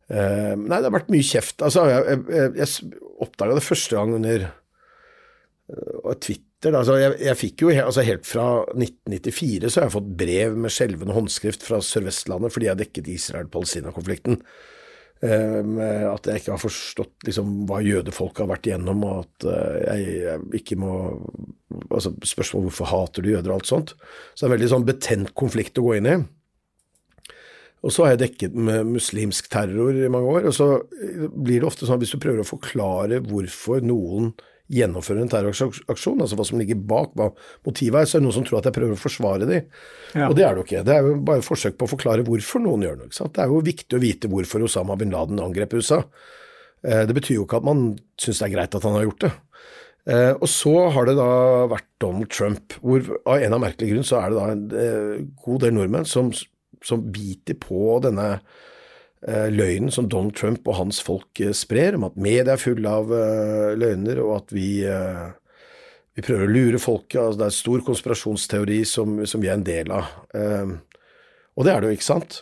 uh, 0.09 0.55
Nei, 0.57 0.79
det 0.79 0.87
har 0.87 0.95
vært 0.95 1.13
mye 1.13 1.27
kjeft. 1.27 1.61
Altså, 1.67 1.85
jeg, 1.91 2.23
jeg, 2.33 2.55
jeg 2.63 3.03
oppdaga 3.21 3.59
det 3.59 3.67
første 3.67 3.99
gang 3.99 4.15
under 4.17 4.47
uh, 4.49 6.15
Twitter. 6.17 6.47
Altså, 6.69 6.99
jeg, 7.01 7.15
jeg, 7.25 7.37
fikk 7.41 7.63
jo 7.65 7.71
altså, 7.73 8.03
Helt 8.05 8.27
fra 8.29 8.49
1994 8.75 9.71
så 9.71 9.81
har 9.81 9.87
jeg 9.89 9.95
fått 9.95 10.11
brev 10.21 10.59
med 10.61 10.75
skjelvende 10.75 11.17
håndskrift 11.17 11.65
fra 11.65 11.81
Sør-Vestlandet 11.85 12.53
fordi 12.53 12.69
jeg 12.69 12.81
dekket 12.83 13.09
Israel-Palestina-konflikten. 13.15 14.43
Um, 15.21 15.75
at 15.81 16.29
jeg 16.29 16.41
ikke 16.41 16.55
har 16.55 16.61
forstått 16.63 17.27
liksom, 17.29 17.49
hva 17.69 17.83
jødefolk 17.85 18.39
har 18.41 18.49
vært 18.49 18.71
igjennom, 18.71 19.03
og 19.05 19.19
at 19.27 19.47
uh, 19.49 19.75
jeg, 19.85 20.15
jeg, 20.25 20.45
ikke 20.63 20.79
må 20.81 20.93
altså 21.93 22.15
Spørsmål 22.25 22.65
hvorfor 22.69 22.89
hater 22.89 23.25
du 23.25 23.33
jøder 23.35 23.53
og 23.53 23.59
alt 23.59 23.69
sånt. 23.69 23.93
Så 24.33 24.43
det 24.43 24.47
er 24.47 24.51
en 24.51 24.55
veldig 24.55 24.71
sånn 24.73 24.87
betent 24.89 25.35
konflikt 25.37 25.81
å 25.81 25.85
gå 25.85 25.99
inn 25.99 26.09
i. 26.09 26.17
Og 27.81 27.93
så 27.93 28.05
har 28.05 28.15
jeg 28.15 28.23
dekket 28.27 28.57
med 28.57 28.89
muslimsk 28.89 29.49
terror 29.53 29.97
i 29.97 30.13
mange 30.13 30.33
år, 30.37 30.49
og 30.51 30.57
så 30.57 30.71
blir 31.33 31.63
det 31.63 31.69
ofte 31.69 31.89
sånn 31.89 31.97
at 31.97 32.05
hvis 32.05 32.13
du 32.17 32.21
prøver 32.21 32.43
å 32.45 32.49
forklare 32.49 33.23
hvorfor 33.25 33.85
noen 33.85 34.35
gjennomfører 34.71 35.25
en 35.25 35.31
terroraksjon, 35.33 36.21
altså 36.23 36.39
hva 36.39 36.47
som 36.47 36.61
ligger 36.61 36.79
bak, 36.79 37.15
hva 37.19 37.31
motivet 37.67 38.03
er, 38.03 38.09
så 38.09 38.17
er 38.17 38.23
det 38.23 38.29
noen 38.29 38.37
som 38.39 38.47
tror 38.47 38.61
at 38.61 38.69
jeg 38.71 38.77
prøver 38.77 38.95
å 38.95 39.01
forsvare 39.01 39.49
dem. 39.49 39.69
Ja. 40.15 40.29
Og 40.29 40.37
det 40.39 40.47
er 40.47 40.55
det 40.55 40.63
jo 40.63 40.67
ikke. 40.69 40.85
Det 40.87 40.95
er 40.95 41.07
jo 41.09 41.17
bare 41.27 41.45
forsøk 41.47 41.79
på 41.81 41.89
å 41.89 41.93
forklare 41.95 42.27
hvorfor 42.27 42.63
noen 42.63 42.87
gjør 42.87 43.01
noe. 43.03 43.11
Det 43.11 43.43
er 43.43 43.51
jo 43.51 43.65
viktig 43.67 43.99
å 43.99 44.03
vite 44.03 44.31
hvorfor 44.31 44.67
Osama 44.67 44.99
bin 45.01 45.15
Laden 45.15 45.43
angrep 45.43 45.75
USA. 45.79 46.03
Eh, 46.87 47.03
det 47.09 47.17
betyr 47.17 47.41
jo 47.41 47.47
ikke 47.49 47.61
at 47.61 47.69
man 47.69 47.85
syns 48.21 48.41
det 48.43 48.49
er 48.49 48.55
greit 48.55 48.79
at 48.79 48.87
han 48.87 48.97
har 48.99 49.09
gjort 49.09 49.27
det. 49.27 49.33
Eh, 50.11 50.33
og 50.33 50.49
så 50.49 50.75
har 50.95 51.11
det 51.11 51.19
da 51.19 51.31
vært 51.71 51.89
Donald 52.01 52.31
Trump, 52.33 52.79
hvor 52.81 53.05
av 53.29 53.43
en 53.43 53.57
av 53.59 53.63
merkelige 53.67 53.97
grunn 53.97 54.07
så 54.07 54.23
er 54.23 54.31
det 54.31 54.39
da 54.39 54.47
en 54.55 54.65
eh, 54.85 55.29
god 55.45 55.65
del 55.67 55.77
nordmenn 55.77 56.09
som, 56.09 56.31
som 56.85 57.05
biter 57.13 57.59
på 57.61 57.99
denne 58.07 58.33
løgnen 59.53 59.93
som 59.93 60.09
Donald 60.09 60.37
Trump 60.39 60.69
og 60.69 60.79
hans 60.79 61.01
folk 61.05 61.41
eh, 61.43 61.53
sprer, 61.57 61.99
om 61.99 62.09
at 62.09 62.17
media 62.21 62.55
er 62.55 62.63
fulle 62.63 62.89
av 63.01 63.13
eh, 63.13 63.73
løgner, 63.77 64.23
og 64.25 64.37
at 64.39 64.55
vi, 64.57 64.69
vi 66.17 66.25
prøver 66.25 66.47
å 66.47 66.53
lure 66.55 66.81
folket. 66.83 67.21
Altså, 67.21 67.41
det 67.43 67.49
er 67.49 67.59
stor 67.59 67.85
konspirasjonsteori 67.89 68.81
som, 68.89 69.19
som, 69.29 69.43
vi 69.43 69.51
er 69.51 69.59
en 69.59 69.67
del 69.67 69.93
av. 69.95 70.15
Og 71.57 71.67
det 71.67 71.75
er 71.75 71.83
det 71.83 71.91
jo, 71.91 71.99
ikke 71.99 72.09
sant? 72.09 72.41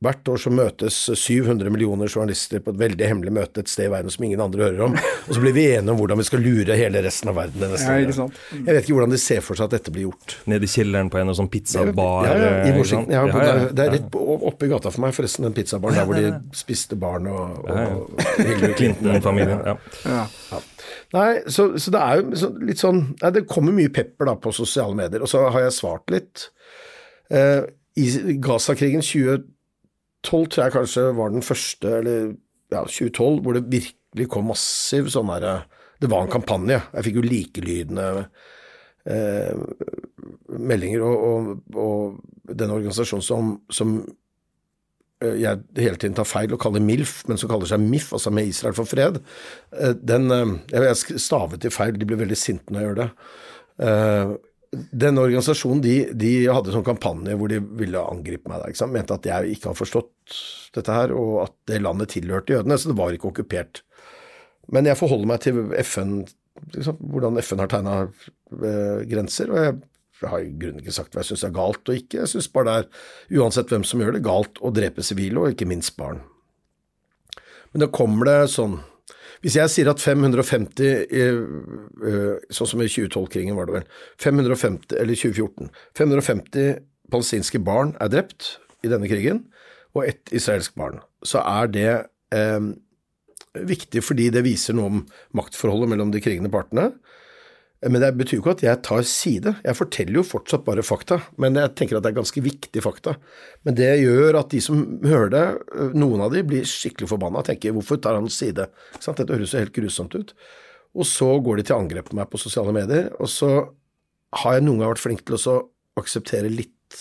Hvert 0.00 0.28
år 0.32 0.38
så 0.40 0.48
møtes 0.48 0.96
700 1.12 1.68
millioner 1.68 2.08
journalister 2.08 2.62
på 2.64 2.72
et 2.72 2.78
veldig 2.80 3.04
hemmelig 3.04 3.34
møte 3.36 3.60
et 3.60 3.68
sted 3.68 3.84
i 3.84 3.90
verden 3.92 4.08
som 4.08 4.24
ingen 4.24 4.40
andre 4.40 4.62
hører 4.70 4.84
om, 4.86 4.94
og 4.96 5.34
så 5.36 5.42
blir 5.42 5.52
vi 5.52 5.64
enige 5.74 5.92
om 5.92 5.98
hvordan 6.00 6.22
vi 6.22 6.24
skal 6.24 6.40
lure 6.40 6.78
hele 6.80 7.02
resten 7.04 7.28
av 7.28 7.36
verden. 7.36 7.66
Ja, 7.68 7.90
jeg 7.92 8.64
vet 8.64 8.80
ikke 8.80 8.96
hvordan 8.96 9.12
de 9.12 9.18
ser 9.20 9.44
for 9.44 9.60
seg 9.60 9.68
at 9.68 9.74
dette 9.74 9.92
blir 9.92 10.06
gjort. 10.06 10.38
Nede 10.48 10.64
i 10.64 10.72
kjelleren 10.72 11.10
på 11.12 11.20
en 11.20 11.34
sånn 11.36 11.50
pizzabar? 11.52 12.30
Ja, 12.30 12.38
ja, 12.40 12.54
i 12.70 12.72
Washington. 12.78 13.12
Ja, 13.12 13.26
ja, 13.28 13.44
ja, 13.44 13.68
det 13.76 13.84
er 13.84 13.94
rett 13.98 14.18
oppe 14.22 14.70
i 14.70 14.72
gata 14.72 14.94
for 14.94 15.04
meg, 15.04 15.12
forresten, 15.18 15.50
den 15.50 15.58
pizzabaren 15.60 16.00
der 16.00 16.08
hvor 16.08 16.16
de 16.16 16.32
spiste 16.62 16.96
barn 17.04 17.28
og, 17.28 17.60
og 17.68 18.24
Hillary 18.40 18.72
Clinton-familien. 18.80 19.62
Ja. 19.68 20.64
Nei, 21.12 21.28
så, 21.44 21.74
så, 21.76 21.92
det 21.92 22.00
er 22.06 22.22
jo 22.22 22.52
litt 22.64 22.80
sånn 22.80 23.04
nei, 23.20 23.36
Det 23.36 23.44
kommer 23.50 23.76
mye 23.76 23.92
pepper 23.92 24.32
da 24.32 24.38
på 24.40 24.56
sosiale 24.56 24.96
medier, 24.96 25.20
og 25.20 25.28
så 25.28 25.44
har 25.52 25.68
jeg 25.68 25.76
svart 25.76 26.08
litt. 26.16 26.48
Uh, 27.28 27.68
I 28.00 28.38
Gaza-krigen 28.40 29.04
2012 29.04 29.44
2012 29.44 29.59
tror 30.26 30.48
jeg 30.52 30.74
kanskje 30.74 31.10
var 31.16 31.32
den 31.32 31.44
første, 31.44 31.96
eller 32.00 32.32
ja, 32.70 32.84
2012, 32.84 33.40
hvor 33.42 33.56
det 33.56 33.66
virkelig 33.72 34.28
kom 34.30 34.50
massiv 34.50 35.10
sånn 35.12 35.30
herre 35.32 35.60
Det 36.00 36.08
var 36.08 36.24
en 36.24 36.32
kampanje. 36.32 36.78
Jeg 36.94 37.04
fikk 37.04 37.18
jo 37.18 37.26
likelydende 37.26 38.06
eh, 39.04 39.52
meldinger, 40.48 41.04
og, 41.04 41.26
og, 41.26 41.76
og 41.76 42.54
den 42.56 42.72
organisasjonen 42.72 43.26
som, 43.26 43.50
som 43.68 43.98
eh, 45.20 45.36
jeg 45.42 45.60
hele 45.76 46.00
tiden 46.00 46.16
tar 46.16 46.28
feil 46.28 46.54
og 46.56 46.62
kaller 46.62 46.80
MILF, 46.80 47.26
men 47.28 47.40
som 47.40 47.52
kaller 47.52 47.68
seg 47.68 47.84
MIF, 47.84 48.14
altså 48.16 48.32
med 48.32 48.48
Israel 48.48 48.76
for 48.78 48.88
fred, 48.88 49.20
eh, 49.76 49.92
den 49.92 50.32
eh, 50.32 50.56
Jeg 50.72 51.20
stavet 51.20 51.60
til 51.60 51.74
feil, 51.74 52.00
de 52.00 52.08
blir 52.08 52.22
veldig 52.22 52.38
sinte 52.38 52.72
når 52.72 52.80
jeg 52.80 52.90
gjør 52.90 53.02
det 53.02 53.10
den 54.70 55.18
organisasjonen 55.18 55.82
de, 55.82 55.94
de 56.14 56.32
hadde 56.46 56.72
sånn 56.74 56.86
kampanje 56.86 57.34
hvor 57.38 57.50
de 57.50 57.58
ville 57.80 58.02
angripe 58.06 58.50
meg. 58.50 58.62
Der, 58.62 58.90
Mente 58.90 59.16
at 59.16 59.26
jeg 59.26 59.56
ikke 59.56 59.72
har 59.72 59.78
forstått 59.78 60.36
dette 60.76 60.94
her, 60.94 61.14
og 61.16 61.40
at 61.48 61.54
det 61.70 61.80
landet 61.82 62.12
tilhørte 62.14 62.54
jødene. 62.54 62.78
Så 62.78 62.92
det 62.92 62.98
var 63.00 63.14
ikke 63.14 63.32
okkupert. 63.32 63.82
Men 64.70 64.86
jeg 64.86 64.98
forholder 65.00 65.30
meg 65.32 65.42
til 65.42 65.58
FN, 65.82 66.20
liksom, 66.76 67.00
hvordan 67.10 67.40
FN 67.42 67.64
har 67.64 67.72
tegna 67.72 67.96
eh, 68.06 69.00
grenser. 69.10 69.50
og 69.50 69.58
jeg, 69.64 69.80
jeg 70.20 70.30
har 70.30 70.44
i 70.44 70.52
grunnen 70.52 70.84
ikke 70.84 70.94
sagt 70.94 71.16
hva 71.16 71.24
jeg 71.24 71.32
syns 71.32 71.46
er 71.48 71.56
galt 71.56 71.90
og 71.90 71.98
ikke. 71.98 72.20
Jeg 72.22 72.30
syns 72.34 72.50
bare 72.54 72.68
det 72.68 72.76
er, 72.76 73.02
uansett 73.40 73.74
hvem 73.74 73.86
som 73.88 74.04
gjør 74.04 74.14
det, 74.14 74.26
galt 74.26 74.62
å 74.62 74.70
drepe 74.74 75.02
sivile, 75.06 75.42
og 75.42 75.56
ikke 75.56 75.68
minst 75.70 75.96
barn. 75.98 76.22
Men 77.72 77.86
da 77.86 77.90
kommer 77.90 78.30
det 78.30 78.52
sånn 78.54 78.78
hvis 79.40 79.56
jeg 79.56 79.72
sier 79.72 79.88
at 79.88 80.02
550, 80.02 80.84
eh, 80.84 81.38
eh, 82.10 82.48
sånn 82.52 82.70
som 82.74 82.82
i 82.84 82.88
2012-krigen 82.90 83.56
var 83.56 83.70
det 83.70 83.78
vel, 83.78 83.86
550, 84.20 84.98
eller 85.00 85.16
2014 85.16 85.70
550 85.96 86.74
palestinske 87.10 87.62
barn 87.64 87.94
er 88.00 88.12
drept 88.12 88.58
i 88.84 88.90
denne 88.92 89.08
krigen, 89.10 89.46
og 89.96 90.04
ett 90.06 90.30
israelsk 90.36 90.76
barn, 90.78 91.00
så 91.26 91.42
er 91.42 91.72
det 91.72 91.88
eh, 92.36 92.68
viktig 93.66 94.04
fordi 94.06 94.28
det 94.34 94.44
viser 94.46 94.76
noe 94.76 94.92
om 94.92 95.00
maktforholdet 95.36 95.90
mellom 95.90 96.12
de 96.12 96.22
krigende 96.22 96.52
partene. 96.52 96.90
Men 97.80 98.02
det 98.02 98.10
betyr 98.18 98.36
jo 98.36 98.42
ikke 98.42 98.52
at 98.58 98.62
jeg 98.66 98.80
tar 98.84 99.04
side. 99.08 99.54
Jeg 99.64 99.76
forteller 99.78 100.18
jo 100.18 100.24
fortsatt 100.26 100.66
bare 100.66 100.84
fakta, 100.84 101.16
men 101.40 101.56
jeg 101.56 101.72
tenker 101.78 101.96
at 101.96 102.04
det 102.04 102.10
er 102.10 102.18
ganske 102.18 102.42
viktige 102.44 102.84
fakta. 102.84 103.14
Men 103.64 103.78
det 103.78 103.88
gjør 104.02 104.36
at 104.42 104.52
de 104.52 104.60
som 104.60 104.82
hører 105.00 105.32
det, 105.32 105.44
noen 105.96 106.20
av 106.26 106.34
de 106.34 106.42
blir 106.44 106.68
skikkelig 106.68 107.08
forbanna 107.08 107.40
og 107.40 107.48
tenker 107.48 107.72
hvorfor 107.72 108.02
tar 108.04 108.18
han 108.18 108.28
side? 108.28 108.68
Dette 109.00 109.28
høres 109.32 109.54
jo 109.56 109.62
helt 109.62 109.76
grusomt 109.76 110.18
ut. 110.18 110.34
Og 110.92 111.08
så 111.08 111.30
går 111.40 111.60
de 111.60 111.68
til 111.70 111.78
angrep 111.78 112.10
på 112.10 112.18
meg 112.18 112.28
på 112.28 112.40
sosiale 112.42 112.74
medier, 112.76 113.08
og 113.16 113.30
så 113.32 113.50
har 114.42 114.56
jeg 114.56 114.66
noen 114.66 114.82
gang 114.82 114.92
vært 114.92 115.02
flink 115.02 115.24
til 115.26 115.38
å 115.38 115.58
akseptere 116.00 116.50
litt, 116.52 116.98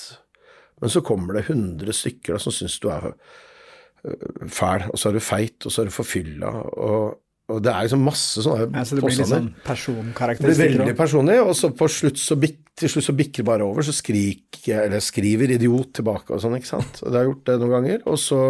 men 0.79 0.91
så 0.93 1.01
kommer 1.05 1.35
det 1.35 1.47
100 1.47 1.95
stykker 1.97 2.35
da, 2.35 2.41
som 2.41 2.53
syns 2.55 2.77
du 2.81 2.87
er 2.93 3.11
fæl, 4.47 4.85
og 4.89 4.95
så 4.99 5.09
er 5.09 5.17
du 5.17 5.23
feit, 5.23 5.57
og 5.65 5.73
så 5.73 5.81
er 5.81 5.89
du 5.89 5.93
forfylla, 5.93 6.51
og 6.79 7.17
og 7.49 7.61
det 7.65 7.71
er 7.71 7.85
liksom 7.87 8.03
masse 8.05 8.43
sånne 8.45 8.67
ja, 8.77 8.83
Så 8.85 8.97
det 8.97 9.03
blir 9.03 9.15
litt 9.17 9.29
sånn? 9.31 9.47
Det 9.65 10.37
blir 10.43 10.59
veldig 10.59 10.95
personlig, 10.97 11.37
og 11.41 11.55
så 11.57 11.71
på 11.73 11.87
slutt 11.89 12.21
så, 12.21 12.37
bik, 12.39 12.59
til 12.77 12.91
slutt 12.93 13.07
så 13.07 13.15
bikker 13.17 13.41
det 13.41 13.47
bare 13.49 13.65
over, 13.65 13.85
så 13.85 13.95
skriker 13.95 14.83
eller 14.85 15.01
skriver 15.01 15.55
'idiot' 15.55 15.95
tilbake 15.99 16.35
og 16.35 16.43
sånn, 16.43 16.59
ikke 16.59 16.69
sant. 16.69 17.01
Og 17.01 17.09
det 17.09 17.17
har 17.17 17.25
jeg 17.25 17.31
gjort 17.31 17.49
det 17.49 17.57
noen 17.63 17.75
ganger. 17.77 18.05
Og 18.05 18.21
så 18.21 18.41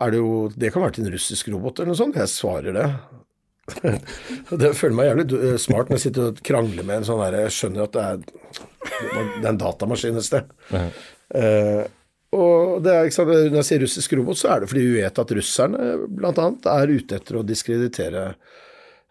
er 0.00 0.12
det 0.12 0.20
jo 0.20 0.32
Det 0.54 0.72
kan 0.72 0.84
være 0.84 0.98
til 0.98 1.06
en 1.06 1.14
russisk 1.16 1.48
robot 1.50 1.80
eller 1.80 1.92
noe 1.92 1.98
sånt. 1.98 2.20
Jeg 2.20 2.30
svarer 2.30 2.76
det. 2.76 2.88
det 4.62 4.72
føler 4.78 4.94
meg 4.94 5.10
jævlig 5.10 5.26
eh, 5.40 5.58
smart 5.58 5.88
når 5.90 5.98
jeg 5.98 6.04
sitter 6.06 6.30
og 6.30 6.42
krangler 6.46 6.86
med 6.86 7.00
en 7.00 7.06
sånn 7.08 7.22
derre 7.24 7.46
Jeg 7.48 7.54
skjønner 7.56 7.88
at 7.88 7.96
det 7.96 8.04
er, 8.06 8.18
det 8.86 9.42
er 9.42 9.50
en 9.50 9.62
datamaskin 9.62 10.20
et 10.20 10.28
sted. 10.28 10.52
Uh 10.70 10.78
-huh. 10.78 10.90
uh, 11.34 11.84
og 12.36 12.84
det 12.84 12.92
er, 12.92 13.08
sant, 13.14 13.30
Når 13.30 13.58
jeg 13.60 13.68
sier 13.70 13.82
russisk 13.84 14.14
robot, 14.18 14.38
så 14.40 14.52
er 14.52 14.62
det 14.62 14.70
fordi 14.70 14.84
vi 14.86 15.00
vet 15.00 15.20
at 15.22 15.34
russerne 15.38 15.90
bl.a. 16.06 16.46
er 16.76 16.92
ute 16.92 17.18
etter 17.18 17.38
å 17.40 17.44
diskreditere, 17.46 18.24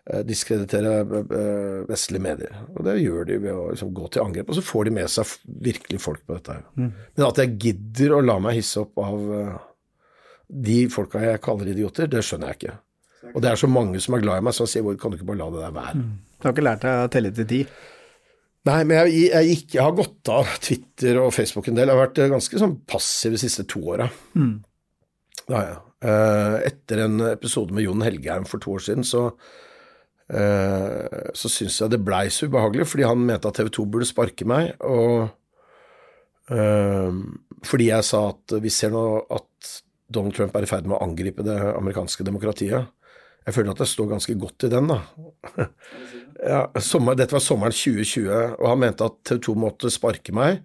eh, 0.05 0.23
diskreditere 0.27 0.95
eh, 1.01 1.79
vestlige 1.89 2.25
medier. 2.25 2.57
Og 2.75 2.83
det 2.87 2.97
gjør 3.01 3.29
de 3.29 3.39
ved 3.43 3.53
å 3.53 3.69
liksom, 3.73 3.93
gå 3.95 4.09
til 4.13 4.25
angrep, 4.25 4.51
og 4.51 4.59
så 4.59 4.65
får 4.65 4.89
de 4.89 4.95
med 4.99 5.11
seg 5.11 5.35
virkelig 5.69 6.01
folk 6.03 6.25
på 6.25 6.37
dette. 6.37 6.59
Mm. 6.77 6.91
Men 6.91 7.27
at 7.29 7.41
jeg 7.43 7.55
gidder 7.67 8.17
å 8.17 8.23
la 8.25 8.37
meg 8.43 8.59
hisse 8.59 8.83
opp 8.83 9.03
av 9.03 9.35
eh, 9.39 9.55
de 10.69 10.79
folka 10.93 11.23
jeg 11.23 11.41
kaller 11.43 11.73
idioter, 11.73 12.11
det 12.11 12.23
skjønner 12.25 12.53
jeg 12.53 12.61
ikke. 12.61 12.77
Og 13.33 13.41
det 13.41 13.49
er 13.49 13.57
så 13.57 13.67
mange 13.67 13.99
som 14.03 14.15
er 14.15 14.21
glad 14.21 14.39
i 14.39 14.45
meg, 14.45 14.53
som 14.53 14.69
sier 14.69 14.85
hvor 14.85 14.95
kan 15.01 15.11
du 15.11 15.17
ikke 15.17 15.31
bare 15.31 15.41
la 15.41 15.51
det 15.53 15.63
der 15.63 15.75
være? 15.75 15.99
Mm. 15.99 16.15
Du 16.35 16.45
har 16.45 16.53
ikke 16.53 16.65
lært 16.67 16.83
deg 16.85 17.01
å 17.01 17.11
telle 17.11 17.31
til 17.33 17.47
ti? 17.49 17.61
Nei, 18.65 18.79
men 18.81 18.97
jeg, 18.97 19.27
jeg, 19.29 19.49
gikk, 19.51 19.65
jeg, 19.75 19.83
har 19.83 19.97
gått 19.97 20.29
av 20.33 20.55
Twitter 20.63 21.19
og 21.21 21.33
Facebook 21.35 21.67
en 21.69 21.77
del. 21.77 21.91
Jeg 21.91 21.97
har 21.97 22.07
vært 22.07 22.21
ganske 22.33 22.61
sånn 22.61 22.79
passiv 22.89 23.35
de 23.35 23.41
siste 23.41 23.65
to 23.69 23.83
åra. 23.93 24.07
Mm. 24.33 24.55
Det 25.43 25.53
har 25.53 25.67
jeg. 25.67 25.81
Uh, 26.05 26.57
etter 26.65 27.03
en 27.05 27.21
episode 27.29 27.73
med 27.73 27.85
Jon 27.85 28.03
Helgheim 28.05 28.45
for 28.49 28.61
to 28.61 28.75
år 28.75 28.83
siden, 28.87 29.05
så 29.05 29.27
uh, 29.29 31.21
så 31.37 31.51
syns 31.51 31.77
jeg 31.81 31.93
det 31.93 32.01
blei 32.05 32.25
så 32.33 32.49
ubehagelig, 32.49 32.89
fordi 32.89 33.07
han 33.07 33.23
mente 33.25 33.49
at 33.49 33.57
TV 33.57 33.71
2 33.77 33.87
burde 33.93 34.09
sparke 34.09 34.49
meg. 34.49 34.73
Og 34.85 35.29
uh, 36.49 37.21
fordi 37.65 37.91
jeg 37.91 38.09
sa 38.09 38.27
at 38.33 38.57
vi 38.65 38.73
ser 38.73 38.93
nå 38.93 39.05
at 39.33 39.73
Donald 40.13 40.37
Trump 40.37 40.57
er 40.57 40.65
i 40.65 40.69
ferd 40.69 40.89
med 40.89 40.97
å 40.97 41.05
angripe 41.05 41.45
det 41.45 41.57
amerikanske 41.75 42.25
demokratiet. 42.25 42.89
Jeg 43.45 43.53
føler 43.53 43.73
at 43.73 43.85
jeg 43.85 43.93
står 43.93 44.13
ganske 44.15 44.39
godt 44.41 44.65
i 44.65 44.73
den, 44.73 44.89
da. 44.89 45.03
ja, 46.43 46.65
sommer, 46.83 47.15
dette 47.15 47.35
var 47.35 47.43
sommeren 47.43 47.75
2020, 47.75 48.57
og 48.59 48.67
han 48.67 48.81
mente 48.81 49.07
at 49.07 49.17
TV 49.27 49.41
2 49.47 49.55
måtte 49.59 49.93
sparke 49.93 50.35
meg 50.35 50.61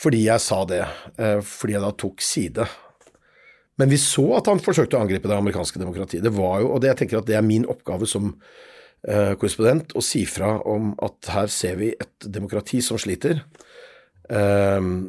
fordi 0.00 0.22
jeg 0.24 0.40
sa 0.40 0.62
det. 0.64 0.80
Eh, 1.20 1.40
fordi 1.44 1.74
jeg 1.74 1.84
da 1.84 1.90
tok 1.98 2.22
side. 2.24 2.64
Men 3.80 3.90
vi 3.90 3.98
så 4.00 4.22
at 4.38 4.48
han 4.48 4.60
forsøkte 4.62 4.96
å 4.98 5.02
angripe 5.04 5.28
det 5.28 5.36
amerikanske 5.36 5.80
demokratiet. 5.80 6.24
Det 6.24 6.32
var 6.36 6.60
jo, 6.62 6.70
og 6.74 6.82
det, 6.82 6.92
jeg 6.92 7.00
tenker 7.02 7.20
at 7.20 7.28
det 7.28 7.36
er 7.36 7.44
min 7.44 7.66
oppgave 7.68 8.08
som 8.08 8.30
uh, 8.30 9.32
korrespondent 9.40 9.94
å 9.96 10.02
si 10.04 10.26
fra 10.28 10.58
om 10.68 10.92
at 11.04 11.30
her 11.32 11.52
ser 11.52 11.78
vi 11.80 11.88
et 11.94 12.28
demokrati 12.28 12.82
som 12.84 13.00
sliter. 13.00 13.40
Um, 14.28 15.08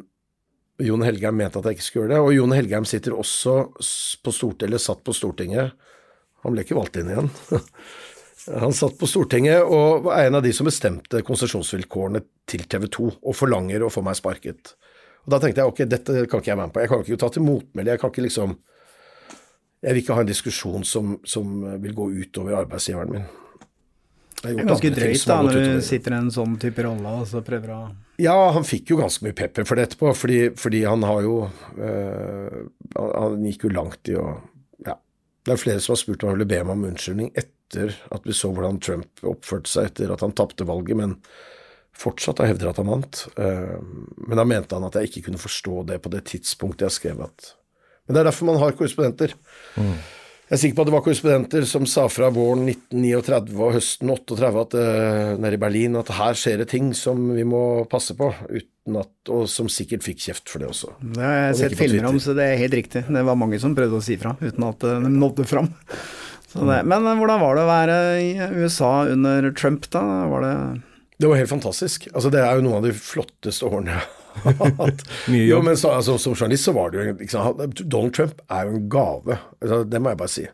Jon 0.80 1.04
Helgheim 1.04 1.36
mente 1.36 1.60
at 1.60 1.68
jeg 1.68 1.78
ikke 1.78 1.86
skulle 1.86 2.06
gjøre 2.06 2.14
det, 2.14 2.22
og 2.24 2.36
Jon 2.38 2.56
Helgheim 2.56 2.88
sitter 2.88 3.18
også 3.18 3.58
på 4.24 4.34
Stortinget, 4.34 4.70
eller 4.70 4.82
satt 4.82 5.04
på 5.04 5.16
Stortinget. 5.16 5.76
Han 6.46 6.56
ble 6.56 6.64
ikke 6.64 6.80
valgt 6.80 6.96
inn 7.00 7.12
igjen. 7.12 7.28
Han 8.50 8.72
satt 8.74 8.96
på 8.98 9.06
Stortinget 9.06 9.62
og 9.62 10.08
var 10.08 10.24
en 10.24 10.38
av 10.38 10.42
de 10.42 10.50
som 10.54 10.66
bestemte 10.66 11.20
konsesjonsvilkårene 11.26 12.22
til 12.50 12.64
TV 12.66 12.88
2, 12.90 13.10
og 13.22 13.36
forlanger 13.38 13.84
å 13.86 13.90
få 13.92 14.02
meg 14.02 14.18
sparket. 14.18 14.74
Og 15.22 15.30
Da 15.30 15.38
tenkte 15.38 15.62
jeg 15.62 15.70
ok, 15.70 15.84
dette 15.86 16.24
kan 16.26 16.42
ikke 16.42 16.50
jeg 16.50 16.58
være 16.58 16.66
med 16.66 16.74
på. 16.74 16.82
Jeg 16.82 16.90
kan 16.90 17.04
ikke 17.04 17.20
ta 17.22 17.28
til 17.30 17.46
motmæle. 17.46 17.94
Jeg 17.94 18.02
kan 18.02 18.10
ikke 18.10 18.26
liksom 18.26 18.58
Jeg 19.82 19.94
vil 19.94 20.02
ikke 20.04 20.14
ha 20.14 20.22
en 20.22 20.28
diskusjon 20.28 20.84
som, 20.86 21.16
som 21.26 21.62
vil 21.82 21.94
gå 21.94 22.04
utover 22.22 22.54
arbeidsgiveren 22.54 23.10
min. 23.10 23.24
Det 24.42 24.50
er 24.50 24.66
ganske 24.66 24.90
drøyt 24.94 25.24
da, 25.26 25.38
når 25.42 25.56
du 25.58 25.82
sitter 25.86 26.14
i 26.14 26.18
en 26.18 26.30
sånn 26.34 26.54
type 26.62 26.82
rolle 26.82 27.14
og 27.20 27.26
så 27.30 27.42
prøver 27.46 27.72
å 27.74 27.80
Ja, 28.22 28.34
han 28.54 28.66
fikk 28.66 28.90
jo 28.90 28.98
ganske 28.98 29.26
mye 29.26 29.34
pepper 29.38 29.66
for 29.66 29.78
det 29.78 29.88
etterpå, 29.88 30.12
fordi, 30.18 30.38
fordi 30.58 30.82
han 30.86 31.02
har 31.06 31.20
jo 31.22 31.36
øh, 31.78 32.56
Han 32.94 33.42
gikk 33.46 33.68
jo 33.68 33.74
langt 33.74 34.10
i 34.10 34.16
å 34.18 34.26
Ja. 34.86 34.96
Det 35.46 35.54
er 35.54 35.62
flere 35.62 35.82
som 35.82 35.94
har 35.94 36.02
spurt 36.02 36.22
om 36.22 36.30
han 36.30 36.38
ville 36.38 36.50
be 36.50 36.62
meg 36.62 36.74
om 36.74 36.88
unnskyldning 36.90 37.30
etter 37.34 37.61
at 37.80 38.28
vi 38.28 38.36
så 38.36 38.52
hvordan 38.52 38.80
Trump 38.82 39.24
oppførte 39.26 39.70
seg 39.70 39.90
etter 39.90 40.12
at 40.12 40.22
han 40.24 40.34
tapte 40.36 40.66
valget, 40.68 40.98
men 40.98 41.16
fortsatt 41.96 42.40
har 42.40 42.52
hevder 42.52 42.72
at 42.72 42.80
han 42.80 42.90
vant. 42.90 43.26
Uh, 43.36 43.76
men 44.26 44.38
da 44.38 44.46
mente 44.48 44.78
han 44.78 44.88
at 44.88 44.98
jeg 44.98 45.10
ikke 45.10 45.28
kunne 45.28 45.42
forstå 45.42 45.84
det 45.92 46.00
på 46.02 46.12
det 46.12 46.24
tidspunktet 46.32 46.88
jeg 46.88 46.98
skrev 47.00 47.22
at 47.28 47.54
Men 48.06 48.16
det 48.16 48.22
er 48.22 48.28
derfor 48.32 48.48
man 48.48 48.60
har 48.60 48.74
korrespondenter. 48.74 49.36
Mm. 49.76 49.94
Jeg 50.52 50.56
er 50.56 50.60
sikker 50.60 50.76
på 50.76 50.84
at 50.84 50.88
det 50.88 50.92
var 50.92 51.04
korrespondenter 51.06 51.66
som 51.68 51.86
sa 51.88 52.02
fra 52.12 52.28
våren 52.34 52.66
1939 52.68 53.54
og 53.56 53.76
høsten 53.76 54.10
38 54.12 54.64
at, 54.64 54.74
uh, 54.76 55.30
nede 55.40 55.56
i 55.56 55.62
Berlin 55.62 56.00
at 56.00 56.12
her 56.16 56.36
skjer 56.36 56.60
det 56.60 56.68
ting 56.72 56.90
som 56.96 57.30
vi 57.36 57.46
må 57.48 57.62
passe 57.92 58.16
på, 58.18 58.32
at, 58.32 59.12
og 59.32 59.46
som 59.48 59.70
sikkert 59.70 60.04
fikk 60.04 60.24
kjeft 60.26 60.50
for 60.52 60.60
det 60.60 60.72
også. 60.72 60.96
Det 61.14 61.22
har 61.22 61.38
jeg 61.46 61.60
sett 61.60 61.78
filmer 61.78 62.10
om, 62.10 62.18
så 62.20 62.34
det 62.36 62.50
er 62.50 62.60
helt 62.64 62.76
riktig. 62.82 63.04
Det 63.06 63.24
var 63.28 63.38
mange 63.38 63.60
som 63.62 63.76
prøvde 63.78 64.00
å 64.00 64.04
si 64.04 64.18
fra 64.20 64.34
uten 64.42 64.68
at 64.68 64.84
de 64.84 65.14
nådde 65.14 65.48
fram. 65.48 65.70
Det, 66.52 66.80
men 66.84 67.06
eh, 67.06 67.18
hvordan 67.18 67.42
var 67.42 67.56
det 67.56 67.64
å 67.64 67.70
være 67.70 67.98
i 68.22 68.32
USA 68.62 68.92
under 69.10 69.50
Trump, 69.56 69.88
da? 69.92 70.02
Var 70.30 70.44
det 70.46 70.56
Det 71.22 71.30
var 71.30 71.40
helt 71.40 71.52
fantastisk. 71.52 72.08
Altså, 72.12 72.32
det 72.34 72.42
er 72.42 72.58
jo 72.58 72.66
noen 72.66 72.80
av 72.80 72.88
de 72.88 72.96
flotteste 72.96 73.68
årene 73.68 73.96
jeg 73.96 74.56
har 74.58 74.74
hatt. 74.82 75.06
jo, 75.28 75.60
men 75.64 75.76
så, 75.76 75.94
altså, 75.98 76.16
Som 76.20 76.36
journalist 76.36 76.68
så 76.68 76.76
var 76.76 76.92
det 76.92 77.00
jo 77.02 77.16
liksom, 77.20 77.64
Donald 77.84 78.14
Trump 78.16 78.44
er 78.48 78.68
jo 78.68 78.76
en 78.76 78.86
gave. 78.92 79.40
Altså, 79.60 79.82
det 79.88 80.00
må 80.02 80.12
jeg 80.12 80.22
bare 80.22 80.34
si. 80.36 80.46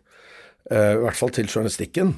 Uh, 0.68 0.94
I 0.98 1.02
hvert 1.04 1.20
fall 1.20 1.34
til 1.34 1.48
journalistikken. 1.48 2.16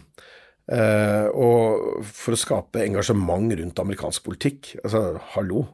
Uh, 0.70 1.26
og 1.34 2.06
for 2.06 2.36
å 2.36 2.38
skape 2.38 2.82
engasjement 2.84 3.52
rundt 3.58 3.82
amerikansk 3.82 4.24
politikk. 4.26 4.72
Altså, 4.84 5.04
hallo. 5.34 5.66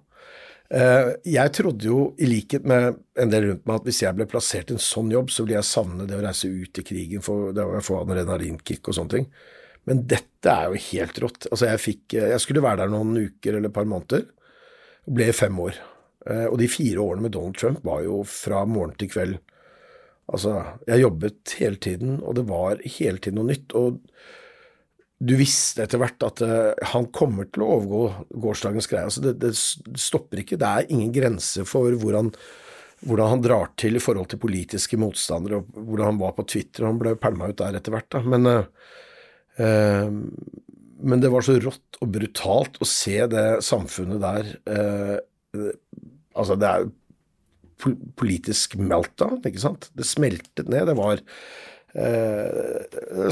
Uh, 0.66 1.12
jeg 1.22 1.52
trodde 1.54 1.86
jo, 1.86 1.98
i 2.18 2.26
likhet 2.26 2.64
med 2.66 2.96
en 3.20 3.30
del 3.30 3.50
rundt 3.50 3.66
meg, 3.68 3.76
at 3.78 3.86
hvis 3.86 4.02
jeg 4.02 4.16
ble 4.18 4.26
plassert 4.30 4.72
i 4.72 4.76
en 4.76 4.82
sånn 4.82 5.12
jobb, 5.14 5.30
så 5.30 5.44
ville 5.44 5.58
jeg 5.60 5.68
savne 5.68 6.08
det 6.08 6.18
å 6.18 6.24
reise 6.24 6.50
ut 6.50 6.80
i 6.80 6.86
krigen 6.86 7.22
for 7.24 7.52
å 7.54 7.82
få 7.84 8.00
adrenalinkick 8.02 8.90
og 8.90 8.96
sånne 8.98 9.14
ting. 9.14 9.28
Men 9.86 10.02
dette 10.10 10.50
er 10.50 10.72
jo 10.72 10.80
helt 10.88 11.20
rått. 11.22 11.46
Altså, 11.52 11.68
jeg, 11.70 11.82
fikk, 11.82 12.16
jeg 12.18 12.42
skulle 12.42 12.64
være 12.64 12.82
der 12.82 12.94
noen 12.94 13.14
uker 13.28 13.54
eller 13.54 13.70
et 13.70 13.76
par 13.76 13.86
måneder, 13.86 14.26
og 15.06 15.18
ble 15.18 15.28
i 15.30 15.36
fem 15.36 15.60
år. 15.62 15.78
Uh, 16.26 16.48
og 16.48 16.56
de 16.58 16.70
fire 16.70 17.04
årene 17.04 17.28
med 17.28 17.36
Donald 17.36 17.60
Trump 17.60 17.84
var 17.86 18.02
jo 18.02 18.24
fra 18.26 18.64
morgen 18.66 18.96
til 18.98 19.12
kveld. 19.12 19.38
Altså, 20.26 20.58
jeg 20.88 21.04
jobbet 21.04 21.54
hele 21.60 21.78
tiden, 21.78 22.18
og 22.26 22.34
det 22.40 22.48
var 22.48 22.82
hele 22.82 23.22
tiden 23.22 23.38
noe 23.38 23.52
nytt. 23.52 23.76
og 23.78 24.02
du 25.16 25.32
visste 25.38 25.84
etter 25.84 26.00
hvert 26.00 26.24
at 26.26 26.42
uh, 26.44 26.88
han 26.92 27.08
kommer 27.14 27.48
til 27.48 27.64
å 27.64 27.70
overgå 27.78 28.00
gårsdagens 28.42 28.88
greie. 28.90 29.06
Altså, 29.08 29.22
det, 29.24 29.36
det, 29.40 29.54
stopper 29.56 30.42
ikke. 30.42 30.58
Det 30.60 30.68
er 30.68 30.92
ingen 30.92 31.12
grense 31.14 31.64
for 31.68 31.96
hvor 32.02 32.18
han, 32.18 32.28
hvordan 33.06 33.32
han 33.32 33.44
drar 33.44 33.72
til 33.80 33.96
i 33.96 34.02
forhold 34.02 34.28
til 34.32 34.42
politiske 34.42 35.00
motstandere, 35.00 35.62
og 35.62 35.88
hvordan 35.88 36.12
han 36.12 36.20
var 36.20 36.36
på 36.36 36.46
Twitter. 36.52 36.88
Han 36.88 37.00
ble 37.00 37.16
pælma 37.20 37.48
ut 37.48 37.60
der 37.62 37.80
etter 37.80 37.96
hvert, 37.96 38.10
da. 38.12 38.22
Men, 38.28 38.50
uh, 38.50 38.64
uh, 39.62 40.08
men, 41.00 41.24
det 41.24 41.32
var 41.32 41.48
så 41.48 41.56
rått 41.64 42.00
og 42.04 42.12
brutalt 42.12 42.76
å 42.80 42.88
se 42.88 43.16
det 43.32 43.48
samfunnet 43.64 44.20
der 44.20 44.44
Altså, 46.36 46.52
det 46.60 46.68
er 46.68 46.82
politisk 48.20 48.74
meltdown, 48.76 49.38
ikke 49.48 49.62
sant? 49.62 49.86
Det 49.96 50.04
smeltet 50.04 50.68
ned. 50.68 50.90
Det 50.90 50.96
var 50.98 51.22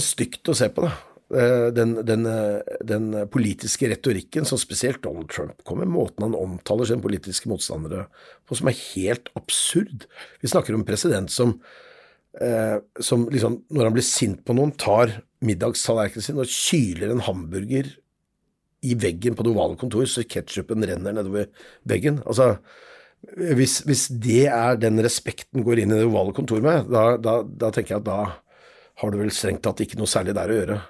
stygt 0.00 0.48
å 0.48 0.56
se 0.56 0.70
på 0.72 0.86
det. 0.86 0.92
Eh, 1.32 1.70
den, 1.72 1.94
den, 2.04 2.26
eh, 2.28 2.60
den, 2.84 3.06
politiske 3.32 3.88
retorikken 3.88 4.44
som 4.44 4.60
spesielt 4.60 5.00
Donald 5.02 5.30
Trump 5.32 5.62
kommer 5.64 5.86
med, 5.88 5.96
måten 5.96 6.26
han 6.26 6.36
omtaler 6.36 6.84
sine 6.84 7.00
politiske 7.00 7.48
motstandere 7.48 8.04
på, 8.44 8.58
som 8.58 8.68
er 8.68 8.76
helt 8.92 9.30
absurd. 9.38 10.04
Vi 10.44 10.52
snakker 10.52 10.76
om 10.76 10.82
en 10.82 10.88
president 10.88 11.32
som, 11.32 11.56
eh, 12.40 12.76
som 13.00 13.24
liksom, 13.32 13.62
når 13.72 13.88
han 13.88 13.96
blir 13.96 14.06
sint 14.06 14.44
på 14.44 14.52
noen, 14.52 14.76
tar 14.76 15.22
middagstallerkenen 15.40 16.28
sin 16.28 16.44
og 16.44 16.52
kyler 16.52 17.16
en 17.16 17.24
hamburger 17.24 17.88
i 18.84 18.94
veggen 19.00 19.34
på 19.34 19.46
det 19.46 19.54
ovale 19.56 19.80
kontor, 19.80 20.04
så 20.04 20.28
ketsjupen 20.28 20.84
renner 20.84 21.16
nedover 21.16 21.48
veggen. 21.88 22.20
Altså, 22.28 22.58
hvis, 23.32 23.80
hvis, 23.88 24.10
det 24.12 24.50
er 24.52 24.76
den 24.76 25.00
respekten 25.00 25.64
går 25.64 25.80
inn 25.80 25.94
i 25.94 26.02
det 26.02 26.08
ovale 26.10 26.36
kontoret 26.36 26.66
med, 26.66 26.92
da, 26.92 27.14
da, 27.16 27.40
da 27.42 27.72
tenker 27.72 27.96
jeg 27.96 28.04
at 28.04 28.10
da 28.12 28.18
har 29.00 29.10
du 29.10 29.16
vel 29.18 29.32
strengt 29.32 29.64
tatt 29.64 29.80
ikke 29.80 29.96
noe 29.96 30.10
særlig 30.10 30.36
der 30.36 30.52
å 30.52 30.58
gjøre. 30.60 30.84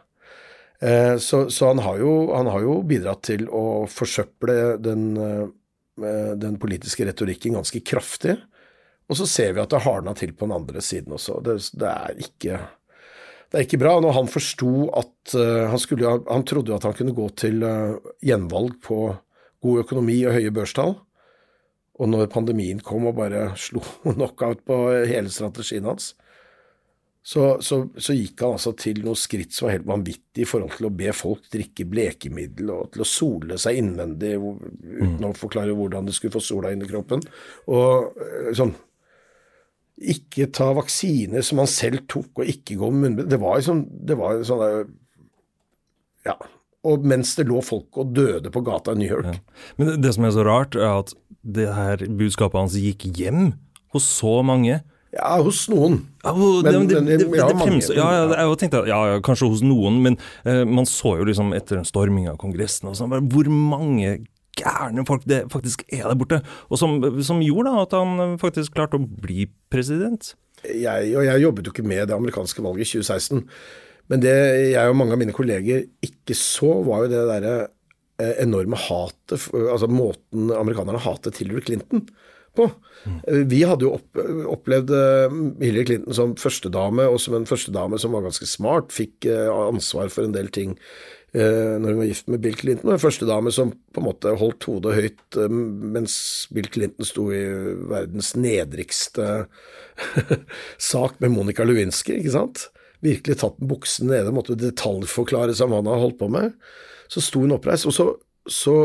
Eh, 0.81 1.17
så, 1.19 1.51
så 1.51 1.67
han, 1.67 1.79
har 1.79 1.99
jo, 1.99 2.15
han, 2.35 2.49
har 2.51 2.65
jo, 2.65 2.79
bidratt 2.87 3.23
til 3.31 3.47
å 3.49 3.85
forsøple 3.91 4.77
den, 4.83 5.05
eh, 5.17 6.33
den, 6.41 6.59
politiske 6.61 7.07
retorikken 7.09 7.59
ganske 7.59 7.83
kraftig. 7.87 8.37
Og 9.09 9.19
så 9.21 9.29
ser 9.29 9.55
vi 9.55 9.63
at 9.63 9.73
det 9.73 9.85
hardna 9.85 10.15
til 10.17 10.33
på 10.33 10.49
den 10.49 10.57
andre 10.57 10.83
siden 10.83 11.15
også. 11.17 11.39
Det, 11.45 11.59
det, 11.77 11.91
er, 11.93 12.21
ikke, 12.27 12.61
det 13.53 13.59
er 13.59 13.67
ikke 13.67 13.83
bra. 13.83 13.99
Når 14.01 14.17
han 14.17 14.31
forsto 14.33 14.89
at 14.97 15.35
uh, 15.37 15.67
han, 15.69 15.81
skulle, 15.83 16.15
han 16.25 16.47
trodde 16.49 16.73
at 16.73 16.87
han 16.89 16.97
kunne 16.97 17.13
gå 17.13 17.27
til 17.37 17.61
gjenvalg 18.25 18.79
på 18.87 19.01
god 19.65 19.83
økonomi 19.85 20.17
og 20.25 20.39
høye 20.39 20.55
børstall. 20.57 20.97
Og 22.01 22.11
når 22.11 22.33
pandemien 22.33 22.81
kom 22.83 23.05
og 23.11 23.19
bare 23.21 23.51
slo 23.61 23.85
knockout 24.09 24.65
på 24.67 24.81
hele 25.05 25.31
strategien 25.33 25.85
hans, 25.89 26.15
så, 27.27 27.57
så, 27.65 27.79
så, 27.97 28.13
gikk 28.13 28.43
han 28.45 28.59
altså 28.59 28.75
til 28.77 28.99
noe 29.01 29.17
skritt 29.17 29.55
som 29.57 29.65
var 29.65 29.79
helt 29.79 29.87
vanvittig 29.89 30.43
i 30.45 30.49
forhold 30.49 30.75
til 30.77 30.91
å 30.91 30.93
be 30.93 31.13
folk 31.17 31.47
drikke 31.55 31.87
blekemiddel 31.89 32.73
og 32.75 32.91
til 32.93 33.01
å 33.01 33.07
sole 33.09 33.57
seg 33.61 33.81
innvendig 33.81 34.35
uten 34.37 35.15
mm. 35.23 35.31
å 35.31 35.39
forklare 35.39 35.73
hvordan 35.73 36.05
de 36.05 36.13
skulle 36.13 36.35
få 36.35 36.45
sola 36.45 36.75
inn 36.75 36.85
i 36.85 36.91
kroppen. 36.91 37.25
Og 37.73 38.21
eh, 38.21 38.51
sånn 38.59 38.75
Ikke 40.13 40.51
ta 40.53 40.69
vaksiner 40.77 41.41
som 41.47 41.63
han 41.63 41.71
selv 41.71 42.05
tok, 42.13 42.43
og 42.43 42.51
ikke 42.51 42.77
gå 42.77 42.93
med 42.93 43.07
munnbind. 43.07 43.33
Det 43.33 43.41
var 43.41 43.65
sånn, 43.65 43.87
det 43.89 44.21
var 44.21 44.45
sånn 44.45 44.93
Ja. 46.29 46.37
Og 46.85 47.07
mens 47.09 47.33
det 47.39 47.49
lå 47.49 47.63
folk 47.65 47.97
og 48.03 48.13
døde 48.13 48.53
på 48.53 48.61
gata 48.61 48.93
i 48.93 49.01
New 49.01 49.09
York. 49.09 49.33
Ja. 49.33 49.69
Men 49.79 49.95
det, 49.95 50.01
det 50.05 50.13
som 50.19 50.29
er 50.29 50.37
så 50.37 50.45
rart, 50.45 50.77
er 50.77 50.99
at 51.01 51.17
det 51.41 51.71
her 51.73 52.05
budskapet 52.05 52.61
hans 52.61 52.77
gikk 52.77 53.09
hjem 53.17 53.55
hos 53.97 54.05
så 54.19 54.43
mange. 54.45 54.83
Ja, 55.15 55.37
hos 55.47 55.65
noen. 55.71 56.01
Ja, 56.25 56.33
men, 56.35 56.89
det, 56.91 57.01
det, 57.07 57.17
det, 57.23 57.39
ja, 57.39 57.47
fremst, 57.55 57.93
ja, 57.95 58.07
jeg 58.35 58.59
tenkte 58.59 58.83
ja, 58.89 59.01
kanskje 59.23 59.51
hos 59.53 59.63
noen, 59.63 60.01
men 60.03 60.17
uh, 60.47 60.65
man 60.67 60.89
så 60.91 61.15
jo 61.21 61.27
liksom 61.29 61.53
etter 61.55 61.79
en 61.79 61.87
storming 61.87 62.27
av 62.33 62.39
Kongressen 62.43 62.91
og 62.91 62.97
sånn, 62.99 63.15
hvor 63.31 63.51
mange 63.53 64.17
gærne 64.59 65.05
folk 65.07 65.25
det 65.29 65.45
faktisk 65.53 65.85
er 65.93 66.09
der 66.09 66.19
borte. 66.19 66.41
Og 66.71 66.81
som, 66.81 66.99
som 67.27 67.43
gjorde 67.45 67.71
da 67.71 67.85
at 67.85 67.97
han 67.99 68.37
faktisk 68.43 68.75
klarte 68.77 68.99
å 68.99 69.07
bli 69.07 69.49
president. 69.73 70.35
Jeg, 70.65 71.15
og 71.15 71.27
jeg 71.27 71.43
jobbet 71.43 71.69
jo 71.69 71.75
ikke 71.75 71.87
med 71.87 72.07
det 72.09 72.17
amerikanske 72.17 72.63
valget 72.65 72.87
i 72.87 73.03
2016. 73.03 73.45
Men 74.13 74.23
det 74.23 74.37
jeg 74.75 74.91
og 74.91 74.99
mange 74.99 75.17
av 75.17 75.21
mine 75.21 75.35
kolleger 75.37 75.87
ikke 76.05 76.37
så, 76.39 76.71
var 76.87 77.05
jo 77.05 77.13
det 77.13 77.25
derre 77.31 77.55
eh, 78.21 78.35
enorme 78.45 78.79
hatet, 78.79 79.49
altså 79.65 79.89
måten 79.91 80.53
amerikanerne 80.55 81.03
hatet 81.03 81.41
Hillary 81.41 81.65
Clinton 81.65 82.05
på. 82.57 82.69
Mm. 83.05 83.19
Vi 83.51 83.63
hadde 83.67 83.87
jo 83.87 83.95
opp, 83.97 84.21
opplevd 84.55 84.93
eh, 84.95 85.35
Hillary 85.63 85.89
Clinton 85.89 86.17
som 86.17 86.37
førstedame, 86.41 87.09
og 87.11 87.21
som 87.23 87.37
en 87.39 87.49
førstedame 87.49 88.01
som 88.01 88.17
var 88.17 88.25
ganske 88.27 88.49
smart, 88.49 88.95
fikk 88.95 89.29
eh, 89.31 89.51
ansvar 89.51 90.13
for 90.15 90.27
en 90.27 90.37
del 90.37 90.53
ting 90.55 90.79
når 91.35 91.89
hun 91.89 91.97
var 91.99 92.07
gift 92.07 92.29
med 92.31 92.43
Bill 92.45 92.55
Clinton. 92.55 92.87
Og 92.87 92.95
en 92.95 93.01
førstedame 93.03 93.51
som 93.51 93.73
på 93.75 93.99
en 93.99 94.05
måte 94.07 94.37
holdt 94.39 94.69
hodet 94.71 94.93
høyt 94.95 95.39
mens 95.51 96.15
Bill 96.55 96.69
Clinton 96.71 97.09
sto 97.09 97.25
i 97.35 97.41
verdens 97.91 98.37
nedrigste 98.39 99.49
sak 100.93 101.19
med 101.19 101.35
Monica 101.35 101.67
Lewinsky, 101.67 102.21
ikke 102.21 102.37
sant. 102.37 102.69
Virkelig 103.05 103.41
tatt 103.43 103.59
buksen 103.59 104.09
nede, 104.13 104.31
måtte 104.31 104.55
detaljforklare 104.57 105.59
seg 105.59 105.69
hva 105.69 105.83
han 105.83 105.91
hadde 105.91 106.05
holdt 106.07 106.21
på 106.23 106.31
med. 106.33 106.55
Så 107.13 107.23
sto 107.25 107.43
hun 107.43 107.57
oppreist. 107.57 107.89
Og 107.91 107.97
så, 107.97 108.07
så 108.49 108.77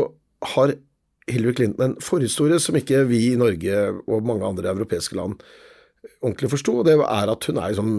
har 0.56 0.74
Hillary 1.32 1.56
Clinton 1.58 1.86
en 1.86 1.98
forhistorie 2.04 2.60
som 2.62 2.78
ikke 2.78 3.04
vi 3.08 3.30
i 3.30 3.40
Norge 3.40 3.82
og 4.06 4.26
mange 4.26 4.46
andre 4.46 4.72
europeiske 4.74 5.18
land 5.18 5.38
ordentlig 6.20 6.50
forsto, 6.52 6.80
det 6.86 6.96
er 6.96 7.32
at 7.32 7.46
hun 7.48 7.60
er 7.60 7.72
liksom 7.72 7.92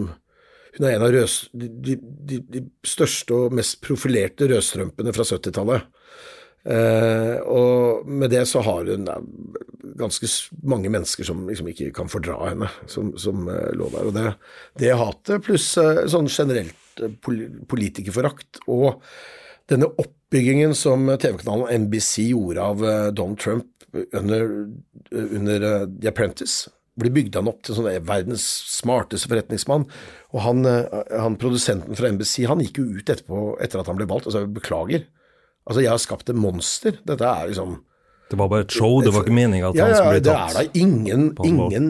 hun 0.72 0.86
er 0.88 0.94
en 0.96 1.04
av 1.04 1.10
røs, 1.12 1.34
de, 1.52 1.66
de, 1.84 2.38
de, 2.40 2.62
største 2.88 3.36
og 3.36 3.56
mest 3.58 3.82
profilerte 3.84 4.46
rødstrømpene 4.48 5.12
fra 5.12 5.26
70-tallet. 5.28 5.84
Eh, 6.62 7.34
og 7.44 8.08
med 8.08 8.32
det 8.32 8.46
så 8.48 8.62
har 8.64 8.88
hun 8.88 9.04
ganske 10.00 10.30
mange 10.64 10.88
mennesker 10.94 11.28
som 11.28 11.44
liksom 11.50 11.68
ikke 11.74 11.90
kan 11.98 12.08
fordra 12.08 12.38
henne, 12.46 12.70
som, 12.88 13.10
som 13.20 13.44
uh, 13.50 13.68
lå 13.76 13.90
der. 13.92 14.08
Og 14.08 14.16
det, 14.16 14.32
det 14.80 14.96
hatet, 14.96 15.44
pluss 15.44 15.68
uh, 15.76 16.06
sånn 16.08 16.30
generelt 16.32 17.04
uh, 17.04 17.12
politikerforakt, 17.68 18.62
og 18.72 19.02
denne 19.68 19.92
oppbyggingen 20.32 20.72
som 20.74 21.10
TV-kanalen 21.20 21.84
NBC 21.84 22.30
gjorde 22.30 22.62
av 22.64 22.84
Donald 23.12 23.38
Trump 23.38 23.66
under, 24.16 24.46
under 25.12 25.66
The 26.00 26.08
Apprentice 26.08 26.70
blir 27.00 27.12
bygd 27.12 27.36
han 27.36 27.48
opp 27.48 27.60
til 27.64 27.76
sånn 27.76 27.88
verdens 28.08 28.44
smarteste 28.72 29.30
forretningsmann. 29.30 29.86
Og 30.32 30.42
han, 30.44 30.64
han, 30.64 31.36
produsenten 31.40 31.96
fra 31.96 32.10
NBC 32.12 32.46
han 32.48 32.60
gikk 32.64 32.80
jo 32.82 32.98
ut 32.98 33.12
etterpå, 33.12 33.44
etter 33.64 33.80
at 33.80 33.88
han 33.88 33.98
ble 34.00 34.08
valgt, 34.08 34.28
og 34.28 34.34
sa 34.34 34.44
beklager. 34.48 35.06
Altså, 35.68 35.84
jeg 35.84 35.92
har 35.92 36.02
skapt 36.02 36.32
et 36.32 36.38
monster. 36.38 36.96
Dette 37.08 37.28
er 37.28 37.52
liksom 37.52 37.78
Det 38.32 38.40
var 38.40 38.48
bare 38.48 38.66
et 38.66 38.72
show, 38.72 39.00
det 39.04 39.12
var 39.12 39.24
ikke 39.26 39.36
meninga 39.36 39.70
at 39.70 39.78
ja, 39.78 39.88
han 39.88 39.96
skulle 39.98 40.18
bli 40.18 40.26
tatt? 40.26 40.32
Ja, 40.32 40.48
det 40.48 40.64
er 40.64 40.68
da 40.72 40.80
ingen, 40.80 41.30
ingen 41.44 41.88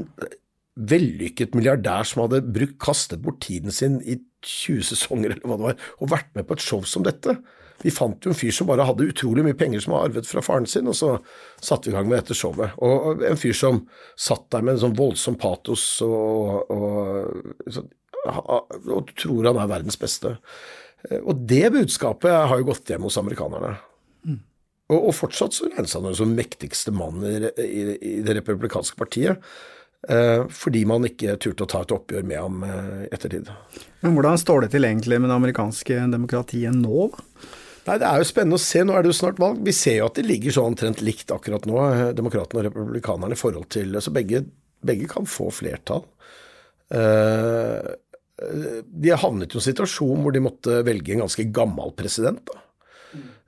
vellykket 0.74 1.55
milliardær 1.55 2.07
som 2.09 2.24
hadde 2.24 2.43
brukt, 2.43 2.78
kastet 2.82 3.22
bort 3.22 3.43
tiden 3.45 3.74
sin 3.74 4.01
i 4.03 4.18
20 4.43 4.86
sesonger 4.90 5.36
eller 5.36 5.47
hva 5.47 5.59
det 5.59 5.68
var, 5.68 5.82
og 6.03 6.14
vært 6.14 6.32
med 6.34 6.49
på 6.49 6.59
et 6.59 6.64
show 6.64 6.82
som 6.88 7.07
dette. 7.07 7.36
Vi 7.83 7.91
fant 7.95 8.22
jo 8.24 8.33
en 8.33 8.39
fyr 8.39 8.55
som 8.55 8.68
bare 8.70 8.87
hadde 8.87 9.09
utrolig 9.11 9.45
mye 9.47 9.59
penger 9.59 9.83
som 9.83 9.97
var 9.97 10.07
arvet 10.07 10.28
fra 10.28 10.43
faren 10.45 10.68
sin, 10.70 10.91
og 10.91 10.97
så 10.99 11.16
satte 11.59 11.89
vi 11.89 11.95
i 11.95 11.97
gang 11.97 12.09
med 12.11 12.20
dette 12.20 12.37
showet. 12.39 12.76
Og 12.83 13.24
en 13.26 13.41
fyr 13.41 13.57
som 13.59 13.83
satt 14.14 14.47
der 14.55 14.62
med 14.62 14.76
en 14.76 14.85
sånn 14.85 14.99
voldsom 14.99 15.39
patos 15.41 15.85
og, 16.07 16.70
og, 16.70 17.83
og, 18.22 18.78
og 18.87 19.12
tror 19.18 19.51
han 19.51 19.59
er 19.59 19.74
verdens 19.74 19.99
beste. 20.01 20.37
Eh, 21.09 21.20
og 21.20 21.45
det 21.51 21.66
budskapet 21.74 22.33
har 22.51 22.61
jo 22.61 22.70
gått 22.70 22.93
hjem 22.93 23.09
hos 23.09 23.18
amerikanerne. 23.20 23.74
Mm. 24.26 24.41
Og, 24.93 24.99
og, 24.99 25.12
fortsatt 25.16 25.57
så 25.57 25.70
regnes 25.70 25.95
han 25.99 26.11
som 26.18 26.35
mektigste 26.39 26.95
mann 26.95 27.22
i, 27.26 27.37
i, 27.64 27.85
i, 27.97 28.16
det 28.24 28.39
republikanske 28.41 28.99
partiet. 28.99 29.43
Eh, 30.11 30.49
fordi 30.51 30.83
man 30.89 31.07
ikke 31.07 31.37
turte 31.43 31.62
å 31.62 31.70
ta 31.70 31.85
et 31.85 31.95
oppgjør 31.95 32.24
med 32.26 32.39
ham 32.41 32.62
eh, 32.66 33.03
ettertid. 33.14 33.51
Men 34.03 34.16
hvordan 34.16 34.41
står 34.41 34.64
det 34.64 34.72
til 34.74 34.87
egentlig 34.89 35.20
med 35.22 35.30
det 35.30 35.37
amerikanske 35.39 36.07
demokratiet 36.11 36.74
nå? 36.74 37.11
Nei, 37.87 37.99
Det 37.99 38.07
er 38.07 38.20
jo 38.20 38.28
spennende 38.28 38.59
å 38.61 38.62
se. 38.62 38.85
Nå 38.87 38.95
er 38.95 39.03
det 39.03 39.11
jo 39.11 39.18
snart 39.18 39.41
valg. 39.43 39.62
Vi 39.66 39.74
ser 39.74 39.99
jo 39.99 40.07
at 40.07 40.18
det 40.18 40.26
ligger 40.28 40.55
sånn 40.55 40.72
omtrent 40.72 41.03
likt 41.03 41.33
akkurat 41.35 41.66
nå, 41.66 41.78
eh, 41.89 42.12
demokratene 42.18 42.62
og 42.62 42.68
republikanerne, 42.68 43.35
i 43.35 43.43
forhold 43.43 43.68
til 43.74 43.99
Så 44.01 44.14
begge, 44.14 44.45
begge 44.85 45.09
kan 45.11 45.26
få 45.26 45.51
flertall. 45.51 46.05
Eh, 46.93 47.95
de 48.43 49.11
har 49.11 49.22
havnet 49.22 49.55
i 49.55 49.59
en 49.59 49.66
situasjon 49.68 50.22
hvor 50.22 50.33
de 50.35 50.43
måtte 50.43 50.83
velge 50.87 51.14
en 51.14 51.24
ganske 51.26 51.45
gammel 51.53 51.93
president. 51.95 52.45
da. 52.47 52.62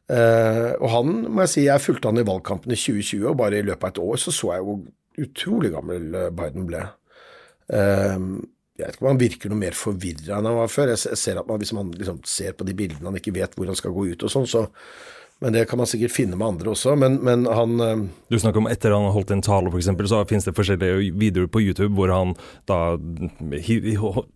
Uh, 0.04 0.76
og 0.84 0.88
han, 0.92 1.12
må 1.32 1.44
jeg 1.46 1.52
si, 1.54 1.62
jeg 1.64 1.80
fulgte 1.80 2.10
han 2.10 2.20
i 2.20 2.26
valgkampen 2.28 2.74
i 2.74 2.76
2020, 2.76 3.22
og 3.30 3.38
bare 3.40 3.62
i 3.62 3.64
løpet 3.64 3.86
av 3.86 3.92
et 3.94 4.00
år 4.04 4.20
så 4.20 4.34
så 4.36 4.50
jeg 4.52 4.66
hvor 4.66 4.82
utrolig 5.24 5.70
gammel 5.72 6.16
eh, 6.18 6.32
Biden 6.34 6.66
ble. 6.68 6.82
Uh, 7.72 8.18
jeg 8.74 8.88
vet 8.88 8.96
ikke 8.96 9.04
om 9.04 9.12
han 9.12 9.20
virker 9.20 9.52
noe 9.52 9.60
mer 9.60 9.76
forvirra 9.78 10.38
enn 10.38 10.48
han 10.50 10.56
var 10.58 10.70
før. 10.72 10.94
Jeg 10.94 11.18
ser 11.20 11.38
at 11.38 11.46
man, 11.46 11.60
Hvis 11.62 11.74
man 11.76 11.92
liksom 11.94 12.22
ser 12.26 12.56
på 12.58 12.66
de 12.66 12.74
bildene 12.74 13.06
han 13.06 13.18
ikke 13.20 13.34
vet 13.36 13.54
hvor 13.54 13.70
han 13.70 13.78
skal 13.78 13.94
gå 13.94 14.08
ut 14.10 14.24
og 14.26 14.32
sånn, 14.32 14.48
så 14.50 14.66
men 15.42 15.52
det 15.52 15.64
kan 15.68 15.76
man 15.76 15.88
sikkert 15.90 16.14
finne 16.14 16.38
med 16.38 16.46
andre 16.46 16.70
også. 16.72 16.94
Men, 16.96 17.18
men 17.26 17.42
han 17.50 17.80
uh, 17.82 18.04
Du 18.30 18.36
snakker 18.38 18.62
om 18.62 18.68
etter 18.70 18.94
han 18.94 19.04
har 19.08 19.12
holdt 19.12 19.32
en 19.34 19.42
tale, 19.44 19.68
f.eks., 19.68 19.90
så 20.08 20.20
finnes 20.30 20.46
det 20.46 20.54
forskjellige 20.56 21.10
videoer 21.20 21.50
på 21.52 21.60
YouTube 21.60 21.90
hvor 21.98 22.12
han 22.14 22.36
da 22.70 22.96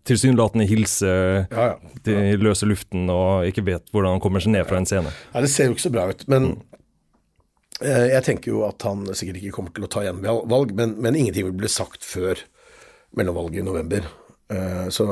tilsynelatende 0.05 0.67
hilser 0.69 1.47
ja, 1.47 1.69
ja, 1.71 1.77
ja. 2.03 2.19
i 2.33 2.35
løse 2.37 2.67
luften 2.69 3.09
og 3.09 3.47
ikke 3.49 3.65
vet 3.71 3.89
hvordan 3.89 4.17
han 4.17 4.23
kommer 4.23 4.43
seg 4.43 4.53
ned 4.53 4.67
fra 4.69 4.81
en 4.81 4.89
scene. 4.89 5.15
Ja, 5.31 5.41
Det 5.41 5.51
ser 5.53 5.69
jo 5.69 5.77
ikke 5.77 5.87
så 5.87 5.95
bra 5.95 6.05
ut. 6.11 6.27
Men 6.29 6.51
mm. 6.51 6.61
uh, 7.87 8.07
jeg 8.11 8.23
tenker 8.27 8.53
jo 8.53 8.63
at 8.67 8.87
han 8.87 9.07
sikkert 9.09 9.41
ikke 9.41 9.55
kommer 9.55 9.73
til 9.73 9.87
å 9.87 9.91
ta 9.91 10.05
igjen 10.05 10.21
valg, 10.23 10.75
men, 10.77 10.97
men 10.99 11.17
ingenting 11.17 11.47
vil 11.49 11.59
bli 11.63 11.71
sagt 11.71 12.05
før 12.05 12.43
mellomvalget 13.17 13.63
i 13.63 13.65
november. 13.65 14.11
Uh, 14.49 14.87
så 14.89 15.05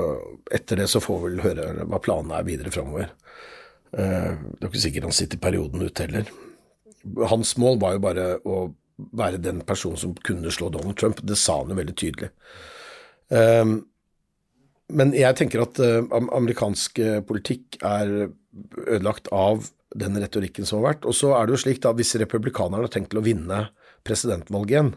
etter 0.52 0.82
det 0.82 0.88
så 0.90 1.02
får 1.04 1.20
vi 1.22 1.30
vel 1.32 1.44
høre 1.46 1.86
hva 1.86 2.00
planene 2.02 2.40
er 2.40 2.48
videre 2.48 2.74
framover. 2.74 3.12
Eh, 3.96 4.34
det 4.36 4.66
er 4.66 4.70
ikke 4.70 4.84
sikkert 4.84 5.08
han 5.08 5.16
sitter 5.16 5.42
perioden 5.42 5.86
ut 5.86 6.02
heller. 6.04 6.32
Hans 7.32 7.54
mål 7.62 7.80
var 7.82 7.96
jo 7.96 8.04
bare 8.04 8.26
å 8.44 8.58
være 9.18 9.40
den 9.42 9.62
personen 9.66 10.00
som 10.02 10.16
kunne 10.28 10.52
slå 10.54 10.72
Donald 10.74 10.98
Trump. 11.00 11.22
Det 11.24 11.38
sa 11.40 11.62
han 11.62 11.72
jo 11.72 11.80
veldig 11.80 11.96
tydelig. 11.98 12.32
Eh, 13.32 13.64
men 14.98 15.16
jeg 15.16 15.40
tenker 15.40 15.64
at 15.64 15.82
eh, 15.84 16.04
amerikansk 16.12 17.02
politikk 17.30 17.80
er 17.86 18.30
ødelagt 18.88 19.32
av 19.36 19.70
den 19.98 20.20
retorikken 20.20 20.68
som 20.68 20.82
har 20.82 20.94
vært. 20.94 21.08
Og 21.08 21.16
så 21.16 21.34
er 21.38 21.48
det 21.48 21.56
jo 21.56 21.64
slik 21.66 21.82
da, 21.84 21.96
hvis 21.96 22.18
republikanerne 22.20 22.84
har 22.84 22.94
tenkt 22.94 23.14
til 23.14 23.22
å 23.22 23.28
vinne 23.28 23.68
presidentvalget 24.08 24.74
igjen, 24.74 24.96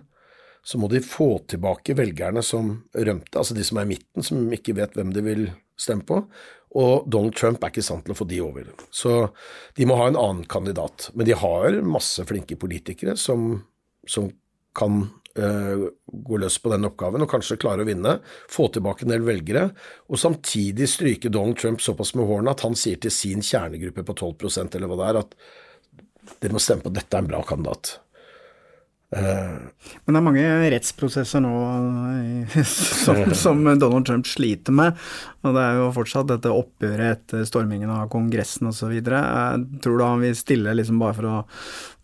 så 0.62 0.78
må 0.80 0.90
de 0.92 1.02
få 1.04 1.38
tilbake 1.50 1.96
velgerne 1.98 2.42
som 2.44 2.72
rømte, 2.94 3.36
altså 3.38 3.56
de 3.56 3.64
som 3.66 3.80
er 3.80 3.88
i 3.88 3.92
midten, 3.94 4.24
som 4.26 4.50
ikke 4.52 4.76
vet 4.78 4.96
hvem 4.98 5.12
de 5.14 5.24
vil 5.24 5.46
stemme 5.80 6.04
på. 6.06 6.20
Og 6.78 7.06
Donald 7.10 7.34
Trump 7.34 7.64
er 7.64 7.72
ikke 7.72 7.82
i 7.82 7.86
stand 7.86 8.04
til 8.06 8.14
å 8.14 8.18
få 8.18 8.26
de 8.30 8.42
over. 8.44 8.68
Så 8.94 9.14
de 9.78 9.86
må 9.88 9.96
ha 9.98 10.10
en 10.10 10.18
annen 10.20 10.44
kandidat. 10.50 11.08
Men 11.16 11.26
de 11.26 11.38
har 11.38 11.80
masse 11.82 12.22
flinke 12.28 12.58
politikere 12.60 13.16
som, 13.18 13.56
som 14.06 14.28
kan 14.78 15.00
uh, 15.38 15.88
gå 16.06 16.38
løs 16.38 16.60
på 16.62 16.70
den 16.70 16.86
oppgaven 16.86 17.24
og 17.24 17.32
kanskje 17.32 17.58
klare 17.60 17.82
å 17.82 17.88
vinne, 17.88 18.18
få 18.50 18.68
tilbake 18.70 19.06
en 19.06 19.14
del 19.14 19.26
velgere, 19.26 19.70
og 20.06 20.20
samtidig 20.20 20.86
stryke 20.90 21.32
Donald 21.32 21.58
Trump 21.58 21.82
såpass 21.82 22.14
med 22.14 22.28
hårene 22.28 22.54
at 22.54 22.62
han 22.66 22.78
sier 22.78 23.00
til 23.02 23.14
sin 23.14 23.42
kjernegruppe 23.42 24.06
på 24.06 24.16
12% 24.20 24.78
eller 24.78 24.92
hva 24.92 25.00
det 25.00 25.10
er, 25.10 25.20
at 25.24 26.38
dere 26.44 26.54
må 26.54 26.62
stemme 26.62 26.86
på 26.86 26.94
dette 26.94 27.16
er 27.16 27.24
en 27.24 27.32
bra 27.32 27.42
kandidat. 27.46 27.96
Men 29.10 30.14
det 30.14 30.18
er 30.20 30.22
mange 30.22 30.42
rettsprosesser 30.70 31.42
nå 31.42 31.50
som, 32.70 33.18
som, 33.34 33.64
Donald 33.80 34.06
Trump 34.06 34.28
sliter 34.30 34.74
med. 34.76 34.98
Og 35.42 35.56
det 35.56 35.64
er 35.64 35.80
jo 35.80 35.88
fortsatt 35.96 36.28
dette 36.30 36.52
oppgjøret 36.54 37.16
etter 37.16 37.42
stormingen 37.48 37.90
av 37.90 38.06
Kongressen 38.12 38.70
osv. 38.70 38.92
Tror 39.02 39.98
du 39.98 40.04
han 40.04 40.22
vil 40.22 40.38
stille 40.38 40.76
liksom 40.78 41.02
bare 41.02 41.18
for 41.18 41.30
å 41.30 41.40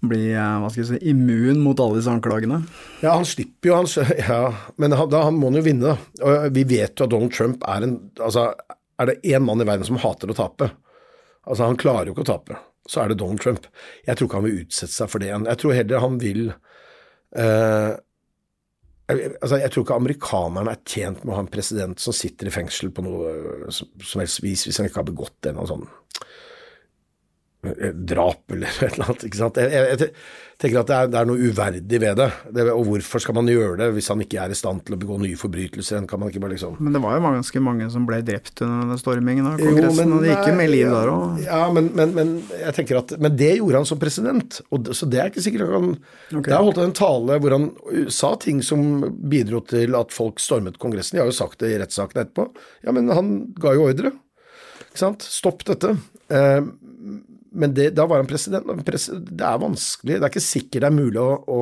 bli 0.06 0.32
hva 0.34 0.68
skal 0.70 0.82
jeg 0.82 0.90
si, 0.90 1.12
immun 1.12 1.62
mot 1.62 1.78
alle 1.82 2.00
disse 2.00 2.10
anklagene? 2.12 2.60
Ja, 3.04 3.14
han 3.14 3.28
slipper 3.28 3.70
jo, 3.70 3.78
han, 3.78 4.10
ja, 4.26 4.42
men 4.82 4.98
han, 4.98 5.10
da, 5.12 5.22
han 5.28 5.38
må 5.38 5.52
han 5.52 5.60
jo 5.60 5.66
vinne. 5.68 5.96
Og 6.26 6.50
vi 6.58 6.66
vet 6.74 6.98
jo 6.98 7.06
at 7.06 7.14
Donald 7.14 7.36
Trump 7.36 7.62
er 7.70 7.86
en 7.86 8.00
altså, 8.18 8.50
Er 8.98 9.12
det 9.12 9.20
én 9.28 9.46
mann 9.46 9.62
i 9.62 9.68
verden 9.68 9.86
som 9.86 10.02
hater 10.02 10.32
å 10.32 10.36
tape? 10.36 10.72
Altså, 11.46 11.62
han 11.62 11.78
klarer 11.78 12.10
jo 12.10 12.16
ikke 12.16 12.26
å 12.26 12.32
tape. 12.34 12.58
Så 12.90 13.02
er 13.02 13.10
det 13.10 13.20
Donald 13.22 13.42
Trump. 13.42 13.66
Jeg 14.06 14.18
tror 14.18 14.28
ikke 14.28 14.40
han 14.40 14.46
vil 14.46 14.62
utsette 14.64 14.94
seg 14.94 15.10
for 15.10 15.22
det. 15.22 15.30
Jeg 15.30 15.60
tror 15.62 15.74
heller 15.76 16.02
han 16.02 16.18
vil 16.22 16.48
Uh, 17.34 17.96
altså, 19.10 19.58
jeg 19.60 19.72
tror 19.72 19.84
ikke 19.84 19.98
amerikanerne 19.98 20.74
er 20.76 20.82
tjent 20.86 21.24
med 21.24 21.34
å 21.34 21.38
ha 21.38 21.44
en 21.44 21.52
president 21.52 22.02
som 22.02 22.14
sitter 22.16 22.50
i 22.50 22.54
fengsel 22.54 22.92
på 22.94 23.04
noe 23.06 23.32
eh, 23.32 23.68
som, 23.74 24.22
helst 24.22 24.42
vis, 24.44 24.66
hvis 24.66 24.80
han 24.80 24.88
ikke 24.88 25.02
har 25.02 25.10
begått 25.10 25.48
en 25.50 25.62
sånn 25.68 25.86
Eh, 25.86 26.45
drap 27.92 28.52
eller 28.52 28.66
et 28.82 28.92
eller 28.92 29.08
annet. 29.08 29.24
ikke 29.26 29.38
sant? 29.38 29.56
Jeg, 29.60 29.72
jeg, 29.72 29.98
jeg 30.00 30.62
tenker 30.62 30.80
at 30.80 30.88
det 30.88 30.96
er, 30.96 31.08
det 31.12 31.18
er, 31.20 31.28
noe 31.28 31.48
uverdig 31.50 32.00
ved 32.00 32.18
det. 32.20 32.28
det. 32.54 32.64
Og 32.72 32.84
hvorfor 32.88 33.22
skal 33.22 33.36
man 33.36 33.50
gjøre 33.50 33.76
det 33.80 33.88
hvis 33.96 34.08
han 34.12 34.22
ikke 34.24 34.38
er 34.44 34.52
i 34.54 34.58
stand 34.58 34.84
til 34.86 34.96
å 34.96 35.00
begå 35.00 35.18
nye 35.20 35.38
forbrytelser? 35.40 36.06
Kan 36.08 36.22
man 36.22 36.32
ikke 36.32 36.42
bare 36.44 36.54
liksom 36.54 36.78
Men 36.80 36.96
det 36.96 37.02
var 37.04 37.16
jo 37.16 37.24
ganske 37.26 37.62
mange 37.64 37.88
som 37.92 38.06
ble 38.08 38.20
drept 38.26 38.62
under 38.64 39.00
stormingen 39.00 39.48
av 39.50 39.60
Kongressen, 39.60 39.90
jo, 39.90 39.96
men, 40.00 40.14
og 40.16 40.24
det 40.24 40.32
gikk 40.32 40.50
jo 40.52 40.56
med 40.60 40.72
liv 40.72 40.92
der 40.94 41.12
òg. 41.12 41.42
Ja, 41.44 41.62
men, 41.76 41.90
men, 41.98 42.14
men, 42.16 42.34
jeg 42.54 42.76
tenker 42.78 43.00
at 43.02 43.16
Men 43.20 43.36
det 43.40 43.52
gjorde 43.58 43.82
han 43.82 43.90
som 43.90 44.00
president, 44.00 44.60
og, 44.70 44.92
så 44.96 45.10
det 45.10 45.22
er 45.22 45.32
ikke 45.32 45.44
sikkert 45.44 45.74
han 45.76 45.90
okay. 45.96 46.50
Der 46.50 46.62
holdt 46.62 46.80
han 46.80 46.90
en 46.90 46.96
tale 46.96 47.40
hvor 47.42 47.56
han 47.56 47.70
sa 48.12 48.34
ting 48.40 48.62
som 48.64 49.02
bidro 49.28 49.62
til 49.66 49.96
at 49.98 50.14
folk 50.14 50.40
stormet 50.42 50.80
Kongressen. 50.80 51.18
De 51.18 51.24
har 51.24 51.30
jo 51.30 51.36
sagt 51.36 51.60
det 51.62 51.74
i 51.74 51.80
rettssaken 51.80 52.22
etterpå. 52.22 52.48
Ja, 52.86 52.94
men 52.96 53.10
han 53.12 53.34
ga 53.60 53.74
jo 53.76 53.88
ordre. 53.90 54.14
Ikke 54.86 55.02
sant? 55.02 55.24
Stopp 55.28 55.64
dette. 55.68 55.96
Men 57.56 57.74
det, 57.76 57.90
da 57.96 58.06
var 58.08 58.20
han 58.20 58.28
president. 58.28 58.68
Det 58.86 59.44
er 59.46 59.60
vanskelig. 59.62 60.18
Det 60.18 60.22
er 60.22 60.32
ikke 60.32 60.44
sikkert 60.44 60.84
det 60.84 60.90
er 60.90 60.96
mulig 60.96 61.22
å, 61.22 61.30
å 61.48 61.60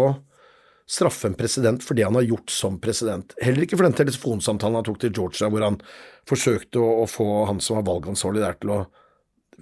straffe 0.90 1.30
en 1.30 1.36
president 1.38 1.84
for 1.84 1.96
det 1.96 2.04
han 2.04 2.18
har 2.18 2.26
gjort 2.26 2.52
som 2.52 2.76
president. 2.82 3.32
Heller 3.42 3.64
ikke 3.64 3.78
for 3.78 3.88
den 3.88 3.96
telefonsamtalen 3.96 4.80
han 4.80 4.88
tok 4.88 5.00
til 5.04 5.14
Georgia, 5.14 5.48
hvor 5.52 5.64
han 5.64 5.78
forsøkte 6.28 6.82
å, 6.82 6.90
å 7.04 7.08
få 7.08 7.28
han 7.48 7.62
som 7.64 7.78
var 7.80 7.88
valgansvarlig 7.88 8.44
der, 8.44 8.58
til 8.60 8.74
å 8.74 8.82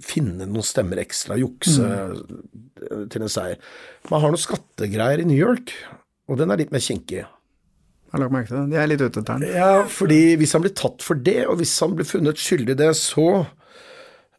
finne 0.01 0.47
noen 0.49 0.65
stemmer 0.65 0.99
ekstra, 1.03 1.37
jukse 1.37 1.85
mm. 1.85 3.07
til 3.13 3.23
en 3.23 3.31
seier. 3.31 3.61
Man 4.09 4.23
har 4.23 4.33
noen 4.33 4.41
skattegreier 4.41 5.21
i 5.21 5.27
New 5.29 5.37
York, 5.37 5.75
og 6.27 6.39
den 6.41 6.51
er 6.51 6.63
litt 6.63 6.73
mer 6.73 6.83
kinkig. 6.83 7.21
Jeg 7.23 8.17
har 8.17 8.21
lagt 8.25 8.33
merke 8.35 8.51
til 8.51 8.59
det. 8.59 8.69
De 8.73 8.79
er 8.81 8.89
litt 8.89 9.01
ute 9.01 9.21
etter 9.21 9.29
den. 9.31 9.53
Ja, 9.55 9.71
fordi 9.89 10.35
hvis 10.41 10.53
han 10.57 10.65
blir 10.65 10.73
tatt 10.77 11.05
for 11.05 11.17
det, 11.17 11.43
og 11.47 11.61
hvis 11.61 11.73
han 11.81 11.95
blir 11.97 12.09
funnet 12.09 12.41
skyldig 12.41 12.75
i 12.75 12.81
det, 12.83 12.91
så 12.99 13.45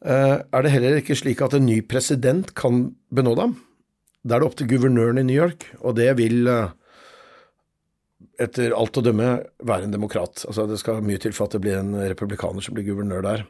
er 0.05 0.65
det 0.65 0.73
heller 0.75 0.99
ikke 1.01 1.17
slik 1.17 1.41
at 1.45 1.55
en 1.57 1.65
ny 1.65 1.79
president 1.89 2.51
kan 2.59 2.91
benåde 3.15 3.47
ham. 3.47 3.55
Da 4.25 4.37
er 4.37 4.43
det 4.43 4.49
opp 4.49 4.57
til 4.59 4.69
guvernøren 4.69 5.21
i 5.21 5.27
New 5.27 5.37
York, 5.37 5.67
og 5.85 5.97
det 5.99 6.11
vil 6.17 6.49
eh, 6.49 6.73
etter 8.41 8.75
alt 8.77 8.97
å 8.97 9.05
dømme 9.05 9.31
være 9.65 9.89
en 9.89 9.95
demokrat. 9.95 10.47
Altså 10.49 10.67
Det 10.69 10.79
skal 10.81 11.05
mye 11.05 11.21
til 11.21 11.35
for 11.37 11.49
at 11.49 11.57
det 11.57 11.63
blir 11.65 11.79
en 11.81 11.93
republikaner 12.05 12.65
som 12.65 12.77
blir 12.77 12.89
guvernør 12.89 13.25
der. 13.27 13.45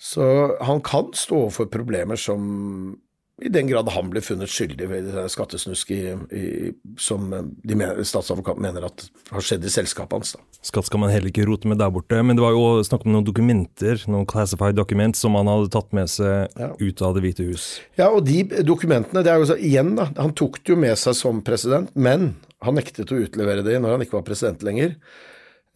Så 0.00 0.24
han 0.64 0.80
kan 0.84 1.10
stå 1.16 1.44
overfor 1.46 1.68
problemer 1.72 2.16
som 2.20 2.96
i 3.40 3.50
den 3.52 3.68
grad 3.70 3.88
han 3.94 4.10
ble 4.12 4.22
funnet 4.24 4.50
skyldig 4.52 4.88
ved 4.90 5.08
skattesnusk 5.32 5.92
i, 5.94 6.00
i, 6.36 6.72
som 7.00 7.28
de 7.30 7.76
mener, 7.76 8.02
statsadvokaten 8.06 8.62
mener 8.64 8.86
at 8.88 9.06
har 9.30 9.44
skjedd 9.44 9.64
i 9.64 9.72
selskapet 9.72 10.18
hans. 10.18 10.34
Da. 10.36 10.60
Skatt 10.70 10.90
skal 10.90 11.02
man 11.02 11.12
heller 11.12 11.32
ikke 11.32 11.46
rote 11.48 11.70
med 11.70 11.80
der 11.80 11.92
borte, 11.94 12.20
men 12.26 12.38
det 12.38 12.44
var 12.44 12.54
jo 12.56 12.84
snakk 12.86 13.06
om 13.06 13.14
noen 13.14 13.26
dokumenter, 13.26 14.04
noen 14.12 14.28
classified 14.28 14.76
document, 14.78 15.18
som 15.18 15.38
han 15.38 15.48
hadde 15.50 15.72
tatt 15.72 15.90
med 15.96 16.12
seg 16.12 16.60
ja. 16.60 16.70
ut 16.76 17.02
av 17.06 17.16
Det 17.16 17.24
hvite 17.24 17.48
hus. 17.48 17.70
Ja, 18.00 18.10
og 18.10 18.22
de 18.28 18.44
dokumentene, 18.66 19.24
det 19.24 19.32
er 19.32 19.42
jo 19.42 19.50
så, 19.50 19.56
igjen, 19.56 19.94
da, 19.98 20.10
han 20.20 20.36
tok 20.36 20.60
det 20.60 20.74
jo 20.74 20.78
med 20.80 21.00
seg 21.00 21.16
som 21.18 21.42
president, 21.46 21.90
men 21.96 22.34
han 22.64 22.76
nektet 22.76 23.12
å 23.12 23.20
utlevere 23.24 23.64
det 23.66 23.80
når 23.80 23.96
han 23.96 24.04
ikke 24.04 24.18
var 24.18 24.26
president 24.28 24.64
lenger. 24.66 24.96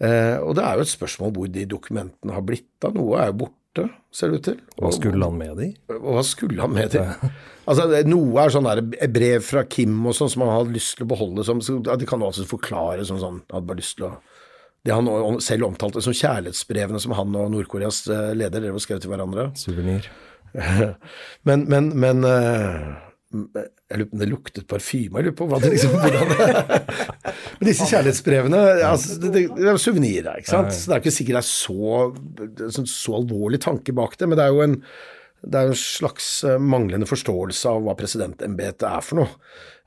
Eh, 0.02 0.36
og 0.42 0.56
det 0.58 0.64
er 0.66 0.76
jo 0.76 0.84
et 0.84 0.92
spørsmål 0.92 1.34
hvor 1.36 1.50
de 1.54 1.66
dokumentene 1.70 2.34
har 2.34 2.44
blitt 2.44 2.86
av. 2.86 2.96
Noe 2.96 3.20
er 3.22 3.30
jo 3.30 3.44
borte, 3.44 3.63
ser 4.14 4.30
det 4.30 4.38
ut 4.38 4.46
til. 4.48 4.60
Hva 4.78 4.92
skulle 4.94 5.26
han 5.26 5.36
med 5.38 5.58
de? 5.58 5.68
Hva 5.90 6.22
skulle 6.26 6.62
han 6.62 6.74
med 6.76 6.94
de? 6.94 7.04
Altså, 7.64 7.86
Noe 8.04 8.42
er 8.42 8.50
sånn 8.52 8.66
der 8.68 9.08
brev 9.08 9.40
fra 9.40 9.62
Kim 9.64 9.94
og 10.04 10.12
sånn 10.12 10.28
som 10.28 10.42
han 10.44 10.50
hadde 10.52 10.74
lyst 10.74 10.98
til 10.98 11.06
å 11.06 11.08
beholde 11.08 11.46
som 11.48 11.62
De 11.64 12.08
kan 12.08 12.20
også 12.20 12.44
forklare 12.44 13.06
som 13.08 13.16
sånn 13.22 13.38
hadde 13.48 13.70
bare 13.70 13.80
lyst 13.80 13.96
til 13.96 14.10
å 14.10 14.10
det 14.84 14.92
han 14.92 15.40
selv 15.40 15.70
omtalte 15.70 16.02
som 16.04 16.12
kjærlighetsbrevene 16.12 16.98
som 17.00 17.14
han 17.16 17.36
og 17.40 17.54
Nord-Koreas 17.54 18.02
eh, 18.12 18.34
leder 18.36 18.60
drev 18.60 18.76
og 18.76 18.82
skrev 18.84 18.98
til 19.00 19.14
hverandre. 19.14 19.46
Suvenir. 19.56 20.10
men, 21.48 21.64
men, 21.72 21.88
men 21.96 22.20
uh, 22.28 23.62
jeg 23.95 24.01
lurer 24.01 24.11
på 24.11 24.16
om 24.16 24.22
det 24.22 24.30
luktet 24.30 24.66
parfyme. 24.70 25.20
Jeg 25.20 25.28
lurer 25.28 25.36
på 25.38 25.47
hva 25.51 25.61
det 25.62 25.72
liksom, 25.74 25.92
Men 27.59 27.68
disse 27.68 27.86
kjærlighetsbrevene 27.90 28.62
altså, 28.88 29.18
det, 29.22 29.45
det, 29.55 29.66
er 29.70 29.78
suvenirer, 29.80 30.40
ikke 30.40 30.51
sant. 30.51 30.74
Så 30.74 30.90
det 30.90 30.97
er 30.97 31.05
ikke 31.05 31.14
sikkert 31.14 31.38
det 31.38 31.42
er 31.42 31.51
så, 31.51 32.72
så, 32.74 32.86
så 32.90 33.18
alvorlig 33.20 33.61
tanke 33.62 33.95
bak 33.97 34.18
det, 34.18 34.28
men 34.30 34.40
det 34.40 34.49
er 34.49 34.57
jo 34.57 34.64
en, 34.64 34.76
det 35.45 35.61
er 35.61 35.70
en 35.70 35.78
slags 35.78 36.32
eh, 36.49 36.59
manglende 36.59 37.09
forståelse 37.09 37.70
av 37.70 37.86
hva 37.86 37.95
presidentembetet 37.99 38.88
er 38.90 39.07
for 39.07 39.22
noe. 39.22 39.38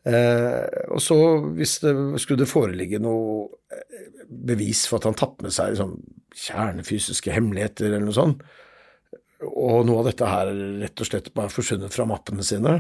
Eh, 0.08 0.88
og 0.94 1.04
så, 1.04 1.18
hvis 1.58 1.80
det 1.84 1.94
skulle 2.24 2.46
det 2.46 2.52
foreligge 2.52 3.02
noe 3.04 3.50
eh, 3.76 4.12
bevis 4.28 4.86
for 4.88 5.02
at 5.02 5.10
han 5.10 5.18
tatt 5.20 5.42
med 5.44 5.56
seg 5.56 5.74
liksom, 5.74 5.98
kjernefysiske 6.48 7.34
hemmeligheter 7.36 7.90
eller 7.90 8.08
noe 8.08 8.16
sånt, 8.16 8.46
og 9.44 9.84
noe 9.86 10.02
av 10.02 10.08
dette 10.10 10.30
her 10.30 10.50
rett 10.82 11.04
og 11.04 11.10
slett 11.10 11.34
bare 11.36 11.52
forsvunnet 11.54 11.94
fra 11.94 12.08
mappene 12.10 12.46
sine, 12.46 12.80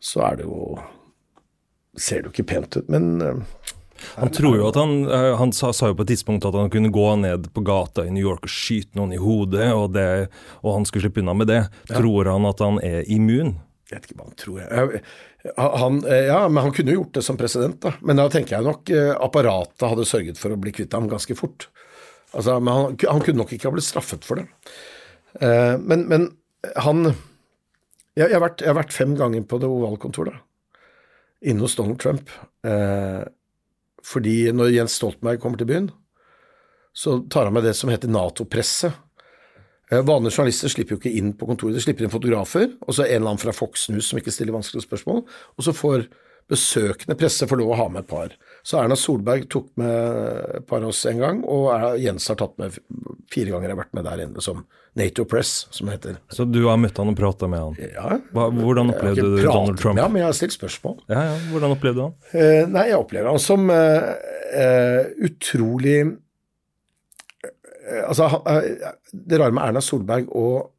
så 0.00 0.24
er 0.30 0.40
det 0.40 0.48
jo 0.48 0.78
Ser 2.00 2.22
det 2.22 2.30
jo 2.30 2.30
ikke 2.30 2.52
pent 2.52 2.76
ut, 2.78 2.86
men 2.88 3.06
eh, 3.20 3.70
han 4.14 4.30
tror 4.32 4.54
jo 4.56 4.68
at 4.68 4.76
han, 4.78 4.92
eh, 5.10 5.32
han 5.36 5.52
sa, 5.52 5.72
sa, 5.74 5.90
jo 5.90 5.96
på 5.98 6.04
et 6.06 6.12
tidspunkt 6.14 6.46
at 6.48 6.56
han 6.56 6.70
kunne 6.72 6.92
gå 6.94 7.06
ned 7.20 7.48
på 7.52 7.64
gata 7.66 8.04
i 8.06 8.12
New 8.14 8.22
York 8.22 8.46
og 8.46 8.52
skyte 8.52 8.96
noen 8.96 9.10
i 9.12 9.18
hodet, 9.20 9.66
og, 9.74 9.90
det, 9.96 10.30
og 10.62 10.78
han 10.78 10.86
skulle 10.88 11.08
slippe 11.08 11.20
unna 11.20 11.34
med 11.36 11.50
det. 11.50 11.64
Ja. 11.90 11.98
Tror 11.98 12.30
han 12.30 12.46
at 12.48 12.62
han 12.64 12.78
er 12.86 13.02
immun? 13.10 13.56
Jeg 13.90 13.96
vet 13.96 14.06
ikke 14.06 14.20
hva 14.20 14.28
han 14.28 14.38
tror. 14.40 14.60
Jeg. 14.62 15.02
Han, 15.58 15.98
eh, 16.06 16.28
ja, 16.30 16.40
men 16.46 16.68
han 16.68 16.74
kunne 16.76 16.94
jo 16.94 17.02
gjort 17.02 17.18
det 17.18 17.26
som 17.26 17.40
president, 17.40 17.80
da. 17.82 17.92
Men 18.06 18.22
da 18.22 18.28
tenker 18.32 18.56
jeg 18.56 18.68
nok 18.70 18.94
apparatet 19.18 19.88
hadde 19.90 20.08
sørget 20.08 20.40
for 20.40 20.54
å 20.54 20.60
bli 20.62 20.72
kvitt 20.78 20.94
ham 20.96 21.10
ganske 21.10 21.36
fort. 21.36 21.68
Altså, 22.30 22.60
men 22.62 22.76
han, 22.76 22.98
han, 23.02 23.24
kunne 23.26 23.42
nok 23.42 23.56
ikke 23.56 23.68
ha 23.68 23.74
blitt 23.74 23.90
straffet 23.90 24.24
for 24.24 24.40
det. 24.40 24.46
Men, 25.40 26.06
men 26.06 26.30
han 26.78 27.10
jeg, 28.18 28.26
jeg, 28.26 28.36
har 28.36 28.42
vært, 28.42 28.62
jeg, 28.62 28.70
har 28.72 28.78
vært, 28.80 28.96
fem 28.96 29.12
ganger 29.18 29.44
på 29.48 29.60
det 29.62 29.68
ovalkontoret, 29.70 30.40
inne 31.40 31.64
hos 31.64 31.76
Donald 31.78 32.00
Trump. 32.02 32.32
Eh, 32.66 33.22
fordi 34.06 34.36
når 34.56 34.72
Jens 34.74 34.96
Stoltenberg 34.98 35.40
kommer 35.42 35.60
til 35.60 35.68
byen, 35.70 35.90
så 36.96 37.20
tar 37.30 37.46
han 37.48 37.54
med 37.54 37.66
det 37.68 37.76
som 37.78 37.92
heter 37.92 38.10
Nato-presset. 38.10 38.96
Eh, 39.90 40.02
vanlige 40.06 40.36
journalister 40.36 40.72
slipper 40.72 40.96
jo 40.96 41.00
ikke 41.02 41.14
inn 41.20 41.32
på 41.38 41.48
kontoret, 41.48 41.76
de 41.76 41.84
slipper 41.84 42.06
inn 42.06 42.12
fotografer, 42.12 42.72
og 42.86 42.96
så 42.96 43.04
en 43.06 43.14
eller 43.20 43.32
annen 43.32 43.42
fra 43.42 43.54
Fox 43.54 43.88
News 43.92 44.10
som 44.10 44.20
ikke 44.20 44.34
stiller 44.34 44.56
vanskelige 44.56 44.86
spørsmål, 44.86 45.24
og 45.26 45.66
så 45.66 45.74
får 45.76 46.08
besøkende 46.50 47.18
presse 47.18 47.46
få 47.46 47.58
lov 47.60 47.74
å 47.74 47.78
ha 47.78 47.88
med 47.92 48.04
et 48.04 48.10
par. 48.10 48.34
Så 48.62 48.80
Erna 48.80 48.96
Solberg 48.98 49.46
tok 49.50 49.70
med 49.80 50.56
et 50.58 50.66
par 50.68 50.82
av 50.82 50.92
oss 50.92 51.00
en 51.08 51.22
gang, 51.22 51.40
og 51.48 51.98
Jens 52.00 52.28
har 52.30 52.38
tatt 52.40 52.56
med 52.60 52.76
fire 53.32 53.52
ganger 53.52 53.70
jeg 53.70 53.74
har 53.74 53.80
vært 53.80 53.96
med 53.96 54.06
der 54.08 54.24
inne 54.26 54.44
som 54.44 54.64
Nato 54.98 55.24
Press, 55.24 55.68
som 55.70 55.86
det 55.86 55.98
heter. 55.98 56.16
Så 56.34 56.44
du 56.44 56.64
har 56.66 56.78
møtt 56.80 56.98
han 56.98 57.12
og 57.12 57.18
prata 57.18 57.48
med 57.50 57.62
han? 57.62 57.76
Ja. 57.94 58.16
Hva, 58.34 58.48
hvordan 58.54 58.90
opplevde 58.92 59.22
du 59.22 59.42
Donald 59.44 59.78
Trump? 59.78 60.00
Ja, 60.00 60.08
men 60.10 60.22
jeg 60.22 60.28
har 60.28 60.36
stilt 60.36 60.56
spørsmål. 60.56 60.96
Ja, 61.12 61.22
ja. 61.30 61.36
Hvordan 61.52 61.76
opplevde 61.76 62.00
du 62.00 62.04
han? 62.08 62.16
Eh, 62.32 62.64
nei, 62.70 62.88
jeg 62.90 62.98
opplever 62.98 63.30
han 63.30 63.42
som 63.42 63.70
eh, 63.70 64.10
eh 64.50 65.04
utrolig 65.30 66.00
eh, 66.02 66.16
Altså, 68.08 68.26
eh, 68.50 68.90
det 69.12 69.40
rare 69.40 69.54
med 69.54 69.68
Erna 69.68 69.82
Solberg 69.84 70.28
og 70.34 70.70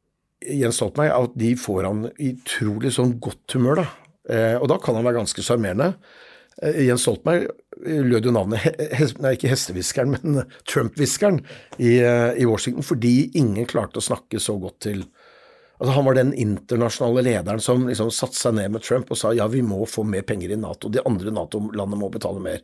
Jens 0.41 0.79
Stoltenberg 0.79 1.11
er 1.11 1.29
at 1.29 1.37
de 1.37 1.51
får 1.59 1.87
han 1.87 2.05
i 2.17 2.33
utrolig 2.33 2.91
sånn 2.95 3.15
godt 3.21 3.55
humør, 3.55 3.83
da. 3.83 3.87
Eh, 4.31 4.57
og 4.57 4.67
da 4.71 4.79
kan 4.81 4.97
han 4.97 5.05
være 5.05 5.21
ganske 5.21 5.45
sjarmerende. 5.45 5.93
Eh, 6.59 6.83
Jens 6.85 7.05
Stoltenberg 7.05 7.47
lød 7.81 8.27
jo 8.27 8.33
navnet 8.35 8.65
nei, 9.23 9.35
ikke 9.37 9.51
hestehviskeren, 9.51 10.13
men 10.15 10.43
Trump-hviskeren 10.69 11.41
i, 11.77 11.97
eh, 11.97 12.35
i, 12.35 12.47
Washington 12.47 12.85
fordi 12.85 13.31
ingen 13.39 13.69
klarte 13.69 14.01
å 14.01 14.05
snakke 14.11 14.41
så 14.41 14.57
godt 14.61 14.81
til 14.89 15.05
Altså 15.81 15.95
Han 15.95 16.05
var 16.05 16.13
den 16.13 16.31
internasjonale 16.37 17.23
lederen 17.25 17.61
som 17.63 17.87
liksom 17.87 18.11
satte 18.13 18.37
seg 18.37 18.53
ned 18.53 18.75
med 18.75 18.83
Trump 18.85 19.09
og 19.09 19.17
sa 19.17 19.31
ja, 19.33 19.47
vi 19.49 19.63
må 19.65 19.79
få 19.89 20.03
mer 20.05 20.21
penger 20.21 20.51
i 20.53 20.57
Nato, 20.61 20.91
de 20.93 21.01
andre 21.09 21.33
Nato-landene 21.33 21.97
må 21.97 22.11
betale 22.13 22.37
mer. 22.37 22.59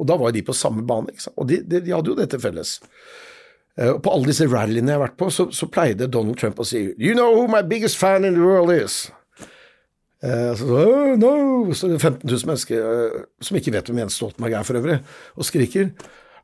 Og 0.00 0.08
da 0.08 0.16
var 0.16 0.32
de 0.32 0.40
på 0.40 0.54
samme 0.56 0.80
bane, 0.88 1.12
og 1.36 1.44
de, 1.50 1.58
de, 1.60 1.82
de 1.84 1.92
hadde 1.92 2.08
jo 2.08 2.16
det 2.16 2.30
til 2.32 2.40
felles. 2.40 2.78
Uh, 3.76 3.98
på 4.00 4.14
alle 4.14 4.30
disse 4.30 4.48
rallyene 4.48 4.94
jeg 4.94 4.96
har 4.96 5.04
vært 5.04 5.18
på, 5.20 5.28
så, 5.28 5.50
så 5.52 5.68
pleide 5.68 6.08
Donald 6.08 6.40
Trump 6.40 6.62
å 6.62 6.64
si 6.64 6.86
You 6.96 7.12
know 7.12 7.36
who 7.36 7.44
my 7.52 7.60
biggest 7.60 8.00
fan 8.00 8.24
in 8.24 8.38
the 8.38 8.48
world 8.48 8.72
is? 8.72 9.10
Eh, 10.24 10.54
så, 10.56 10.64
oh, 10.64 11.18
no! 11.18 11.74
så 11.74 11.88
det 11.90 11.98
er 11.98 12.06
15 12.06 12.30
000 12.30 12.48
mennesker 12.48 12.84
eh, 12.90 13.16
som 13.44 13.58
ikke 13.58 13.74
vet 13.74 13.90
hvem 13.90 14.00
Jens 14.04 14.16
Stoltenberg 14.16 14.56
er 14.56 14.64
for 14.64 14.80
øvrig, 14.80 14.96
og 15.36 15.48
skriker 15.48 15.90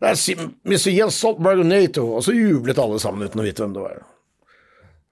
Mr. 0.01 0.91
Jens 0.93 1.17
Stoltenberg 1.21 1.63
og 1.63 1.71
Nato! 1.71 2.05
Og 2.19 2.25
så 2.27 2.35
jublet 2.37 2.81
alle 2.81 3.01
sammen 3.01 3.25
uten 3.25 3.41
å 3.41 3.47
vite 3.47 3.65
hvem 3.65 3.77
det 3.77 3.85
var. 3.85 4.03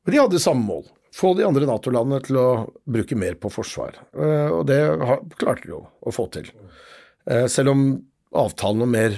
Men 0.04 0.14
de 0.14 0.20
hadde 0.20 0.42
samme 0.42 0.64
mål. 0.64 0.84
Få 1.16 1.32
de 1.36 1.46
andre 1.46 1.68
Nato-landene 1.68 2.20
til 2.24 2.38
å 2.40 2.48
bruke 2.88 3.16
mer 3.18 3.38
på 3.40 3.50
forsvar. 3.52 3.96
Eh, 4.16 4.52
og 4.52 4.66
det 4.68 4.80
klarte 5.40 5.64
de 5.64 5.74
jo 5.74 5.82
å 6.04 6.14
få 6.14 6.28
til. 6.32 6.52
Selv 7.52 7.74
om 7.74 7.82
avtalen 8.40 8.86
om 8.86 8.88
mer 8.88 9.16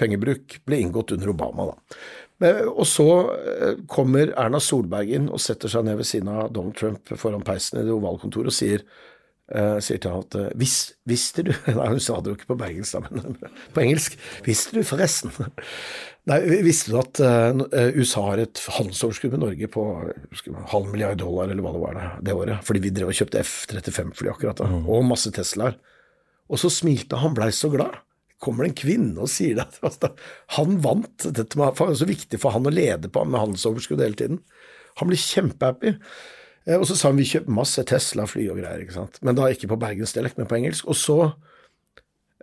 pengebruk 0.00 0.56
ble 0.64 0.78
inngått 0.80 1.12
under 1.12 1.32
Obama, 1.34 1.66
da. 1.68 1.98
Og 2.42 2.84
så 2.88 3.08
eh, 3.36 3.80
kommer 3.90 4.34
Erna 4.38 4.60
Solberg 4.62 5.12
inn 5.14 5.30
og 5.32 5.40
setter 5.42 5.70
seg 5.72 5.86
ned 5.86 6.00
ved 6.00 6.08
siden 6.08 6.30
av 6.32 6.52
Donald 6.54 6.76
Trump 6.78 7.14
foran 7.20 7.44
peisen 7.46 7.80
i 7.80 7.86
det 7.86 7.94
ovale 7.94 8.20
kontoret 8.22 8.50
og 8.50 8.56
sier, 8.56 8.84
uh, 9.54 9.78
sier 9.84 10.00
til 10.02 10.14
ham 10.14 10.24
at 10.24 10.36
uh, 10.38 10.48
Vis, 10.58 10.76
Visste 11.08 11.44
du 11.46 11.52
Nei, 11.78 11.88
hun 11.92 12.02
sa 12.02 12.18
det 12.20 12.32
jo 12.32 12.38
ikke 12.38 12.50
på 12.52 12.58
bergensk, 12.62 12.98
men 13.06 13.38
på 13.74 13.84
engelsk. 13.84 14.18
Visste 14.46 14.78
du 14.78 14.86
forresten? 14.86 15.34
Nei, 16.30 16.38
Visste 16.66 16.94
du 16.94 17.00
at 17.00 17.22
uh, 17.22 17.62
USA 17.98 18.26
har 18.30 18.44
et 18.44 18.62
handelsoverskudd 18.78 19.34
med 19.36 19.44
Norge 19.44 19.70
på 19.72 19.86
halv 20.74 20.92
milliard 20.92 21.20
dollar, 21.22 21.50
eller 21.50 21.64
hva 21.64 21.74
det 21.76 21.84
var 21.86 21.98
det, 21.98 22.08
det 22.28 22.38
året? 22.38 22.62
Fordi 22.66 22.84
vi 22.86 22.94
drev 22.94 23.12
og 23.12 23.18
kjøpte 23.18 23.42
F-35-fly 23.42 24.30
akkurat 24.34 24.62
da, 24.62 24.70
mm. 24.70 24.86
og 24.90 25.10
masse 25.10 25.34
Teslaer. 25.34 25.78
Og 26.52 26.60
så 26.60 26.70
smilte 26.72 27.20
han, 27.22 27.34
blei 27.36 27.52
så 27.54 27.70
glad 27.72 28.02
kommer 28.42 28.66
det 28.66 28.72
en 28.72 28.80
kvinne 28.82 29.22
og 29.22 29.30
sier 29.30 29.60
det. 29.62 29.68
Altså, 29.86 30.12
han 30.58 30.78
vant. 30.84 31.30
Dette 31.38 31.58
var 31.58 31.74
så 31.78 32.08
viktig 32.08 32.40
for 32.42 32.54
han 32.56 32.68
å 32.68 32.74
lede 32.74 33.10
på 33.12 33.24
med 33.26 33.40
handelsoverskudd 33.40 34.02
hele 34.02 34.18
tiden. 34.18 34.42
Han 35.00 35.10
ble 35.10 35.18
kjempehappy. 35.20 35.96
Eh, 36.66 36.78
og 36.78 36.86
så 36.88 36.96
sa 36.98 37.10
han 37.10 37.20
vi 37.20 37.28
kjøper 37.28 37.54
masse 37.54 37.82
Tesla-fly 37.88 38.46
og 38.52 38.62
greier, 38.62 38.84
ikke 38.84 38.98
sant. 38.98 39.20
Men 39.24 39.38
da 39.38 39.50
ikke 39.50 39.70
på 39.72 39.80
bergensdialekt, 39.82 40.38
men 40.40 40.50
på 40.50 40.58
engelsk. 40.60 40.88
Og 40.90 40.98
så 40.98 41.18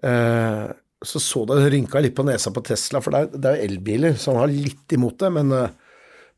eh, 0.03 0.69
så 1.01 1.19
så 1.23 1.45
det 1.47 1.69
rynka 1.71 2.01
litt 2.03 2.15
på 2.15 2.25
nesa 2.27 2.51
på 2.51 2.63
Tesla, 2.67 2.99
for 2.99 3.15
det 3.15 3.39
er, 3.39 3.55
jo 3.55 3.67
elbiler, 3.69 4.17
så 4.19 4.33
han 4.33 4.41
har 4.41 4.51
litt 4.51 4.95
imot 4.95 5.19
det. 5.21 5.31
Men 5.35 5.53
eh, 5.55 5.75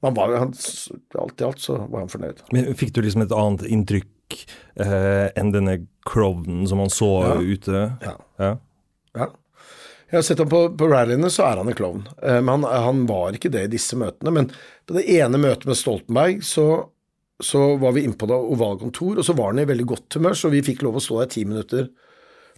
man 0.05 0.17
var, 0.17 0.35
han, 0.37 0.53
alt 1.21 1.41
i 1.41 1.47
alt 1.47 1.61
så 1.61 1.77
var 1.83 2.03
han 2.03 2.11
fornøyd. 2.11 2.43
Men 2.53 2.73
Fikk 2.77 2.93
du 2.95 3.01
liksom 3.05 3.25
et 3.25 3.33
annet 3.35 3.65
inntrykk 3.69 4.37
eh, 4.85 5.27
enn 5.37 5.53
denne 5.53 5.79
klovnen 6.07 6.65
som 6.69 6.81
han 6.83 6.93
så 6.93 7.11
ja. 7.25 7.37
ute? 7.41 7.83
Ja. 8.05 8.15
ja. 8.41 8.51
ja. 9.17 9.29
Jeg 10.11 10.17
har 10.17 10.25
sett 10.27 10.41
ham 10.43 10.49
på, 10.51 10.59
på 10.75 10.87
rallyene, 10.91 11.29
så 11.31 11.45
er 11.47 11.61
han 11.61 11.69
en 11.71 11.77
klovn. 11.77 12.01
Eh, 12.19 12.41
men 12.43 12.65
han, 12.65 12.83
han, 12.83 13.05
var 13.07 13.37
ikke 13.37 13.51
det 13.53 13.63
i 13.67 13.71
disse 13.77 13.95
møtene. 13.95 14.33
Men 14.35 14.49
på 14.51 14.97
det 14.97 15.05
ene 15.15 15.39
møtet 15.39 15.69
med 15.69 15.79
Stoltenberg 15.79 16.41
så, 16.43 16.65
så 17.39 17.61
var 17.79 17.95
vi 17.95 18.03
inne 18.03 18.19
på 18.19 18.27
det 18.27 18.35
ovalkontor, 18.35 19.21
og 19.21 19.27
så 19.27 19.35
var 19.37 19.53
han 19.53 19.63
i 19.63 19.67
veldig 19.69 19.87
godt 19.93 20.19
humør, 20.19 20.35
så 20.35 20.51
vi 20.51 20.63
fikk 20.67 20.83
lov 20.83 20.99
å 20.99 21.03
stå 21.03 21.21
der 21.21 21.31
ti 21.31 21.45
minutter 21.47 21.87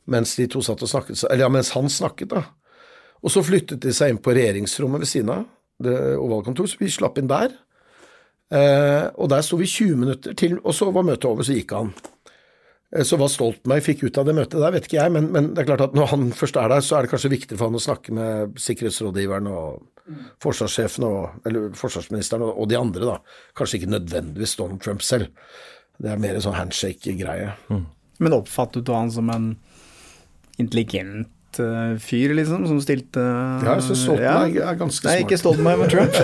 mens 0.10 0.34
de 0.36 0.50
to 0.52 0.60
satt 0.66 0.82
og 0.84 0.90
snakket, 0.92 1.22
eller 1.30 1.46
ja, 1.46 1.52
mens 1.54 1.70
han 1.78 1.86
snakket, 1.88 2.34
da. 2.34 2.42
Og 3.24 3.32
så 3.32 3.44
flyttet 3.46 3.86
de 3.86 3.94
seg 3.96 4.12
inn 4.12 4.20
på 4.20 4.34
regjeringsrommet 4.36 5.06
ved 5.06 5.08
siden 5.08 5.30
av 5.32 5.46
det 5.84 5.96
ovalkontor, 6.20 6.68
så 6.68 6.82
vi 6.82 6.90
slapp 6.92 7.22
inn 7.22 7.30
der. 7.32 7.54
Eh, 8.54 9.06
og 9.16 9.30
der 9.32 9.46
sto 9.46 9.62
vi 9.62 9.70
20 9.70 10.02
minutter 10.02 10.36
til, 10.38 10.58
og 10.60 10.76
så 10.76 10.90
var 10.92 11.06
møtet 11.08 11.30
over, 11.30 11.46
så 11.46 11.56
gikk 11.56 11.72
han. 11.78 11.94
Eh, 12.94 13.04
Så 13.08 13.18
hva 13.20 13.30
Stoltenberg 13.32 13.84
fikk 13.86 14.06
ut 14.08 14.20
av 14.22 14.30
det 14.30 14.36
møtet 14.38 14.60
der, 14.62 14.76
vet 14.76 14.88
ikke 14.90 15.00
jeg, 15.02 15.14
men, 15.16 15.32
men 15.34 15.52
det 15.54 15.64
er 15.64 15.72
klart 15.72 15.86
at 15.88 15.98
når 15.98 16.12
han 16.14 16.30
først 16.38 16.60
er 16.62 16.70
der, 16.72 16.86
så 16.86 16.98
er 16.98 17.06
det 17.06 17.14
kanskje 17.14 17.34
viktigere 17.34 17.60
for 17.60 17.72
han 17.72 17.80
å 17.80 17.84
snakke 17.84 18.16
med 18.16 18.62
sikkerhetsrådgiveren 18.62 19.50
og 19.52 19.90
forsvarssjefen 20.44 21.06
og, 21.08 21.38
eller 21.48 21.70
forsvarsministeren 21.80 22.44
og, 22.46 22.58
og 22.60 22.70
de 22.70 22.80
andre, 22.80 23.08
da. 23.08 23.44
Kanskje 23.58 23.82
ikke 23.82 23.94
nødvendigvis 23.96 24.58
Donald 24.60 24.84
Trump 24.84 25.06
selv. 25.06 25.32
Det 26.02 26.12
er 26.12 26.20
mer 26.22 26.38
en 26.38 26.44
sånn 26.44 26.58
handshake-greie. 26.58 27.54
Men 28.24 28.36
oppfattet 28.36 28.86
du 28.86 28.92
han 28.94 29.12
som 29.14 29.30
en 29.34 29.54
intelligent 30.62 31.32
eh, 31.62 31.96
fyr, 32.02 32.34
liksom, 32.38 32.64
som 32.70 32.80
stilte 32.82 33.22
Ja, 33.22 33.76
så 33.84 33.96
Stoltenberg 33.98 34.56
ja. 34.58 34.70
er 34.72 34.78
ganske 34.80 35.10
Nei, 35.10 35.18
ikke 35.26 35.38
Stoltenberg, 35.40 35.84
men 35.84 35.92
Trump. 35.92 36.18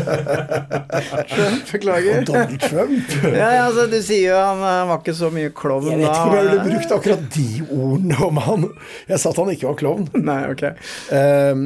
Trump, 1.34 1.74
beklager. 1.74 2.24
Donald 2.28 2.64
Trump? 2.64 3.14
Ja, 3.24 3.50
ja, 3.56 3.66
altså, 3.68 3.86
du 3.92 4.00
sier 4.06 4.32
jo 4.32 4.40
han 4.40 4.64
eh, 4.64 4.82
var 4.92 5.04
ikke 5.04 5.16
så 5.20 5.32
mye 5.34 5.54
klovn 5.56 5.92
Jeg 5.92 6.02
vet 6.02 6.10
ikke 6.10 6.26
om 6.26 6.38
jeg 6.38 6.48
ville 6.48 6.66
brukt 6.70 6.96
akkurat 6.98 7.28
de 7.36 7.48
ordene 7.68 8.20
om 8.30 8.42
han. 8.48 8.68
Jeg 9.12 9.22
sa 9.22 9.34
at 9.34 9.42
han 9.44 9.54
ikke 9.54 9.70
var 9.70 9.80
klovn. 9.84 10.10
Nei, 10.30 10.40
ok. 10.54 10.66
Um, 11.14 11.66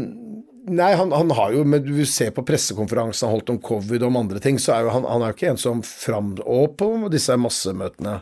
nei, 0.71 0.93
han, 0.99 1.11
han 1.15 1.35
har 1.35 1.53
jo 1.55 1.65
Men 1.67 1.83
du 1.85 2.05
ser 2.09 2.31
på 2.35 2.45
pressekonferansen 2.47 3.27
han 3.27 3.37
holdt 3.37 3.53
om 3.53 3.61
covid 3.63 4.01
og 4.01 4.09
om 4.11 4.23
andre 4.23 4.41
ting, 4.43 4.61
så 4.61 4.77
er 4.77 4.87
jo 4.87 4.95
han, 4.95 5.07
han 5.09 5.23
er 5.25 5.33
jo 5.33 5.39
ikke 5.39 5.53
en 5.53 5.61
som 5.61 5.83
fram... 5.87 6.35
Og 6.43 6.75
på 6.79 6.89
disse 7.13 7.37
massemøtene 7.39 8.19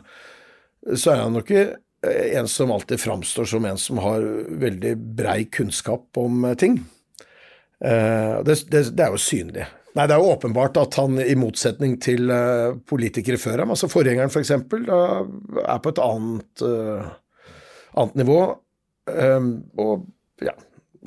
så 0.98 1.12
er 1.14 1.20
han 1.22 1.38
jo 1.38 1.44
ikke 1.44 1.66
en 2.02 2.48
som 2.48 2.70
alltid 2.70 3.00
framstår 3.00 3.44
som 3.44 3.64
en 3.64 3.78
som 3.78 3.98
har 4.02 4.24
veldig 4.48 4.96
brei 4.96 5.44
kunnskap 5.44 6.18
om 6.18 6.44
eh, 6.44 6.54
ting. 6.54 6.80
Eh, 7.84 8.42
det, 8.42 8.56
det, 8.70 8.82
det 8.96 9.04
er 9.06 9.14
jo 9.14 9.22
synlig. 9.22 9.66
Nei, 9.92 10.06
Det 10.08 10.14
er 10.16 10.22
jo 10.22 10.32
åpenbart 10.32 10.78
at 10.80 10.96
han, 10.96 11.20
i 11.20 11.36
motsetning 11.36 11.98
til 12.02 12.30
eh, 12.32 12.74
politikere 12.88 13.38
før 13.40 13.62
ham, 13.62 13.74
altså 13.74 13.90
forgjengeren 13.92 14.32
f.eks., 14.32 14.54
for 14.70 14.92
er 15.62 15.82
på 15.84 15.92
et 15.92 16.02
annet, 16.02 16.64
eh, 16.66 17.10
annet 18.00 18.20
nivå. 18.22 18.38
Um, 19.02 19.48
og 19.82 20.04
ja, 20.42 20.54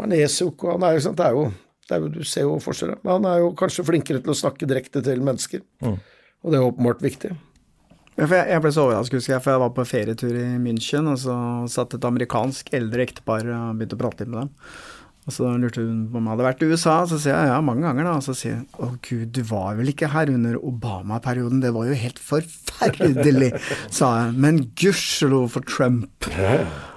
han 0.01 0.11
leser 0.11 0.43
jo 0.45 0.51
ikke, 0.51 0.73
han 0.75 0.83
er 0.83 0.99
sånn, 1.01 1.15
det 1.17 1.25
er 1.25 1.37
jo, 1.37 1.45
det 1.87 1.95
er 1.95 2.03
jo 2.03 2.11
Du 2.11 2.21
ser 2.27 2.43
jo 2.45 2.59
forskjellen. 2.61 2.99
Men 3.01 3.17
han 3.17 3.27
er 3.31 3.41
jo 3.41 3.53
kanskje 3.57 3.87
flinkere 3.87 4.21
til 4.21 4.35
å 4.35 4.37
snakke 4.37 4.67
direkte 4.69 5.01
til 5.05 5.23
mennesker. 5.23 5.63
Og 5.85 6.51
det 6.51 6.59
er 6.59 6.67
åpenbart 6.67 7.01
viktig. 7.01 7.31
Jeg, 8.16 8.32
jeg 8.32 8.63
ble 8.63 8.72
så 8.72 8.86
overrasket, 8.86 9.20
husker 9.20 9.34
jeg, 9.36 9.43
for 9.43 9.51
jeg 9.51 9.61
var 9.66 9.72
på 9.76 9.88
ferietur 9.89 10.36
i 10.39 10.49
München, 10.61 11.09
og 11.11 11.18
så 11.20 11.38
satt 11.72 11.97
et 11.97 12.05
amerikansk 12.07 12.72
eldre 12.78 13.03
ektepar 13.03 13.43
og 13.51 13.80
begynte 13.80 13.97
å 13.97 14.03
prate 14.05 14.24
litt 14.24 14.32
med 14.32 14.45
dem. 14.45 14.53
Og 15.26 15.34
så 15.34 15.47
lurte 15.57 15.82
hun 15.82 16.03
på 16.13 16.20
om 16.20 16.28
jeg 16.28 16.36
hadde 16.36 16.45
vært 16.45 16.59
i 16.61 16.68
USA, 16.70 16.95
så 17.09 17.18
sier 17.18 17.34
jeg 17.34 17.49
ja, 17.49 17.57
mange 17.66 17.82
ganger, 17.82 18.05
da. 18.05 18.13
Og 18.20 18.26
så 18.28 18.36
sier 18.38 18.59
hun 18.59 18.66
å 18.78 18.91
gud, 19.07 19.32
du 19.34 19.41
var 19.49 19.74
vel 19.80 19.89
ikke 19.89 20.11
her 20.13 20.30
under 20.30 20.59
Obama-perioden, 20.61 21.63
det 21.63 21.72
var 21.74 21.89
jo 21.89 21.97
helt 21.97 22.22
forferdelig, 22.22 23.49
sa 23.97 24.11
jeg. 24.20 24.36
Men 24.45 24.61
gudskjelov 24.78 25.49
for 25.55 25.66
Trump. 25.66 26.30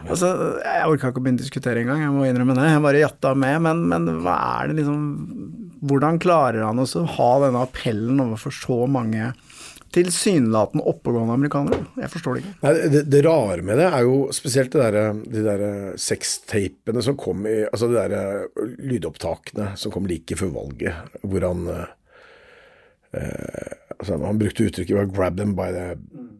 Altså, 0.05 0.35
jeg 0.61 0.93
orka 0.93 1.09
ikke 1.09 1.23
å 1.23 1.25
begynne 1.25 1.41
å 1.41 1.47
diskutere 1.47 1.83
engang, 1.83 2.05
jeg 2.05 2.14
må 2.14 2.29
innrømme 2.29 2.59
det. 2.59 2.69
Jeg 2.69 2.85
bare 2.85 3.03
jatta 3.03 3.33
med, 3.47 3.62
men, 3.64 3.83
men 3.95 4.11
hva 4.27 4.37
er 4.59 4.71
det 4.71 4.83
liksom 4.83 5.09
Hvordan 5.89 6.16
klarer 6.19 6.64
han 6.66 6.81
også 6.83 7.05
å 7.05 7.11
ha 7.14 7.27
denne 7.45 7.61
appellen 7.62 8.19
overfor 8.19 8.51
så 8.51 8.81
mange 8.91 9.29
tilsynelatende 9.95 10.84
oppegående 10.91 11.34
amerikanere? 11.34 11.80
Jeg 12.03 12.12
forstår 12.12 12.36
det 12.36 12.43
ikke. 12.43 12.55
Nei, 12.64 12.72
det, 12.95 13.03
det 13.12 13.22
rare 13.26 13.64
med 13.66 13.80
det 13.80 13.89
er 13.89 14.07
jo 14.07 14.16
spesielt 14.36 14.74
det 14.74 14.84
der, 14.84 15.20
de 15.36 15.45
der 15.47 15.64
sextapene 16.01 17.05
som 17.05 17.18
kom 17.20 17.47
i 17.49 17.59
Altså 17.68 17.89
de 17.91 17.99
der 17.99 18.49
lydopptakene 18.78 19.72
som 19.80 19.95
kom 19.95 20.09
like 20.11 20.36
før 20.39 20.53
valget, 20.55 21.18
hvor 21.22 21.47
han 21.49 21.68
eh, 21.74 21.84
eh, 23.20 23.76
altså 23.99 24.18
Han 24.24 24.41
brukte 24.41 24.68
uttrykket 24.68 25.12
'grab 25.12 25.36
them 25.36 25.55
by 25.57 25.70
the 25.74 25.95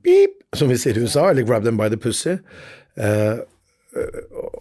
beep', 0.05 0.43
som 0.55 0.69
vi 0.69 0.77
sier 0.79 0.97
i 0.97 1.05
USA, 1.05 1.31
eller 1.31 1.45
'grab 1.45 1.65
them 1.65 1.79
by 1.79 1.89
the 1.89 2.01
pussy'. 2.01 2.39
Eh, 2.97 3.39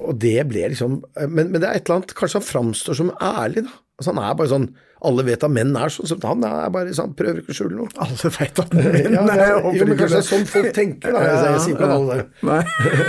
og 0.08 0.16
det 0.22 0.40
ble 0.50 0.70
liksom 0.72 1.02
men, 1.28 1.52
men 1.52 1.60
det 1.62 1.68
er 1.68 1.78
et 1.78 1.90
eller 1.90 2.00
annet 2.00 2.14
Kanskje 2.16 2.40
han 2.40 2.48
framstår 2.48 2.98
som 2.98 3.12
ærlig, 3.22 3.66
da. 3.68 3.74
Altså 3.98 4.14
Han 4.14 4.20
er 4.22 4.36
bare 4.38 4.50
sånn 4.52 4.66
Alle 5.08 5.24
vet 5.26 5.44
at 5.46 5.54
menn 5.54 5.72
er 5.78 5.90
sånn. 5.94 6.08
Så 6.10 6.18
han 6.22 6.44
er 6.46 6.70
bare 6.74 6.94
sånn, 6.94 7.16
prøver 7.18 7.40
ikke 7.42 7.54
å 7.54 7.58
skjule 7.58 7.78
noe. 7.80 7.90
Alle 8.02 8.32
vet 8.38 8.62
at 8.62 8.76
Ja, 9.18 9.24
er 9.34 9.52
jo, 9.56 9.72
men 9.74 9.98
kanskje 9.98 9.98
det 9.98 10.08
det. 10.14 10.20
er 10.20 10.28
sånn 10.30 10.46
folk 10.50 10.70
tenker, 10.78 11.14
da. 11.14 11.24
Jeg, 11.26 11.42
jeg 11.48 11.64
sier 11.66 11.76
ikke 11.76 11.88
at 11.88 11.96
alle. 11.96 12.18
Nei. 12.50 12.62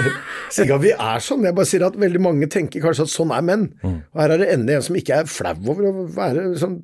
Sier 0.52 0.64
ikke 0.66 0.78
at 0.78 0.84
vi 0.84 0.92
er 0.96 1.24
sånn, 1.24 1.46
jeg 1.48 1.56
bare 1.56 1.68
sier 1.68 1.84
at 1.88 1.96
veldig 2.00 2.22
mange 2.24 2.48
tenker 2.52 2.84
kanskje 2.84 3.04
at 3.08 3.12
sånn 3.12 3.32
er 3.36 3.44
menn. 3.44 3.64
Og 3.84 4.20
her 4.20 4.34
er 4.36 4.42
det 4.42 4.50
endelig 4.54 4.78
en 4.78 4.84
som 4.88 4.98
ikke 5.00 5.22
er 5.22 5.28
flau 5.28 5.54
over 5.72 5.88
å 5.90 6.04
være, 6.16 6.44
sånn, 6.60 6.78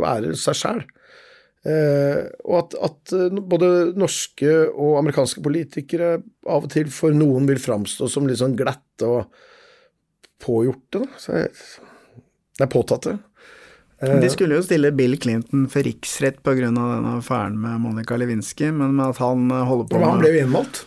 være 0.00 0.32
seg 0.40 0.58
sjæl. 0.60 0.82
Eh, 1.68 2.20
og 2.46 2.54
at, 2.62 2.76
at 2.86 3.12
eh, 3.16 3.40
både 3.52 3.70
norske 3.98 4.52
og 4.70 4.98
amerikanske 5.00 5.42
politikere 5.44 6.14
av 6.48 6.68
og 6.68 6.72
til 6.72 6.88
for 6.94 7.16
noen 7.16 7.48
vil 7.50 7.60
framstå 7.60 8.08
som 8.12 8.28
litt 8.28 8.40
sånn 8.40 8.56
glatte 8.56 9.08
og 9.08 9.40
pågjorte. 10.44 11.02
Da. 11.02 11.18
Så 11.20 11.34
jeg, 11.36 11.50
det 12.58 12.66
er 12.66 12.72
påtatte. 12.72 13.16
De 13.98 14.28
skulle 14.30 14.54
jo 14.54 14.62
stille 14.62 14.92
Bill 14.94 15.16
Clinton 15.18 15.64
for 15.70 15.82
riksrett 15.82 16.38
pga. 16.46 16.68
denne 16.68 17.16
affæren 17.16 17.56
med 17.58 17.80
Monica 17.82 18.16
Lewinsky, 18.16 18.70
men 18.70 18.94
med 18.94 19.08
at 19.10 19.18
han 19.22 19.50
holder 19.50 19.88
på 19.90 19.98
Men 19.98 20.12
han 20.12 20.22
ble 20.22 20.30
jo 20.36 20.44
innmalt, 20.44 20.84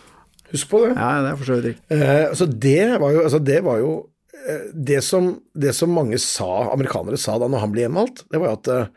Husk 0.52 0.68
på 0.68 0.82
det. 0.84 0.94
Ja, 0.96 1.12
det 1.24 1.30
er 1.30 1.38
for 1.40 1.48
så 1.48 1.58
vidt 1.58 1.70
riktig. 1.70 1.96
Eh, 1.96 2.32
så 2.36 2.46
det 2.46 2.80
var 3.00 3.14
jo, 3.14 3.22
altså 3.24 3.40
det, 3.40 3.60
var 3.64 3.78
jo 3.80 3.92
eh, 4.36 4.66
det, 4.74 5.00
som, 5.04 5.30
det 5.56 5.72
som 5.76 5.94
mange 5.96 6.20
sa, 6.20 6.50
amerikanere 6.74 7.20
sa 7.20 7.38
da 7.40 7.48
når 7.48 7.64
han 7.64 7.72
ble 7.72 7.86
innmalt 7.88 8.24
det 8.28 8.40
var 8.40 8.52
jo 8.52 8.58
at 8.58 8.72
eh, 8.72 8.90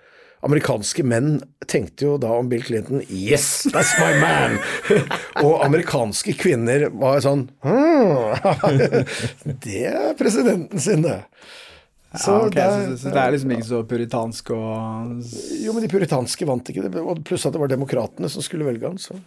amerikanske 0.45 1.05
menn 1.07 1.37
tenkte 1.71 2.09
jo 2.09 2.17
da 2.21 2.33
om 2.37 2.49
Bill 2.51 2.63
Clinton 2.65 3.01
Yes, 3.07 3.65
that's 3.71 3.95
my 4.01 4.11
man! 4.19 4.59
og 5.45 5.63
amerikanske 5.65 6.35
kvinner 6.37 6.89
var 6.93 7.23
sånn 7.23 7.47
«Hmm, 7.63 8.35
Det 9.65 9.85
er 9.89 10.11
presidenten 10.19 10.81
sin, 10.81 11.07
det. 11.07 11.21
Så 12.21 12.31
ja, 12.31 12.45
okay. 12.45 12.55
det 12.55 12.65
er- 12.65 12.85
så, 12.91 12.97
så 13.01 13.13
det 13.15 13.21
er 13.23 13.31
liksom 13.35 13.51
ikke 13.55 13.67
så 13.69 13.79
puritansk 13.89 14.51
og 14.55 15.15
Jo, 15.63 15.73
men 15.75 15.83
de 15.85 15.89
puritanske 15.91 16.47
vant 16.47 16.69
ikke, 16.71 16.85
det, 16.87 17.01
og 17.01 17.23
pluss 17.27 17.45
at 17.45 17.53
det 17.55 17.61
var 17.61 17.71
demokratene 17.71 18.29
som 18.31 18.41
skulle 18.45 18.65
velge 18.67 18.87
han. 18.87 18.97
Så. 19.01 19.17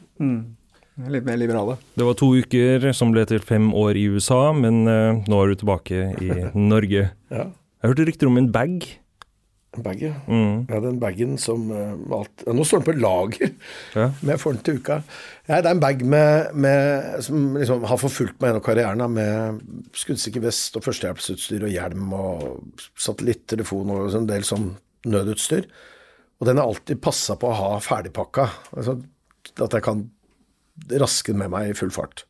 litt 1.08 1.24
mer 1.24 1.36
liberale. 1.38 1.76
Det 1.94 2.04
var 2.08 2.16
to 2.18 2.32
uker 2.34 2.88
som 2.96 3.12
ble 3.14 3.22
til 3.30 3.38
fem 3.38 3.68
år 3.72 3.94
i 4.00 4.08
USA, 4.10 4.52
men 4.52 4.80
uh, 4.88 5.20
nå 5.30 5.42
er 5.44 5.52
du 5.52 5.60
tilbake 5.60 6.00
i 6.18 6.30
Norge. 6.72 7.10
Ja. 7.30 7.44
Jeg 7.78 7.92
hørte 7.92 8.06
rykter 8.08 8.26
om 8.26 8.38
en 8.40 8.50
bag. 8.50 8.86
Bag. 9.82 10.02
Mm. 10.26 10.66
ja. 10.68 10.80
Den 10.84 11.00
bagen 11.02 11.36
som 11.40 11.68
eh, 11.74 11.94
alt 12.14 12.44
Nå 12.46 12.64
står 12.66 12.82
den 12.82 12.88
på 12.88 12.96
lager, 13.00 13.52
Ja. 13.94 14.10
får 14.42 14.56
den 14.56 14.62
til 14.66 14.80
uka. 14.82 15.00
Ja, 15.48 15.60
det 15.62 15.70
er 15.70 15.74
en 15.76 15.82
bag 15.82 16.04
med, 16.04 16.54
med, 16.54 17.08
som 17.24 17.56
liksom 17.56 17.86
har 17.88 18.00
forfulgt 18.00 18.38
meg 18.40 18.52
gjennom 18.52 18.64
karrieren, 18.66 19.04
med 19.14 19.62
skuddsikker 19.96 20.44
vest 20.44 20.76
og 20.76 20.84
førstehjelpsutstyr 20.86 21.64
og 21.66 21.72
hjelm 21.72 22.12
og 22.16 22.84
satellittelefon 22.98 23.94
og 23.94 24.18
en 24.18 24.28
del 24.28 24.46
sånn 24.46 24.70
nødutstyr. 25.08 25.66
Og 26.38 26.46
den 26.46 26.60
har 26.60 26.68
alltid 26.70 27.00
passa 27.02 27.34
på 27.38 27.50
å 27.50 27.58
ha 27.58 27.70
ferdigpakka, 27.82 28.46
altså, 28.76 28.98
at 29.58 29.74
jeg 29.74 29.84
kan 29.86 30.06
raske 31.00 31.32
den 31.32 31.40
med 31.42 31.50
meg 31.54 31.72
i 31.72 31.76
full 31.78 31.90
fart. 31.94 32.27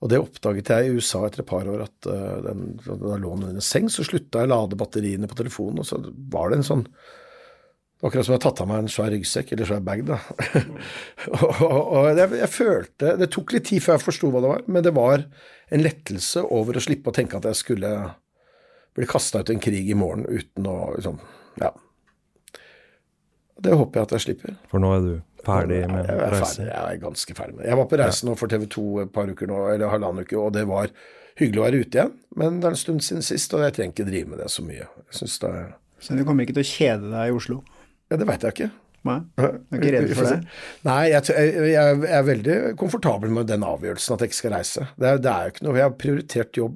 Og 0.00 0.08
det 0.08 0.20
oppdaget 0.20 0.70
jeg 0.72 0.88
i 0.88 0.92
USA 0.96 1.26
etter 1.26 1.42
et 1.42 1.48
par 1.50 1.68
år, 1.68 1.82
at 1.84 2.08
uh, 2.08 2.38
den, 2.46 2.74
da 2.86 3.18
lå 3.20 3.34
den 3.36 3.50
under 3.50 3.64
seng, 3.64 3.90
så 3.92 4.04
slutta 4.06 4.40
jeg 4.40 4.48
å 4.48 4.54
lade 4.54 4.78
batteriene 4.80 5.28
på 5.28 5.36
telefonen, 5.36 5.82
og 5.82 5.88
så 5.88 6.00
var 6.32 6.50
det 6.50 6.60
en 6.60 6.70
sånn 6.72 6.86
Akkurat 8.00 8.24
som 8.24 8.32
jeg 8.32 8.38
har 8.38 8.44
tatt 8.46 8.60
av 8.64 8.68
meg 8.70 8.78
en 8.80 8.86
svær 8.88 9.10
ryggsekk, 9.12 9.50
eller 9.52 9.68
svær 9.68 9.82
bag, 9.84 10.06
da. 10.08 10.16
og 11.36 11.58
og 11.68 12.06
jeg, 12.16 12.30
jeg 12.40 12.48
følte 12.48 13.10
Det 13.20 13.28
tok 13.34 13.52
litt 13.52 13.66
tid 13.68 13.84
før 13.84 13.98
jeg 13.98 14.04
forsto 14.06 14.30
hva 14.32 14.40
det 14.40 14.52
var, 14.54 14.62
men 14.72 14.86
det 14.86 14.94
var 14.96 15.26
en 15.68 15.84
lettelse 15.84 16.46
over 16.48 16.78
å 16.78 16.82
slippe 16.86 17.12
å 17.12 17.16
tenke 17.18 17.36
at 17.36 17.50
jeg 17.50 17.58
skulle 17.60 17.90
bli 18.96 19.08
kasta 19.10 19.42
ut 19.42 19.52
i 19.52 19.58
en 19.58 19.60
krig 19.62 19.92
i 19.92 19.98
morgen 19.98 20.24
uten 20.24 20.70
å 20.70 20.78
liksom 20.96 21.20
Ja. 21.60 21.74
Det 23.60 23.76
håper 23.76 24.00
jeg 24.00 24.08
at 24.08 24.16
jeg 24.16 24.24
slipper. 24.24 24.56
For 24.72 24.80
nå 24.80 24.94
er 24.96 25.04
du 25.04 25.12
ferdig 25.46 25.80
med 25.90 26.06
Jeg 26.08 26.16
er 26.18 26.30
reisen. 26.34 26.64
ferdig, 26.64 26.66
jeg 26.72 26.94
er 26.96 27.00
ganske 27.04 27.34
ferdig 27.38 27.54
med 27.56 27.62
det. 27.64 27.70
Jeg 27.70 27.78
var 27.80 27.88
på 27.92 27.98
reise 28.02 28.26
nå 28.28 28.34
for 28.40 28.52
TV 28.52 28.66
2 28.76 28.84
et 29.04 29.12
par 29.14 29.30
uker 29.32 29.46
nå, 29.50 29.60
eller 29.74 29.92
halvannen 29.94 30.26
uke, 30.26 30.36
og 30.38 30.52
det 30.56 30.66
var 30.68 30.90
hyggelig 31.40 31.60
å 31.62 31.64
være 31.68 31.80
ute 31.84 31.98
igjen. 32.00 32.12
Men 32.36 32.60
det 32.60 32.68
er 32.68 32.76
en 32.76 32.80
stund 32.84 33.00
siden 33.06 33.22
sist, 33.24 33.54
og 33.56 33.62
jeg 33.64 33.72
trenger 33.78 33.94
ikke 33.96 34.08
drive 34.10 34.28
med 34.34 34.38
det 34.44 34.50
så 34.52 34.62
mye. 34.66 34.84
Jeg 35.10 35.18
synes 35.22 35.38
det 35.42 35.50
er 35.62 35.66
Så 36.00 36.16
du 36.16 36.24
kommer 36.24 36.44
ikke 36.46 36.56
til 36.58 36.64
å 36.66 36.70
kjede 36.74 37.10
deg 37.12 37.28
i 37.32 37.36
Oslo? 37.36 37.62
Ja, 38.10 38.16
det 38.20 38.26
veit 38.28 38.42
jeg 38.46 38.54
ikke. 38.56 38.70
Nei? 39.08 39.18
Du 39.38 39.42
er 39.46 39.78
ikke 39.78 39.92
redd 39.94 40.10
for 40.18 40.26
det? 40.28 40.38
Nei, 40.84 40.98
jeg, 41.08 41.22
jeg, 41.32 41.70
jeg 41.72 42.10
er 42.18 42.24
veldig 42.26 42.56
komfortabel 42.80 43.30
med 43.32 43.46
den 43.48 43.62
avgjørelsen 43.64 44.12
at 44.16 44.20
jeg 44.26 44.28
ikke 44.32 44.38
skal 44.42 44.54
reise. 44.58 44.86
Det 45.00 45.08
er, 45.08 45.20
det 45.24 45.30
er 45.32 45.46
jo 45.46 45.52
ikke 45.54 45.64
noe 45.68 45.78
Jeg 45.78 45.86
har 45.86 45.94
prioritert 46.02 46.58
jobb 46.60 46.74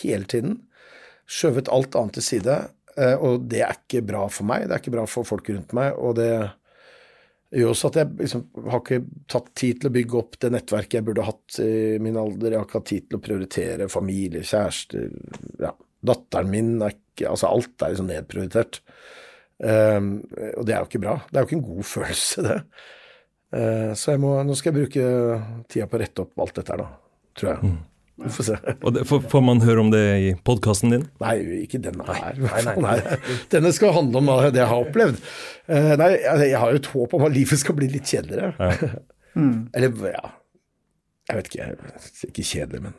hele 0.00 0.24
tiden. 0.32 0.54
Skjøvet 1.28 1.68
alt 1.74 1.96
annet 2.00 2.16
til 2.16 2.24
side. 2.24 2.56
eh, 2.96 3.16
Og 3.20 3.44
det 3.50 3.60
er 3.66 3.76
ikke 3.76 4.00
bra 4.08 4.22
for 4.32 4.48
meg. 4.48 4.64
Det 4.68 4.76
er 4.76 4.80
ikke 4.84 4.94
bra 4.96 5.04
for 5.10 5.28
folk 5.28 5.50
rundt 5.52 5.74
meg. 5.76 5.92
Og 5.98 6.16
det 6.16 6.30
gjør 7.54 7.72
også 7.72 7.90
at 7.92 7.98
jeg 8.00 8.12
liksom 8.18 8.44
har 8.66 8.80
ikke 8.82 9.00
tatt 9.30 9.50
tid 9.58 9.80
til 9.80 9.90
å 9.90 9.94
bygge 9.94 10.18
opp 10.18 10.38
det 10.42 10.50
nettverket 10.54 10.98
jeg 10.98 11.06
burde 11.06 11.26
hatt 11.26 11.58
i 11.62 11.98
min 12.02 12.18
alder. 12.20 12.52
Jeg 12.52 12.60
har 12.60 12.68
ikke 12.68 12.80
hatt 12.80 12.90
tid 12.90 13.06
til 13.06 13.18
å 13.18 13.22
prioritere 13.22 13.90
familie, 13.92 14.46
kjærester 14.46 15.10
ja. 15.62 15.72
Datteren 16.06 16.50
min 16.52 16.74
er 16.84 16.92
ikke 16.92 17.30
Altså, 17.30 17.48
alt 17.48 17.80
er 17.80 17.94
liksom 17.94 18.10
nedprioritert. 18.10 18.82
Um, 19.56 20.18
og 20.52 20.66
det 20.68 20.74
er 20.74 20.82
jo 20.82 20.88
ikke 20.90 21.00
bra. 21.00 21.14
Det 21.30 21.38
er 21.38 21.46
jo 21.46 21.48
ikke 21.48 21.56
en 21.56 21.68
god 21.70 21.86
følelse, 21.94 22.42
det. 22.44 22.56
Uh, 23.56 23.92
så 23.96 24.18
må, 24.20 24.34
nå 24.44 24.56
skal 24.58 24.74
jeg 24.74 24.82
bruke 24.82 25.06
tida 25.72 25.86
på 25.88 25.96
å 25.96 26.02
rette 26.02 26.26
opp 26.26 26.44
alt 26.44 26.58
dette 26.58 26.74
her, 26.74 26.82
da. 26.82 27.22
tror 27.40 27.52
jeg. 27.54 27.70
Vi 28.24 28.30
får 28.32 28.46
se. 28.48 28.56
Og 28.80 28.94
det, 28.96 29.02
får, 29.08 29.20
får 29.28 29.42
man 29.44 29.60
høre 29.60 29.82
om 29.82 29.90
det 29.92 30.02
i 30.24 30.28
podkasten 30.46 30.94
din? 30.94 31.02
Nei, 31.20 31.34
ikke 31.66 31.80
denne 31.84 32.06
her. 32.08 32.38
Nei, 32.40 32.62
nei. 32.64 32.74
Nei, 32.80 33.18
Denne 33.52 33.72
skal 33.76 33.92
handle 33.96 34.22
om 34.22 34.30
det 34.46 34.62
jeg 34.62 34.70
har 34.70 34.86
opplevd. 34.86 35.18
Eh, 35.68 35.92
nei, 36.00 36.08
altså, 36.22 36.46
jeg 36.48 36.62
har 36.62 36.72
jo 36.72 36.80
et 36.80 36.88
håp 36.94 37.16
om 37.18 37.26
at 37.28 37.34
livet 37.36 37.60
skal 37.60 37.76
bli 37.76 37.90
litt 37.92 38.08
kjedeligere. 38.08 38.72
Eller, 39.76 39.92
ja 40.14 40.30
Jeg 41.28 41.36
vet 41.36 41.50
ikke. 41.50 41.66
Ikke 42.30 42.46
kjedelig, 42.48 42.80
men 42.86 42.94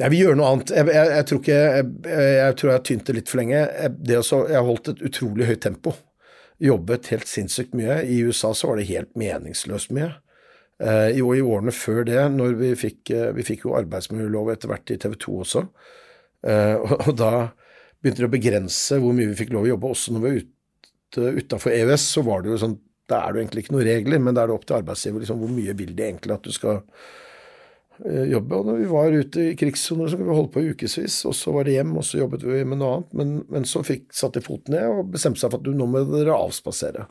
Jeg 0.00 0.10
vil 0.10 0.24
gjøre 0.24 0.38
noe 0.40 0.48
annet. 0.56 0.72
Jeg, 0.74 0.88
jeg, 0.96 1.12
jeg 1.14 1.28
tror 1.30 1.42
ikke 1.44 1.58
jeg, 1.60 1.92
jeg 2.40 2.56
tror 2.58 2.70
jeg 2.72 2.78
har 2.78 2.86
tynt 2.90 3.06
det 3.06 3.16
litt 3.20 3.30
for 3.30 3.42
lenge. 3.42 3.60
Jeg, 3.60 3.92
det 4.08 4.18
også, 4.18 4.40
jeg 4.50 4.58
har 4.58 4.66
holdt 4.66 4.90
et 4.94 5.04
utrolig 5.10 5.46
høyt 5.52 5.62
tempo. 5.68 5.94
Jobbet 6.60 7.12
helt 7.14 7.30
sinnssykt 7.30 7.78
mye. 7.78 8.00
I 8.02 8.18
USA 8.26 8.50
så 8.56 8.72
var 8.72 8.80
det 8.80 8.88
helt 8.90 9.14
meningsløst 9.20 9.94
mye. 9.94 10.10
Eh, 10.80 11.18
og 11.20 11.34
i 11.36 11.42
årene 11.44 11.72
før 11.76 12.06
det, 12.08 12.20
når 12.32 12.54
vi 12.56 12.70
fikk, 12.78 13.10
eh, 13.12 13.30
vi 13.36 13.44
fikk 13.44 13.66
jo 13.66 13.76
arbeidsmiljølov 13.76 14.54
etter 14.54 14.70
hvert 14.70 14.92
i 14.94 14.96
TV 15.00 15.16
2 15.20 15.34
også, 15.44 15.64
eh, 16.48 16.76
og, 16.80 17.10
da 17.20 17.50
begynte 18.00 18.24
det 18.24 18.30
å 18.30 18.32
begrense 18.32 19.00
hvor 19.02 19.12
mye 19.16 19.28
vi 19.28 19.36
fikk 19.42 19.52
lov 19.52 19.68
å 19.68 19.74
jobbe. 19.74 19.90
Også 19.92 20.14
når 20.14 20.22
vi 20.22 20.30
var 20.30 20.38
ute 20.40 21.32
utafor 21.42 21.74
EØS, 21.76 22.06
så 22.14 22.24
var 22.24 22.40
det 22.40 22.54
jo 22.54 22.62
sånn 22.62 22.78
Da 23.10 23.24
er 23.26 23.32
det 23.32 23.40
jo 23.40 23.42
egentlig 23.42 23.62
ikke 23.64 23.72
noen 23.74 23.88
regler, 23.88 24.20
men 24.22 24.36
da 24.36 24.44
er 24.44 24.46
det 24.46 24.54
opp 24.54 24.66
til 24.70 24.76
arbeidsgiver 24.76 25.18
liksom, 25.18 25.40
hvor 25.42 25.48
mye 25.50 25.72
vil 25.74 25.96
de 25.98 26.04
egentlig 26.06 26.30
at 26.30 26.44
du 26.46 26.52
skal 26.54 26.76
jobbe. 28.06 28.54
Og 28.54 28.68
når 28.68 28.76
vi 28.78 28.84
var 28.86 29.16
ute 29.18 29.46
i 29.48 29.56
krigssoner, 29.58 30.06
så 30.06 30.14
kunne 30.14 30.28
vi 30.28 30.36
holde 30.38 30.52
på 30.54 30.62
i 30.62 30.68
ukevis, 30.70 31.16
og 31.26 31.34
så 31.34 31.56
var 31.56 31.66
det 31.66 31.74
hjem, 31.74 31.90
og 31.98 32.06
så 32.06 32.20
jobbet 32.20 32.46
vi 32.46 32.60
med 32.62 32.78
noe 32.78 32.92
annet. 33.00 33.16
Men, 33.18 33.32
men 33.50 33.66
så 33.66 33.82
fikk, 33.82 34.12
satte 34.14 34.38
de 34.38 34.46
foten 34.46 34.76
ned 34.76 34.86
og 34.94 35.10
bestemte 35.10 35.42
seg 35.42 35.50
for 35.50 35.58
at 35.58 35.66
du, 35.66 35.72
nå 35.74 35.90
må 35.90 36.04
dere 36.06 36.38
avspasere. 36.38 37.08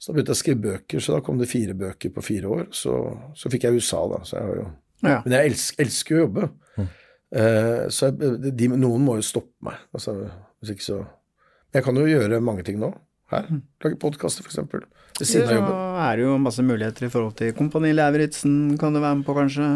Så 0.00 0.10
da 0.10 0.16
begynte 0.16 0.32
jeg 0.32 0.38
å 0.38 0.40
skrive 0.40 0.62
bøker, 0.64 1.02
så 1.04 1.12
da 1.12 1.20
kom 1.24 1.40
det 1.40 1.50
fire 1.50 1.74
bøker 1.76 2.12
på 2.14 2.22
fire 2.24 2.48
år. 2.48 2.62
Så, 2.72 2.94
så 3.36 3.50
fikk 3.52 3.66
jeg 3.68 3.76
USA, 3.76 4.00
da. 4.08 4.22
Så 4.24 4.38
jeg 4.38 4.46
har 4.48 4.62
jo 4.62 4.68
Ja. 5.00 5.18
Men 5.24 5.32
jeg 5.36 5.50
elsker, 5.50 5.82
elsker 5.84 6.14
jo 6.14 6.20
å 6.20 6.24
jobbe. 6.26 6.48
Eh, 7.30 7.84
så 7.94 8.08
jeg, 8.08 8.40
de, 8.58 8.68
noen 8.72 9.04
må 9.04 9.18
jo 9.20 9.26
stoppe 9.28 9.68
meg. 9.68 9.76
Altså, 9.94 10.16
hvis 10.60 10.72
ikke 10.74 10.86
så 10.88 10.98
Jeg 11.70 11.84
kan 11.86 11.94
jo 12.00 12.08
gjøre 12.08 12.40
mange 12.42 12.64
ting 12.66 12.80
nå. 12.80 12.88
Her. 13.30 13.46
Lage 13.84 13.98
podkaster, 14.02 14.42
f.eks. 14.42 14.58
Ved 15.20 15.28
siden 15.28 15.52
av 15.60 15.68
Så 15.68 15.76
er 16.02 16.16
det 16.18 16.24
jo 16.24 16.32
masse 16.42 16.64
muligheter 16.66 17.06
i 17.06 17.10
forhold 17.12 17.36
til 17.38 17.52
Kompani 17.54 17.92
Lauritzen, 17.94 18.56
kan 18.80 18.96
du 18.96 18.98
være 18.98 19.20
med 19.20 19.28
på 19.28 19.36
kanskje? 19.36 19.68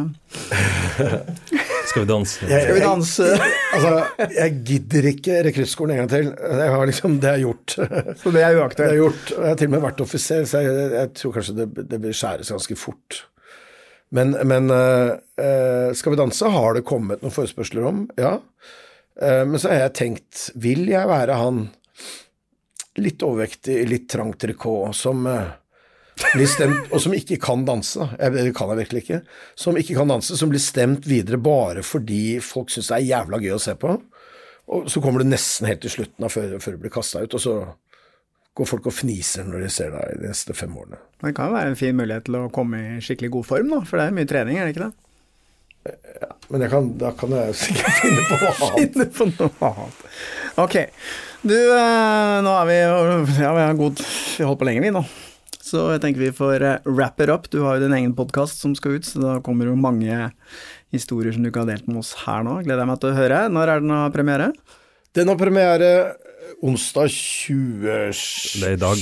Skal 1.89 2.03
vi 2.05 2.09
danse? 2.09 2.47
Jeg- 2.49 2.62
Skal 2.64 2.74
vi 2.74 2.80
danse? 2.85 3.26
Altså, 3.74 4.28
jeg 4.35 4.55
gidder 4.64 5.07
ikke 5.11 5.37
rekruttskolen 5.49 5.91
en 5.95 6.01
gang 6.03 6.11
til. 6.11 6.30
Jeg 6.62 6.70
har 6.74 6.87
liksom, 6.89 7.18
det 7.20 7.30
er 7.30 7.43
gjort. 7.45 7.74
Så 7.76 8.32
det 8.32 8.41
er 8.43 8.49
Det 8.51 8.57
er 8.57 8.61
uaktuelt. 8.62 8.97
gjort. 8.99 9.30
Jeg 9.37 9.49
har 9.49 9.55
til 9.61 9.66
og 9.68 9.74
med 9.76 9.85
vært 9.85 10.01
offiser, 10.05 10.45
så 10.49 10.62
jeg, 10.64 10.91
jeg 10.95 11.12
tror 11.20 11.32
kanskje 11.37 11.57
det, 11.61 11.68
det 11.91 12.01
vil 12.03 12.16
skjæres 12.16 12.51
ganske 12.55 12.76
fort. 12.80 13.20
Men, 14.14 14.30
men 14.47 14.70
uh, 14.70 15.16
uh, 15.41 15.93
Skal 15.97 16.14
vi 16.14 16.20
danse 16.20 16.51
har 16.55 16.74
det 16.76 16.85
kommet 16.87 17.22
noen 17.24 17.35
forespørsler 17.35 17.87
om, 17.89 18.05
ja. 18.20 18.37
Uh, 19.20 19.43
men 19.49 19.59
så 19.59 19.68
har 19.72 19.85
jeg 19.89 19.95
tenkt, 19.99 20.49
vil 20.55 20.87
jeg 20.91 21.09
være 21.11 21.35
han 21.41 21.64
litt 23.03 23.22
overvektig, 23.26 23.80
litt 23.91 24.09
trangt 24.12 24.39
trikot, 24.45 24.95
som 24.95 25.24
blir 25.26 25.51
stemt, 26.48 26.90
og 26.92 27.00
som 27.02 27.14
ikke 27.16 27.38
kan 27.42 27.64
danse, 27.66 28.08
jeg, 28.18 28.34
det 28.34 28.54
kan 28.56 28.70
jeg 28.72 28.80
virkelig 28.84 29.04
ikke, 29.04 29.20
som 29.58 29.78
ikke 29.78 29.96
kan 29.98 30.12
danse, 30.14 30.36
som 30.38 30.50
blir 30.52 30.62
stemt 30.62 31.08
videre 31.10 31.40
bare 31.42 31.82
fordi 31.86 32.38
folk 32.44 32.70
syns 32.72 32.90
det 32.92 32.98
er 33.00 33.08
jævla 33.10 33.40
gøy 33.42 33.54
å 33.56 33.62
se 33.62 33.74
på. 33.78 33.96
Og 34.74 34.86
så 34.88 35.02
kommer 35.04 35.20
du 35.20 35.28
nesten 35.28 35.68
helt 35.68 35.82
til 35.84 35.92
slutten 35.92 36.24
av 36.24 36.32
før, 36.32 36.54
før 36.62 36.76
du 36.76 36.84
blir 36.84 36.94
kasta 36.94 37.24
ut, 37.24 37.34
og 37.36 37.42
så 37.42 37.56
går 38.54 38.68
folk 38.70 38.86
og 38.88 38.94
fniser 38.94 39.46
når 39.48 39.66
de 39.66 39.70
ser 39.74 39.90
deg 39.92 40.20
de 40.22 40.30
neste 40.30 40.54
fem 40.56 40.72
årene. 40.78 41.00
Det 41.20 41.34
kan 41.36 41.50
jo 41.50 41.56
være 41.58 41.72
en 41.72 41.80
fin 41.80 41.96
mulighet 41.98 42.28
til 42.28 42.38
å 42.38 42.50
komme 42.54 42.80
i 42.94 43.02
skikkelig 43.02 43.32
god 43.34 43.48
form, 43.50 43.74
da, 43.74 43.80
for 43.88 44.00
det 44.00 44.06
er 44.06 44.16
mye 44.16 44.30
trening, 44.30 44.60
er 44.60 44.68
det 44.68 44.76
ikke 44.76 44.86
det? 44.86 44.92
Men 46.48 46.64
jeg 46.64 46.72
kan, 46.72 46.88
da 47.00 47.10
kan 47.18 47.34
jeg 47.36 47.56
sikkert 47.60 47.98
finne 48.04 48.24
på 48.30 48.38
noe 48.40 48.54
annet. 48.54 48.94
Finne 48.94 49.06
på 49.18 49.26
noe 49.32 49.68
annet. 49.68 50.02
Ok. 50.64 50.76
Du, 51.44 51.56
eh, 51.56 52.36
nå 52.46 52.52
er 52.56 52.68
vi 52.70 52.76
Ja, 52.80 53.50
vi 53.52 53.64
har 53.66 53.74
god 53.76 53.98
Vi 54.00 54.40
har 54.40 54.48
holdt 54.48 54.62
på 54.62 54.68
lenge, 54.68 54.80
vi 54.80 54.92
nå. 54.94 55.02
Så 55.64 55.86
jeg 55.94 56.02
tenker 56.02 56.20
vi 56.26 56.34
får 56.36 56.64
eh, 56.66 56.88
wrap 56.90 57.22
it 57.24 57.32
up. 57.32 57.48
Du 57.48 57.62
har 57.64 57.78
jo 57.78 57.86
din 57.86 57.96
egen 57.96 58.12
podkast 58.16 58.60
som 58.60 58.74
skal 58.76 58.98
ut, 58.98 59.08
så 59.08 59.22
da 59.22 59.34
kommer 59.44 59.70
jo 59.70 59.78
mange 59.80 60.28
historier 60.92 61.32
som 61.32 61.44
du 61.44 61.48
ikke 61.48 61.62
har 61.64 61.70
delt 61.72 61.88
med 61.88 62.02
oss 62.02 62.12
her 62.26 62.44
nå. 62.44 62.58
Gleder 62.66 62.84
jeg 62.84 62.90
meg 62.92 63.00
til 63.00 63.12
å 63.12 63.18
høre. 63.18 63.40
Når 63.52 63.72
er 63.72 63.84
den 63.84 63.94
av 63.96 64.10
premiere? 64.14 64.50
Den 65.16 65.30
har 65.30 65.40
premiere 65.40 65.90
onsdag 66.64 67.09
20... 67.11 68.12
Det 68.61 68.68
er 68.68 68.74
i 68.76 68.80
dag. 68.80 69.01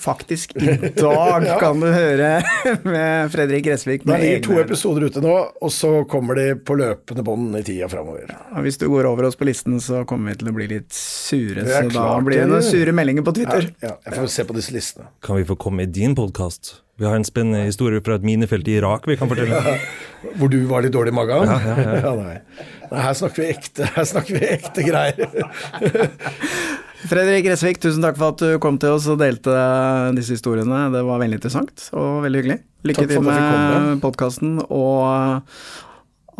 Faktisk 0.00 0.54
i 0.56 0.76
dag 0.96 1.46
kan 1.62 1.80
du 1.82 1.88
høre 1.92 2.30
med 2.94 3.32
Fredrik 3.32 3.66
Gressvik. 3.66 4.06
Det 4.08 4.18
ligger 4.22 4.44
to 4.46 4.58
episoder 4.62 5.08
ute 5.08 5.22
nå, 5.24 5.34
og 5.60 5.72
så 5.74 5.90
kommer 6.08 6.38
de 6.38 6.46
på 6.56 6.76
løpende 6.80 7.24
bånd 7.26 7.58
i 7.60 7.64
tida 7.66 7.88
framover. 7.92 8.32
Ja, 8.32 8.62
Hvis 8.64 8.80
du 8.80 8.88
går 8.92 9.10
over 9.10 9.28
oss 9.28 9.36
på 9.36 9.48
listen, 9.48 9.80
så 9.84 10.04
kommer 10.08 10.32
vi 10.32 10.40
til 10.42 10.52
å 10.52 10.56
bli 10.56 10.70
litt 10.72 10.92
sure. 10.96 11.66
Det 11.66 11.68
er 11.68 11.90
Så 11.90 11.96
da 11.98 12.06
blir 12.24 12.44
det 12.44 12.48
noen 12.52 12.64
sure 12.66 12.96
meldinger 12.96 13.26
på 13.26 13.36
Twitter. 13.36 13.68
ja, 13.84 13.98
jeg 14.06 14.16
får 14.20 14.32
se 14.38 14.48
på 14.48 14.56
disse 14.56 14.72
listene. 14.76 15.10
Kan 15.24 15.40
vi 15.40 15.48
få 15.48 15.58
komme 15.60 15.84
i 15.84 15.90
din 15.90 16.16
podkast? 16.18 16.78
Vi 17.00 17.08
har 17.08 17.16
en 17.16 17.24
spennende 17.24 17.64
historie 17.66 18.00
fra 18.04 18.14
et 18.18 18.24
minefelt 18.24 18.68
i 18.68 18.76
Irak 18.78 19.08
vi 19.08 19.16
kan 19.18 19.28
fortelle. 19.30 19.58
Hvor 20.38 20.52
du 20.52 20.60
var 20.70 20.84
litt 20.84 20.92
dårlig 20.94 21.10
i 21.10 21.16
magen? 21.16 21.48
Ja, 21.50 22.12
nei. 22.14 22.36
nei, 22.36 22.36
her 22.92 23.14
snakker 23.16 23.42
vi 23.42 23.50
ekte, 23.54 23.86
her 23.96 24.06
snakker 24.08 24.38
vi 24.38 24.48
ekte 24.56 24.84
greier. 24.86 25.28
Fredrik 27.10 27.44
Gressvik, 27.48 27.80
tusen 27.82 28.04
takk 28.04 28.18
for 28.18 28.30
at 28.34 28.42
du 28.42 28.58
kom 28.62 28.76
til 28.78 28.94
oss 28.94 29.08
og 29.10 29.18
delte 29.18 29.52
disse 30.14 30.36
historiene. 30.36 30.84
Det 30.94 31.02
var 31.06 31.22
veldig 31.22 31.40
interessant 31.40 31.88
og 31.98 32.22
veldig 32.26 32.42
hyggelig. 32.42 32.58
Lykke 32.86 33.06
til 33.10 33.24
med 33.26 34.02
podkasten 34.02 34.60
og 34.68 35.42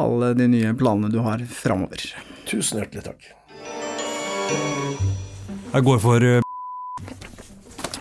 alle 0.02 0.32
de 0.38 0.46
nye 0.52 0.72
planene 0.78 1.10
du 1.12 1.18
har 1.24 1.42
framover. 1.50 2.04
Tusen 2.46 2.78
hjertelig 2.82 3.04
takk. 3.08 3.26
Jeg 5.72 5.86
går 5.86 6.00
for 6.02 6.20
eh, 6.26 6.42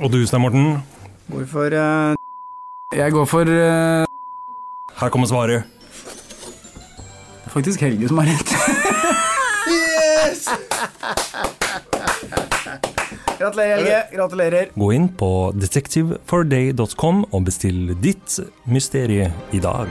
Og 0.03 0.09
du, 0.11 0.19
Stein 0.27 0.43
Morten? 0.43 0.81
Går 1.31 1.45
for 1.47 1.75
Jeg 2.91 3.13
går 3.15 3.29
for 3.31 3.47
eh, 3.47 4.09
Her 4.99 5.13
kommer 5.13 5.29
svaret. 5.31 5.80
Faktisk 7.53 7.81
Helge 7.85 8.07
som 8.11 8.21
har 8.21 8.31
rett. 8.31 8.53
yes! 9.71 10.47
Gratulerer, 13.41 13.75
Helge. 13.75 14.03
Gratulerer. 14.13 14.69
Gå 14.75 14.91
inn 14.93 15.07
på 15.17 15.29
detectiveforday.com 15.57 17.23
og 17.31 17.45
bestill 17.47 17.95
ditt 18.03 18.37
mysterie 18.69 19.31
i 19.51 19.61
dag. 19.63 19.89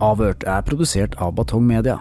Avhørt 0.00 0.46
er 0.48 0.62
produsert 0.64 1.18
av 1.20 1.34
Batong 1.36 1.66
Media. 1.66 1.98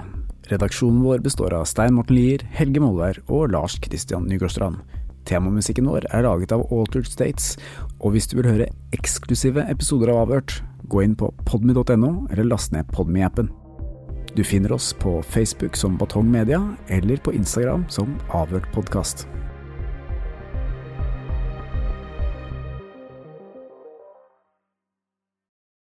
Redaksjonen 0.50 1.02
vår 1.04 1.20
består 1.26 1.52
av 1.58 1.66
Stein 1.68 1.98
Morten 1.98 2.16
Lier, 2.16 2.46
Helge 2.56 2.80
Molvær 2.80 3.20
og 3.28 3.52
Lars 3.52 3.76
Christian 3.84 4.30
Nygårdstrand. 4.30 4.80
Temamusikken 5.28 5.90
vår 5.90 6.08
er 6.14 6.24
laget 6.24 6.54
av 6.56 6.64
Altered 6.72 7.10
States, 7.10 7.58
og 8.00 8.16
hvis 8.16 8.30
du 8.32 8.38
vil 8.40 8.48
høre 8.48 8.70
eksklusive 8.96 9.66
episoder 9.72 10.14
av 10.14 10.24
Avhørt, 10.24 10.60
gå 10.90 11.04
inn 11.04 11.18
på 11.20 11.32
podmy.no, 11.50 12.30
eller 12.32 12.48
last 12.48 12.74
ned 12.76 12.88
Podmy-appen. 12.96 13.52
Du 14.38 14.44
finner 14.46 14.72
oss 14.76 14.94
på 14.94 15.20
Facebook 15.26 15.76
som 15.76 15.98
Batong 16.00 16.30
Media, 16.32 16.62
eller 16.88 17.18
på 17.18 17.34
Instagram 17.36 17.86
som 17.92 18.16
Avhørt 18.30 18.70
podkast. 18.76 19.28